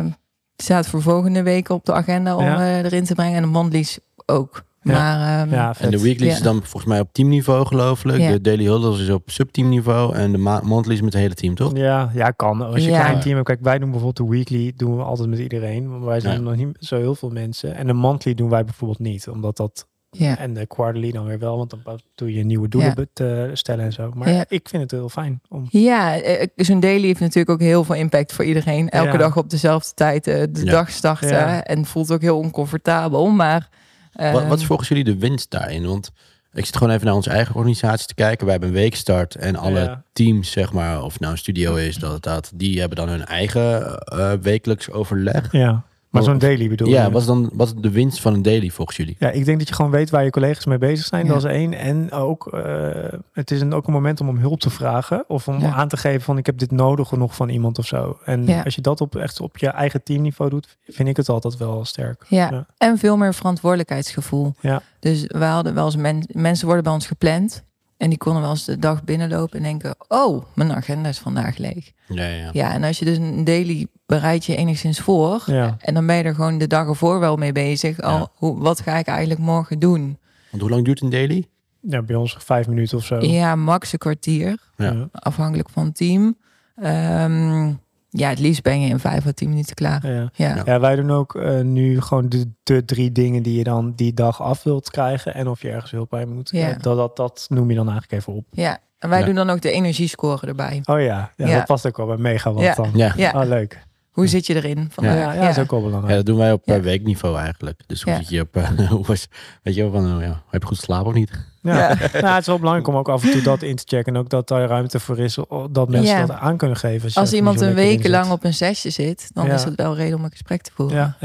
staat 0.57 0.87
voor 0.87 1.01
volgende 1.01 1.43
week 1.43 1.69
op 1.69 1.85
de 1.85 1.93
agenda 1.93 2.35
om 2.35 2.43
Ja. 2.43 2.59
eh, 2.59 2.77
erin 2.83 3.03
te 3.03 3.15
brengen. 3.15 3.35
En 3.35 3.41
de 3.41 3.47
monthlies 3.47 3.99
ook. 4.25 4.63
Ja. 4.93 4.93
Maar 5.17 5.41
ehm, 5.41 5.53
Ja. 5.53 5.73
En 5.79 5.91
de 5.91 6.01
weeklies 6.01 6.29
Ja. 6.29 6.35
is 6.35 6.41
dan 6.41 6.55
volgens 6.55 6.85
mij 6.85 6.99
op 6.99 7.09
teamniveau 7.11 7.65
gelooflijk. 7.65 8.19
Ja. 8.19 8.31
De 8.31 8.41
daily 8.41 8.65
huddles 8.65 8.99
is 9.01 9.09
op 9.09 9.29
subteamniveau. 9.29 10.15
En 10.15 10.31
de 10.31 10.37
ma- 10.37 10.61
monthlies 10.63 11.01
met 11.01 11.13
het 11.13 11.21
hele 11.21 11.33
team, 11.33 11.55
toch? 11.55 11.77
Ja, 11.77 12.09
ja, 12.13 12.31
kan. 12.31 12.61
Als 12.61 12.83
je 12.83 12.89
Ja. 12.89 12.97
een 12.99 13.03
klein 13.05 13.19
team 13.19 13.35
hebt. 13.35 13.47
Kijk, 13.47 13.59
wij 13.61 13.79
doen 13.79 13.91
bijvoorbeeld 13.91 14.29
de 14.29 14.35
weekly 14.35 14.73
doen 14.75 14.97
we 14.97 15.03
altijd 15.03 15.29
met 15.29 15.39
iedereen. 15.39 15.89
Maar 15.89 16.05
wij 16.05 16.19
zijn 16.19 16.35
Ja. 16.35 16.41
nog 16.41 16.55
niet 16.55 16.77
zo 16.79 16.97
heel 16.97 17.15
veel 17.15 17.29
mensen. 17.29 17.75
En 17.75 17.87
de 17.87 17.93
monthly 17.93 18.33
doen 18.33 18.49
wij 18.49 18.63
bijvoorbeeld 18.63 18.99
niet. 18.99 19.27
Omdat 19.27 19.57
dat... 19.57 19.87
ja. 20.09 20.37
En 20.37 20.53
de 20.53 20.65
quarterly 20.67 21.11
dan 21.11 21.25
weer 21.25 21.39
wel. 21.39 21.57
Want 21.57 21.69
dan 21.69 21.99
doe 22.15 22.33
je 22.33 22.43
nieuwe 22.43 22.67
doelen 22.67 23.07
Ja. 23.13 23.25
eh, 23.25 23.49
stellen 23.53 23.85
en 23.85 23.93
zo. 23.93 24.11
Maar 24.13 24.29
Ja. 24.31 24.45
ik 24.47 24.69
vind 24.69 24.81
het 24.81 24.91
heel 24.91 25.09
fijn. 25.09 25.41
Om... 25.49 25.65
Ja, 25.69 26.19
eh, 26.21 26.47
zo'n 26.55 26.79
daily 26.79 27.05
heeft 27.05 27.19
natuurlijk 27.19 27.49
ook 27.49 27.59
heel 27.59 27.83
veel 27.83 27.95
impact 27.95 28.33
voor 28.33 28.45
iedereen. 28.45 28.89
Elke 28.89 29.11
Ja. 29.11 29.17
dag 29.17 29.37
op 29.37 29.49
dezelfde 29.49 29.93
tijd 29.93 30.27
eh, 30.27 30.43
de 30.51 30.65
Ja. 30.65 30.71
dag 30.71 30.89
starten. 30.89 31.29
Ja. 31.29 31.63
En 31.63 31.85
voelt 31.85 32.11
ook 32.11 32.21
heel 32.21 32.37
oncomfortabel. 32.37 33.27
Maar 33.29 33.69
Wat, 34.15 34.31
wat 34.33 34.43
is 34.43 34.57
ehm, 34.57 34.65
volgens 34.67 34.87
jullie 34.87 35.03
de 35.03 35.17
winst 35.17 35.51
daarin? 35.51 35.85
Want 35.85 36.11
ik 36.53 36.65
zit 36.65 36.77
gewoon 36.77 36.93
even 36.93 37.05
naar 37.05 37.15
onze 37.15 37.29
eigen 37.29 37.55
organisatie 37.55 38.07
te 38.07 38.13
kijken. 38.13 38.43
Wij 38.45 38.51
hebben 38.51 38.69
een 38.73 38.81
weekstart 38.81 39.35
en 39.35 39.55
alle 39.55 39.79
Ja. 39.79 40.03
teams, 40.13 40.51
zeg 40.51 40.73
maar, 40.73 41.03
of 41.03 41.19
nou 41.19 41.31
een 41.31 41.37
studio 41.37 41.75
is, 41.75 41.95
dat, 41.95 42.23
dat, 42.23 42.51
die 42.55 42.79
hebben 42.79 42.97
dan 42.97 43.09
hun 43.09 43.25
eigen 43.25 43.97
eh, 43.99 44.31
wekelijks 44.41 44.91
overleg. 44.91 45.51
Ja. 45.51 45.83
Maar 46.15 46.23
zo'n 46.23 46.37
daily 46.37 46.69
bedoel 46.69 46.87
Ja, 46.87 47.05
je? 47.05 47.11
wat 47.11 47.21
is 47.21 47.27
dan 47.27 47.49
wat 47.53 47.67
is 47.67 47.73
de 47.77 47.89
winst 47.89 48.21
van 48.21 48.33
een 48.33 48.41
daily 48.41 48.69
volgens 48.69 48.97
jullie? 48.97 49.15
Ja, 49.19 49.29
ik 49.31 49.45
denk 49.45 49.59
dat 49.59 49.67
je 49.67 49.73
gewoon 49.73 49.91
weet 49.91 50.09
waar 50.09 50.23
je 50.23 50.29
collega's 50.29 50.65
mee 50.65 50.77
bezig 50.77 51.05
zijn. 51.05 51.25
Ja. 51.25 51.33
Dat 51.33 51.43
is 51.45 51.51
één. 51.51 51.73
En 51.73 52.11
ook, 52.11 52.47
eh, 52.53 52.89
het 53.33 53.51
is 53.51 53.61
een, 53.61 53.73
ook 53.73 53.87
een 53.87 53.93
moment 53.93 54.21
om 54.21 54.29
om 54.29 54.37
hulp 54.37 54.59
te 54.59 54.69
vragen. 54.69 55.23
Of 55.27 55.47
om 55.47 55.59
Ja. 55.59 55.73
aan 55.73 55.87
te 55.87 55.97
geven 55.97 56.21
van 56.21 56.37
ik 56.37 56.45
heb 56.45 56.57
dit 56.57 56.71
nodig 56.71 57.11
nog 57.11 57.35
van 57.35 57.49
iemand 57.49 57.79
of 57.79 57.85
zo. 57.85 58.17
En 58.25 58.45
Ja. 58.45 58.61
als 58.61 58.75
je 58.75 58.81
dat 58.81 59.01
op, 59.01 59.15
echt 59.15 59.39
op 59.39 59.57
je 59.57 59.67
eigen 59.67 60.03
teamniveau 60.03 60.49
doet, 60.49 60.77
vind 60.87 61.09
ik 61.09 61.17
het 61.17 61.29
altijd 61.29 61.57
wel 61.57 61.85
sterk. 61.85 62.25
Ja, 62.27 62.49
Ja. 62.51 62.65
en 62.77 62.97
veel 62.97 63.17
meer 63.17 63.33
verantwoordelijkheidsgevoel. 63.33 64.53
Ja. 64.59 64.81
Dus 64.99 65.23
we 65.27 65.43
hadden 65.45 65.73
wel 65.73 65.85
eens 65.85 65.95
men, 65.95 66.27
mensen 66.31 66.65
worden 66.65 66.83
bij 66.83 66.93
ons 66.93 67.07
gepland. 67.07 67.63
En 67.97 68.09
die 68.09 68.17
konden 68.17 68.41
wel 68.41 68.51
eens 68.51 68.65
de 68.65 68.79
dag 68.79 69.03
binnenlopen 69.03 69.57
en 69.57 69.63
denken: 69.63 69.95
Oh, 70.07 70.43
mijn 70.55 70.73
agenda 70.73 71.09
is 71.09 71.19
vandaag 71.19 71.57
leeg. 71.57 71.91
Ja, 72.07 72.25
ja. 72.27 72.49
Ja, 72.53 72.73
en 72.73 72.83
als 72.83 72.99
je 72.99 73.05
dus 73.05 73.17
een 73.17 73.43
daily 73.43 73.87
bereid 74.05 74.45
je 74.45 74.55
enigszins 74.55 74.99
voor. 74.99 75.43
Ja. 75.45 75.75
En 75.79 75.93
dan 75.93 76.05
ben 76.05 76.15
je 76.15 76.23
er 76.23 76.35
gewoon 76.35 76.57
de 76.57 76.67
dag 76.67 76.87
ervoor 76.87 77.19
wel 77.19 77.35
mee 77.35 77.51
bezig. 77.51 78.01
Al, 78.01 78.17
Ja. 78.17 78.27
hoe, 78.35 78.59
wat 78.59 78.79
ga 78.81 78.97
ik 78.97 79.07
eigenlijk 79.07 79.39
morgen 79.39 79.79
doen? 79.79 80.17
Want 80.49 80.61
hoe 80.63 80.71
lang 80.71 80.85
duurt 80.85 81.01
een 81.01 81.09
daily? 81.09 81.47
ja, 81.87 82.01
bij 82.01 82.15
ons 82.15 82.35
vijf 82.39 82.67
minuten 82.67 82.97
of 82.97 83.05
zo. 83.05 83.19
Ja, 83.19 83.55
max 83.55 83.93
een 83.93 83.99
kwartier. 83.99 84.57
Ja. 84.75 85.09
Afhankelijk 85.11 85.69
van 85.69 85.85
het 85.85 85.95
team. 85.95 86.37
Ehm, 86.75 87.73
ja, 88.17 88.29
het 88.29 88.39
liefst 88.39 88.61
ben 88.63 88.81
je 88.81 88.89
in 88.89 88.99
vijf 88.99 89.25
à 89.27 89.31
tien 89.31 89.49
minuten 89.49 89.75
klaar. 89.75 90.07
Ja. 90.07 90.13
Ja, 90.33 90.55
Ja. 90.55 90.61
Ja, 90.65 90.79
wij 90.79 90.95
doen 90.95 91.11
ook 91.11 91.35
eh, 91.35 91.59
nu 91.61 92.01
gewoon 92.01 92.29
de, 92.29 92.51
de 92.63 92.85
drie 92.85 93.11
dingen 93.11 93.43
die 93.43 93.57
je 93.57 93.63
dan 93.63 93.93
die 93.95 94.13
dag 94.13 94.41
af 94.41 94.63
wilt 94.63 94.89
krijgen. 94.89 95.33
En 95.33 95.47
of 95.47 95.61
je 95.61 95.69
ergens 95.71 95.91
hulp 95.91 96.09
bij 96.09 96.25
moet. 96.25 96.49
Ja. 96.51 96.69
Eh, 96.69 96.75
dat, 96.81 96.97
dat, 96.97 97.15
dat 97.15 97.45
noem 97.49 97.69
je 97.69 97.75
dan 97.75 97.89
eigenlijk 97.89 98.21
even 98.21 98.33
op. 98.33 98.45
ja. 98.51 98.77
En 98.99 99.09
wij 99.09 99.19
Ja. 99.19 99.25
doen 99.25 99.35
dan 99.35 99.49
ook 99.49 99.61
de 99.61 99.71
energiescore 99.71 100.47
erbij. 100.47 100.81
Oh 100.85 100.99
ja, 100.99 101.31
ja, 101.35 101.47
Ja. 101.47 101.55
dat 101.55 101.65
past 101.65 101.87
ook 101.87 101.97
wel 101.97 102.05
bij 102.05 102.17
Megawatt 102.17 102.65
Ja. 102.65 102.73
dan. 102.75 102.91
Ja. 102.93 103.13
Ja, 103.17 103.41
Oh, 103.41 103.47
leuk. 103.47 103.79
hoe 104.11 104.27
zit 104.27 104.47
je 104.47 104.55
erin? 104.55 104.77
Ja, 104.77 104.85
vandaag? 104.89 105.35
ja, 105.35 105.41
dat 105.41 105.49
is 105.49 105.59
ook 105.63 105.71
wel 105.71 105.81
belangrijk. 105.81 106.09
Ja, 106.09 106.15
dat 106.15 106.25
doen 106.25 106.37
wij 106.37 106.51
op 106.51 106.61
Ja. 106.65 106.75
eh, 106.75 106.81
weekniveau 106.81 107.37
eigenlijk. 107.37 107.81
Dus 107.87 108.01
hoe 108.01 108.11
Ja. 108.13 108.19
zit 108.19 108.29
je 108.29 108.41
op, 108.41 108.55
hoe 108.89 109.05
was, 109.05 109.27
weet 109.63 109.75
je 109.75 109.81
wel, 109.81 109.91
van, 109.91 110.15
oh 110.15 110.21
ja, 110.21 110.41
heb 110.49 110.61
je 110.61 110.67
goed 110.67 110.77
geslapen 110.77 111.07
of 111.07 111.13
niet? 111.13 111.31
Ja. 111.65 111.77
Ja. 111.89 111.95
nou, 112.21 112.27
het 112.27 112.39
is 112.41 112.45
wel 112.47 112.57
belangrijk 112.59 112.87
om 112.87 112.95
ook 112.95 113.09
af 113.09 113.23
en 113.23 113.31
toe 113.31 113.41
dat 113.41 113.61
in 113.61 113.75
te 113.75 113.83
checken. 113.87 114.13
En 114.13 114.19
ook 114.19 114.29
dat 114.29 114.47
daar 114.47 114.67
ruimte 114.67 114.99
voor 114.99 115.19
is, 115.19 115.37
dat 115.71 115.89
mensen 115.89 116.15
Ja. 116.17 116.25
dat 116.25 116.37
aan 116.37 116.57
kunnen 116.57 116.77
geven. 116.77 117.09
Als 117.13 117.29
er 117.29 117.35
iemand 117.35 117.61
een 117.61 117.73
week 117.73 118.07
lang 118.07 118.31
op 118.31 118.43
een 118.43 118.53
zesje 118.53 118.89
zit, 118.89 119.29
dan 119.33 119.45
Ja. 119.45 119.53
is 119.53 119.63
het 119.63 119.75
wel 119.75 119.95
reden 119.95 120.17
om 120.17 120.23
een 120.23 120.31
gesprek 120.31 120.61
te 120.61 120.71
voeren. 120.73 121.15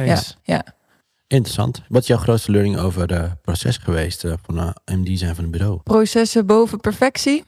Ja. 0.45 0.65
Interessant. 1.27 1.83
Wat 1.89 2.03
is 2.03 2.09
jouw 2.09 2.17
grootste 2.19 2.51
learning 2.51 2.79
over 2.79 3.13
het 3.13 3.43
proces 3.43 3.77
geweest 3.77 4.25
eh, 4.25 4.33
van 4.43 4.59
eh, 4.59 4.97
MD 4.97 5.19
zijn 5.19 5.35
van 5.35 5.45
het 5.45 5.53
bureau? 5.53 5.81
Processen 5.85 6.47
boven 6.47 6.81
perfectie. 6.81 7.45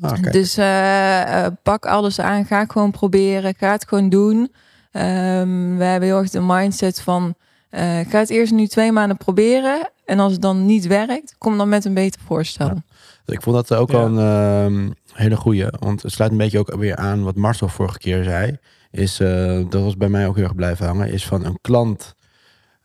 Ah, 0.00 0.10
oké. 0.18 0.30
Dus 0.30 0.56
eh, 0.56 1.44
eh, 1.44 1.52
pak 1.62 1.86
alles 1.86 2.18
aan, 2.20 2.44
ga 2.44 2.58
het 2.58 2.72
gewoon 2.72 2.90
proberen, 2.90 3.54
ga 3.58 3.70
het 3.70 3.88
gewoon 3.88 4.08
doen. 4.08 4.52
Ehm, 4.90 5.76
we 5.76 5.84
hebben 5.84 6.08
heel 6.08 6.18
erg 6.18 6.30
de 6.30 6.40
mindset 6.40 7.00
van, 7.00 7.34
eh, 7.72 7.98
ga 8.08 8.18
het 8.18 8.30
eerst 8.30 8.52
nu 8.52 8.66
twee 8.66 8.92
maanden 8.92 9.16
proberen. 9.16 9.90
En 10.04 10.18
als 10.20 10.32
het 10.32 10.42
dan 10.42 10.66
niet 10.66 10.86
werkt, 10.86 11.34
kom 11.38 11.58
dan 11.58 11.68
met 11.68 11.84
een 11.84 11.94
beter 11.94 12.20
voorstel. 12.26 12.66
Ja. 12.66 12.82
Ik 13.26 13.42
vond 13.42 13.56
dat 13.56 13.74
ook 13.78 13.90
Ja. 13.90 13.96
wel 13.98 14.06
een 14.06 14.18
ehm, 14.18 14.90
hele 15.12 15.36
goeie. 15.36 15.66
Want 15.78 16.02
het 16.02 16.12
sluit 16.12 16.30
een 16.30 16.36
beetje 16.36 16.58
ook 16.58 16.74
weer 16.74 16.96
aan 16.96 17.22
wat 17.22 17.36
Marcel 17.36 17.68
vorige 17.68 17.98
keer 17.98 18.24
zei. 18.24 18.56
Is, 18.90 19.20
eh, 19.20 19.60
dat 19.68 19.82
was 19.82 19.96
bij 19.96 20.08
mij 20.08 20.26
ook 20.26 20.34
heel 20.34 20.44
erg 20.44 20.54
blijven 20.54 20.86
hangen. 20.86 21.12
Is 21.12 21.26
van 21.26 21.44
een 21.44 21.58
klant 21.60 22.14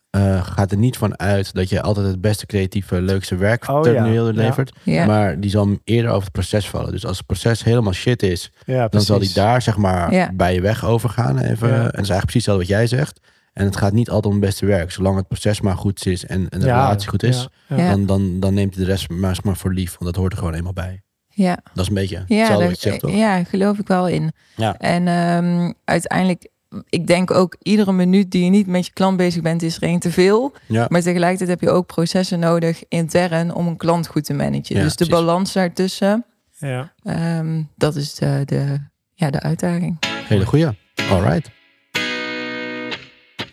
eh, 0.09 0.45
gaat 0.45 0.71
er 0.71 0.77
niet 0.77 0.97
van 0.97 1.19
uit 1.19 1.53
dat 1.53 1.69
je 1.69 1.81
altijd 1.81 2.07
het 2.07 2.21
beste 2.21 2.45
creatieve, 2.45 3.01
leukste 3.01 3.35
werk 3.35 3.69
Oh, 3.69 3.85
ja. 3.85 4.05
levert. 4.31 4.71
Ja. 4.83 5.05
Maar 5.05 5.39
die 5.39 5.49
zal 5.49 5.77
eerder 5.83 6.11
over 6.11 6.23
het 6.23 6.31
proces 6.31 6.69
vallen. 6.69 6.91
Dus 6.91 7.05
als 7.05 7.17
het 7.17 7.25
proces 7.25 7.63
helemaal 7.63 7.93
shit 7.93 8.23
is, 8.23 8.51
Ja, 8.65 8.87
dan 8.87 9.01
zal 9.01 9.19
die 9.19 9.33
daar 9.33 9.61
zeg 9.61 9.77
maar 9.77 10.13
Ja. 10.13 10.31
bij 10.33 10.53
je 10.53 10.61
weg 10.61 10.85
overgaan. 10.85 11.37
Even. 11.37 11.67
Ja. 11.67 11.73
En 11.75 11.81
dat 11.83 11.91
is 11.91 12.09
eigenlijk 12.09 12.21
precies 12.25 12.45
hetzelfde 12.45 12.61
wat 12.67 12.67
jij 12.77 12.87
zegt. 12.87 13.19
En 13.57 13.65
het 13.65 13.75
gaat 13.75 13.93
niet 13.93 14.09
altijd 14.09 14.25
om 14.33 14.39
het 14.39 14.49
beste 14.49 14.65
werk. 14.65 14.91
Zolang 14.91 15.15
het 15.15 15.27
proces 15.27 15.61
maar 15.61 15.77
goed 15.77 16.05
is 16.05 16.25
en, 16.25 16.49
en 16.49 16.59
de 16.59 16.65
Ja, 16.65 16.81
relatie 16.81 17.09
goed 17.09 17.23
is, 17.23 17.47
Ja, 17.67 17.89
dan, 17.89 18.05
dan, 18.05 18.39
dan 18.39 18.53
neemt 18.53 18.75
hij 18.75 18.83
de 18.85 18.89
rest 18.91 19.09
maar, 19.09 19.37
maar 19.43 19.57
voor 19.57 19.73
lief. 19.73 19.91
Want 19.91 20.03
dat 20.05 20.15
hoort 20.15 20.31
er 20.31 20.37
gewoon 20.37 20.53
eenmaal 20.53 20.73
bij. 20.73 21.01
ja. 21.29 21.57
Dat 21.73 21.83
is 21.83 21.87
een 21.87 21.93
beetje 21.93 22.15
Ja, 22.15 22.21
hetzelfde 22.37 22.57
daar, 22.59 22.67
wat 22.69 22.81
je 22.81 22.89
zegt, 22.89 22.99
toch? 23.01 23.11
ja, 23.15 23.43
geloof 23.43 23.77
ik 23.77 23.87
wel 23.87 24.07
in. 24.07 24.31
Ja. 24.55 24.77
En 24.77 25.07
ehm, 25.07 25.71
uiteindelijk, 25.83 26.47
ik 26.89 27.07
denk 27.07 27.31
ook 27.31 27.55
iedere 27.61 27.91
minuut 27.91 28.31
die 28.31 28.43
je 28.43 28.49
niet 28.49 28.67
met 28.67 28.85
je 28.85 28.91
klant 28.93 29.17
bezig 29.17 29.41
bent, 29.41 29.61
is 29.61 29.75
er 29.75 29.83
één 29.83 29.99
te 29.99 30.11
veel. 30.11 30.53
Ja. 30.65 30.85
Maar 30.89 31.01
tegelijkertijd 31.01 31.49
heb 31.49 31.61
je 31.61 31.69
ook 31.69 31.85
processen 31.85 32.39
nodig 32.39 32.83
intern 32.87 33.53
om 33.53 33.67
een 33.67 33.77
klant 33.77 34.07
goed 34.07 34.25
te 34.25 34.33
managen. 34.33 34.75
Ja, 34.75 34.81
dus 34.83 34.95
de 34.95 35.05
precies. 35.05 35.13
balans 35.25 35.53
daartussen, 35.53 36.25
Ja. 36.57 36.93
ehm, 37.03 37.61
dat 37.75 37.95
is 37.95 38.15
de, 38.15 38.41
de, 38.45 38.77
ja, 39.13 39.29
de 39.29 39.39
uitdaging. 39.41 39.97
Hele 40.27 40.45
goeie. 40.45 40.65
All 41.09 41.21
right. 41.21 41.49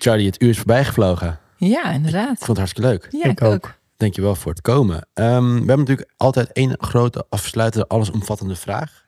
Charlie, 0.05 0.27
het 0.27 0.43
uur 0.43 0.49
is 0.49 0.57
voorbij 0.57 0.85
gevlogen. 0.85 1.39
Ja, 1.57 1.89
Ik 1.89 1.95
inderdaad. 1.95 2.27
vond 2.39 2.47
het 2.47 2.57
hartstikke 2.57 2.89
leuk. 2.89 3.09
Ja, 3.11 3.31
ik 3.31 3.43
ook. 3.43 3.75
Dankjewel 3.97 4.35
voor 4.35 4.53
het 4.53 4.61
komen. 4.61 5.07
Ehm, 5.15 5.45
we 5.53 5.57
hebben 5.57 5.79
natuurlijk 5.79 6.11
altijd 6.17 6.53
één 6.53 6.75
grote 6.79 7.27
afsluitende, 7.29 7.89
allesomvattende 7.89 8.57
vraag. 8.57 9.05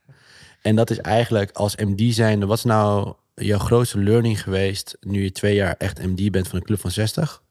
En 0.62 0.76
dat 0.76 0.90
is 0.90 0.98
eigenlijk 0.98 1.50
als 1.50 1.76
MD 1.76 2.14
zijnde, 2.14 2.46
wat 2.46 2.56
is 2.58 2.64
nou 2.64 3.12
jouw 3.34 3.58
grootste 3.58 3.98
learning 3.98 4.42
geweest 4.42 4.96
nu 5.00 5.22
je 5.22 5.32
twee 5.32 5.54
jaar 5.54 5.74
echt 5.78 6.02
MD 6.06 6.30
bent 6.30 6.48
van 6.48 6.58
een 6.58 6.64
club 6.64 6.80
van 6.80 6.90
60? 6.90 7.42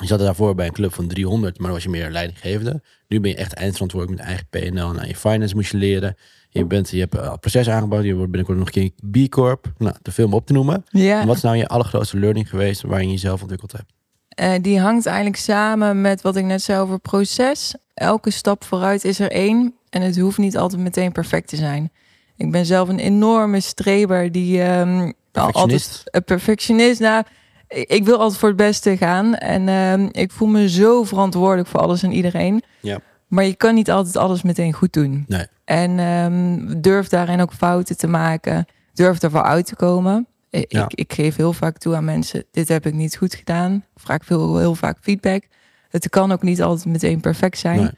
Je 0.00 0.06
zat 0.06 0.18
daarvoor 0.18 0.54
bij 0.54 0.66
een 0.66 0.72
club 0.72 0.94
van 0.94 1.06
300, 1.06 1.58
maar 1.58 1.70
was 1.70 1.82
je 1.82 1.88
meer 1.88 2.10
leidinggevende. 2.10 2.82
Nu 3.08 3.20
ben 3.20 3.30
je 3.30 3.36
echt 3.36 3.52
eindverantwoordelijk 3.52 4.20
met 4.20 4.28
eigen 4.28 4.46
PNL. 4.50 4.92
Nou, 4.92 5.06
je 5.06 5.16
finance 5.16 5.54
moest 5.54 5.70
je 5.70 5.76
leren. 5.78 6.16
Je, 6.48 6.64
bent, 6.64 6.90
je 6.90 6.98
hebt 6.98 7.14
eh, 7.14 7.32
proces 7.40 7.68
aangebouwd. 7.68 8.04
Je 8.04 8.14
wordt 8.14 8.30
binnenkort 8.30 8.58
nog 8.58 8.66
een 8.74 8.92
keer 9.10 9.26
B 9.26 9.30
Corp. 9.30 9.72
Nou, 9.78 9.94
te 10.02 10.12
veel 10.12 10.26
om 10.26 10.34
op 10.34 10.46
te 10.46 10.52
noemen. 10.52 10.84
Ja, 10.88 11.26
Wat 11.26 11.36
is 11.36 11.42
nou 11.42 11.56
je 11.56 11.66
allergrootste 11.68 12.18
learning 12.18 12.48
geweest 12.48 12.82
waarin 12.82 13.06
je 13.06 13.12
jezelf 13.12 13.40
ontwikkeld 13.40 13.72
hebt? 13.72 13.92
eh, 14.28 14.52
die 14.62 14.80
hangt 14.80 15.06
eigenlijk 15.06 15.36
samen 15.36 16.00
met 16.00 16.22
wat 16.22 16.36
ik 16.36 16.44
net 16.44 16.62
zei 16.62 16.80
over 16.80 16.98
proces. 16.98 17.74
Elke 17.94 18.30
stap 18.30 18.64
vooruit 18.64 19.04
is 19.04 19.18
er 19.18 19.30
één. 19.30 19.74
En 19.90 20.02
het 20.02 20.18
hoeft 20.18 20.38
niet 20.38 20.56
altijd 20.56 20.80
meteen 20.82 21.12
perfect 21.12 21.48
te 21.48 21.56
zijn. 21.56 21.90
Ik 22.36 22.50
ben 22.50 22.66
zelf 22.66 22.88
een 22.88 22.98
enorme 22.98 23.60
streber 23.60 24.32
die 24.32 24.62
ehm, 24.62 25.12
altijd 25.32 26.02
een 26.04 26.24
perfectionist. 26.24 27.00
Nou, 27.00 27.24
ik 27.70 28.04
wil 28.04 28.18
altijd 28.18 28.38
voor 28.38 28.48
het 28.48 28.56
beste 28.56 28.96
gaan. 28.96 29.34
En 29.34 29.68
ehm, 29.68 30.08
ik 30.12 30.32
voel 30.32 30.48
me 30.48 30.68
zo 30.68 31.04
verantwoordelijk 31.04 31.68
voor 31.68 31.80
alles 31.80 32.02
en 32.02 32.12
iedereen. 32.12 32.62
Ja. 32.80 32.98
Maar 33.28 33.44
je 33.44 33.54
kan 33.54 33.74
niet 33.74 33.90
altijd 33.90 34.16
alles 34.16 34.42
meteen 34.42 34.72
goed 34.72 34.92
doen. 34.92 35.24
Nee. 35.28 35.46
En 35.64 35.98
ehm, 35.98 36.80
durf 36.80 37.08
daarin 37.08 37.40
ook 37.40 37.52
fouten 37.52 37.96
te 37.96 38.06
maken. 38.06 38.66
Durf 38.92 39.22
ervoor 39.22 39.42
uit 39.42 39.66
te 39.66 39.76
komen. 39.76 40.26
Ik, 40.50 40.72
Ja. 40.72 40.84
ik, 40.84 40.94
ik 40.94 41.12
geef 41.12 41.36
heel 41.36 41.52
vaak 41.52 41.78
toe 41.78 41.94
aan 41.96 42.04
mensen, 42.04 42.44
dit 42.50 42.68
heb 42.68 42.86
ik 42.86 42.94
niet 42.94 43.16
goed 43.16 43.34
gedaan. 43.34 43.84
Vraag 43.96 44.24
veel, 44.24 44.58
heel 44.58 44.74
vaak 44.74 44.98
feedback. 45.00 45.42
Het 45.88 46.08
kan 46.08 46.32
ook 46.32 46.42
niet 46.42 46.62
altijd 46.62 46.86
meteen 46.86 47.20
perfect 47.20 47.58
zijn. 47.58 47.80
Nee. 47.80 47.90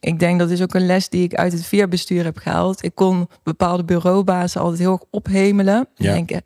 Ik 0.00 0.18
denk 0.18 0.38
dat 0.38 0.50
is 0.50 0.62
ook 0.62 0.74
een 0.74 0.86
les 0.86 1.08
die 1.08 1.22
ik 1.24 1.34
uit 1.34 1.52
het 1.52 1.64
vierbestuur 1.66 2.24
heb 2.24 2.36
gehaald. 2.38 2.84
Ik 2.84 2.94
kon 2.94 3.28
bepaalde 3.42 3.84
bureaubazen 3.84 4.60
altijd 4.60 4.78
heel 4.80 4.92
erg 4.92 5.02
ophemelen. 5.10 5.76
En 5.76 5.86
Ja. 5.94 6.12
denken, 6.12 6.42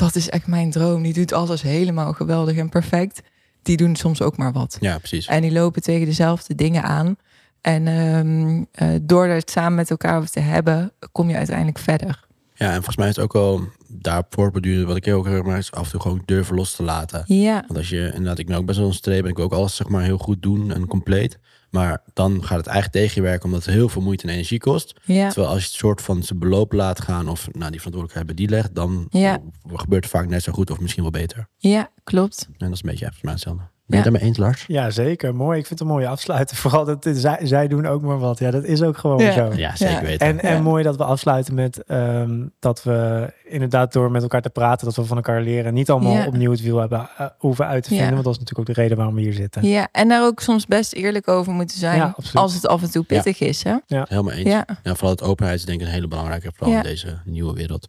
dat 0.00 0.14
is 0.14 0.28
echt 0.28 0.46
mijn 0.46 0.70
droom. 0.70 1.02
Die 1.02 1.12
doet 1.12 1.32
alles 1.32 1.62
helemaal 1.62 2.12
geweldig 2.12 2.56
en 2.56 2.68
perfect. 2.68 3.20
Die 3.62 3.76
doen 3.76 3.96
soms 3.96 4.22
ook 4.22 4.36
maar 4.36 4.52
wat. 4.52 4.76
Ja, 4.80 4.98
precies. 4.98 5.26
En 5.26 5.42
die 5.42 5.52
lopen 5.52 5.82
tegen 5.82 6.06
dezelfde 6.06 6.54
dingen 6.54 6.82
aan. 6.82 7.16
En 7.60 7.86
ehm, 7.86 8.64
eh, 8.72 8.98
door 9.02 9.26
het 9.26 9.50
samen 9.50 9.74
met 9.74 9.90
elkaar 9.90 10.16
over 10.16 10.30
te 10.30 10.40
hebben, 10.40 10.92
kom 11.12 11.28
je 11.28 11.36
uiteindelijk 11.36 11.78
verder. 11.78 12.28
Ja, 12.54 12.66
en 12.66 12.74
volgens 12.74 12.96
mij 12.96 13.08
is 13.08 13.16
het 13.16 13.24
ook 13.24 13.32
wel 13.32 13.68
daar 13.88 14.24
voortborduren, 14.30 14.86
wat 14.86 14.96
ik 14.96 15.04
heel 15.04 15.26
erg 15.26 15.44
maar 15.44 15.58
is 15.58 15.72
af 15.72 15.84
en 15.84 15.90
toe 15.90 16.00
gewoon 16.00 16.22
durven 16.24 16.56
los 16.56 16.76
te 16.76 16.82
laten. 16.82 17.22
Ja, 17.26 17.64
Want 17.66 17.78
als 17.78 17.88
je, 17.88 18.06
inderdaad, 18.06 18.38
ik 18.38 18.46
ben 18.46 18.56
ook 18.56 18.66
best 18.66 18.78
wel 18.78 18.88
een 18.88 18.94
streep 18.94 19.24
en 19.24 19.30
ik 19.30 19.36
wil 19.36 19.44
ook 19.44 19.52
alles 19.52 19.76
zeg 19.76 19.88
maar 19.88 20.02
heel 20.02 20.18
goed 20.18 20.42
doen 20.42 20.72
en 20.72 20.86
compleet. 20.86 21.38
Maar 21.70 22.02
dan 22.12 22.44
gaat 22.44 22.56
het 22.58 22.66
eigenlijk 22.66 22.96
tegen 23.04 23.22
je 23.22 23.28
werken 23.28 23.44
omdat 23.44 23.64
het 23.64 23.74
heel 23.74 23.88
veel 23.88 24.02
moeite 24.02 24.22
en 24.26 24.32
energie 24.32 24.58
kost. 24.58 24.94
ja, 25.04 25.26
Terwijl 25.28 25.52
als 25.52 25.62
je 25.62 25.68
het 25.68 25.76
soort 25.78 26.02
van 26.02 26.22
zijn 26.22 26.38
beloop 26.38 26.72
laat 26.72 27.00
gaan 27.00 27.28
of 27.28 27.48
nou, 27.52 27.70
die 27.70 27.80
verantwoordelijkheid 27.80 28.26
bij 28.26 28.34
die 28.34 28.48
legt, 28.48 28.74
dan 28.74 29.06
Ja. 29.10 29.38
gebeurt 29.72 30.04
het 30.04 30.12
vaak 30.12 30.28
net 30.28 30.42
zo 30.42 30.52
goed 30.52 30.70
of 30.70 30.80
misschien 30.80 31.02
wel 31.02 31.12
beter. 31.12 31.48
ja, 31.56 31.90
klopt. 32.04 32.46
En 32.46 32.54
dat 32.58 32.70
is 32.72 32.82
een 32.82 32.90
beetje 32.90 33.04
volgens 33.04 33.22
mij 33.22 33.32
hetzelfde. 33.32 33.62
Ben 33.90 33.98
je 33.98 34.04
Ja. 34.04 34.10
het 34.10 34.20
daarmee 34.20 34.28
eens, 34.28 34.38
Lars? 34.38 34.64
Ja, 34.66 34.90
zeker. 34.90 35.34
Mooi. 35.34 35.58
Ik 35.58 35.66
vind 35.66 35.78
het 35.78 35.88
een 35.88 35.94
mooie 35.94 36.08
afsluiten. 36.08 36.56
Vooral 36.62 36.84
dat 36.84 37.06
zij, 37.12 37.38
zij 37.42 37.68
doen 37.68 37.86
ook 37.86 38.02
maar 38.02 38.18
wat. 38.18 38.38
Ja, 38.38 38.50
dat 38.50 38.64
is 38.64 38.82
ook 38.82 38.96
gewoon 38.98 39.18
Ja. 39.18 39.32
zo. 39.32 39.50
Ja, 39.56 39.76
zeker 39.76 39.94
Ja. 39.94 40.02
weten. 40.02 40.26
En, 40.26 40.40
en 40.40 40.54
Ja. 40.56 40.60
mooi 40.62 40.82
dat 40.82 40.96
we 40.96 41.04
afsluiten 41.04 41.54
met 41.54 41.84
ehm, 41.84 42.46
dat 42.58 42.82
we 42.82 43.32
inderdaad 43.44 43.92
door 43.92 44.10
met 44.10 44.22
elkaar 44.22 44.42
te 44.42 44.50
praten, 44.50 44.86
dat 44.86 44.96
we 44.96 45.04
van 45.04 45.16
elkaar 45.16 45.42
leren. 45.42 45.74
Niet 45.74 45.90
allemaal 45.90 46.12
Ja. 46.12 46.26
opnieuw 46.26 46.50
het 46.50 46.60
wiel 46.62 46.76
hebben 46.78 47.08
uh, 47.20 47.26
hoeven 47.38 47.66
uit 47.66 47.82
te 47.82 47.90
Ja. 47.90 47.96
vinden. 47.96 48.14
Want 48.14 48.24
dat 48.24 48.34
is 48.34 48.40
natuurlijk 48.40 48.68
ook 48.68 48.74
de 48.76 48.80
reden 48.80 48.96
waarom 48.96 49.14
we 49.14 49.20
hier 49.20 49.32
zitten. 49.32 49.66
Ja, 49.66 49.88
en 49.92 50.08
daar 50.08 50.24
ook 50.24 50.40
soms 50.40 50.66
best 50.66 50.92
eerlijk 50.92 51.28
over 51.28 51.52
moeten 51.52 51.78
zijn. 51.78 51.96
Ja, 51.96 52.14
als 52.34 52.54
het 52.54 52.66
af 52.66 52.82
en 52.82 52.90
toe 52.90 53.04
pittig 53.04 53.40
is. 53.40 53.62
Hè? 53.64 53.74
Helemaal 53.86 54.32
eens. 54.32 54.48
Ja, 54.48 54.64
Ja, 54.82 54.92
vooral 54.94 55.10
het 55.10 55.22
openheid 55.22 55.58
is 55.58 55.64
denk 55.64 55.80
ik 55.80 55.86
een 55.86 55.92
hele 55.92 56.08
belangrijke, 56.08 56.50
vooral 56.54 56.74
Ja. 56.74 56.82
in 56.82 56.88
deze 56.88 57.18
nieuwe 57.24 57.54
wereld. 57.54 57.88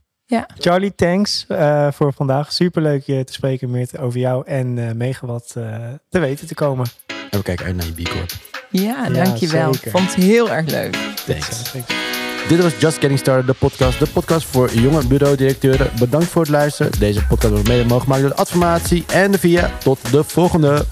Charlie, 0.57 0.95
thanks 0.95 1.45
eh, 1.47 1.87
voor 1.91 2.13
vandaag. 2.13 2.51
Superleuk 2.53 3.03
je 3.05 3.23
te 3.23 3.33
spreken 3.33 3.69
met 3.71 3.97
over 3.97 4.19
jou 4.19 4.45
en 4.47 4.77
eh 4.87 4.95
Megawatt 4.95 5.55
eh, 5.55 5.63
te 6.09 6.19
weten 6.19 6.47
te 6.47 6.53
komen. 6.53 6.85
En 7.29 7.37
we 7.37 7.43
kijken 7.43 7.65
uit 7.65 7.75
naar 7.75 7.85
je 7.85 8.03
B 8.03 8.09
Corp. 8.09 8.31
ja, 8.69 8.81
Ja, 8.81 9.09
dankjewel. 9.09 9.73
zeker. 9.73 9.91
Vond 9.91 10.15
het 10.15 10.23
heel 10.23 10.51
erg 10.51 10.65
leuk. 10.69 10.91
Thanks. 11.25 11.71
Thanks. 11.71 11.93
Dit 12.47 12.61
was 12.61 12.73
Just 12.79 12.97
Getting 12.99 13.19
Started, 13.19 13.47
de 13.47 13.53
podcast. 13.53 13.99
De 13.99 14.07
podcast 14.07 14.45
voor 14.45 14.73
jonge 14.73 15.07
bureaudirecteuren. 15.07 15.89
Bedankt 15.99 16.27
voor 16.27 16.41
het 16.41 16.51
luisteren. 16.51 16.99
Deze 16.99 17.25
podcast 17.25 17.53
wordt 17.53 17.67
mede 17.67 17.81
mogelijk 17.81 18.03
gemaakt 18.03 18.21
door 18.21 18.29
de 18.31 18.35
Adformatie 18.37 19.03
en 19.07 19.31
de 19.31 19.39
VIA. 19.39 19.71
Tot 19.83 20.11
de 20.11 20.23
volgende. 20.23 20.85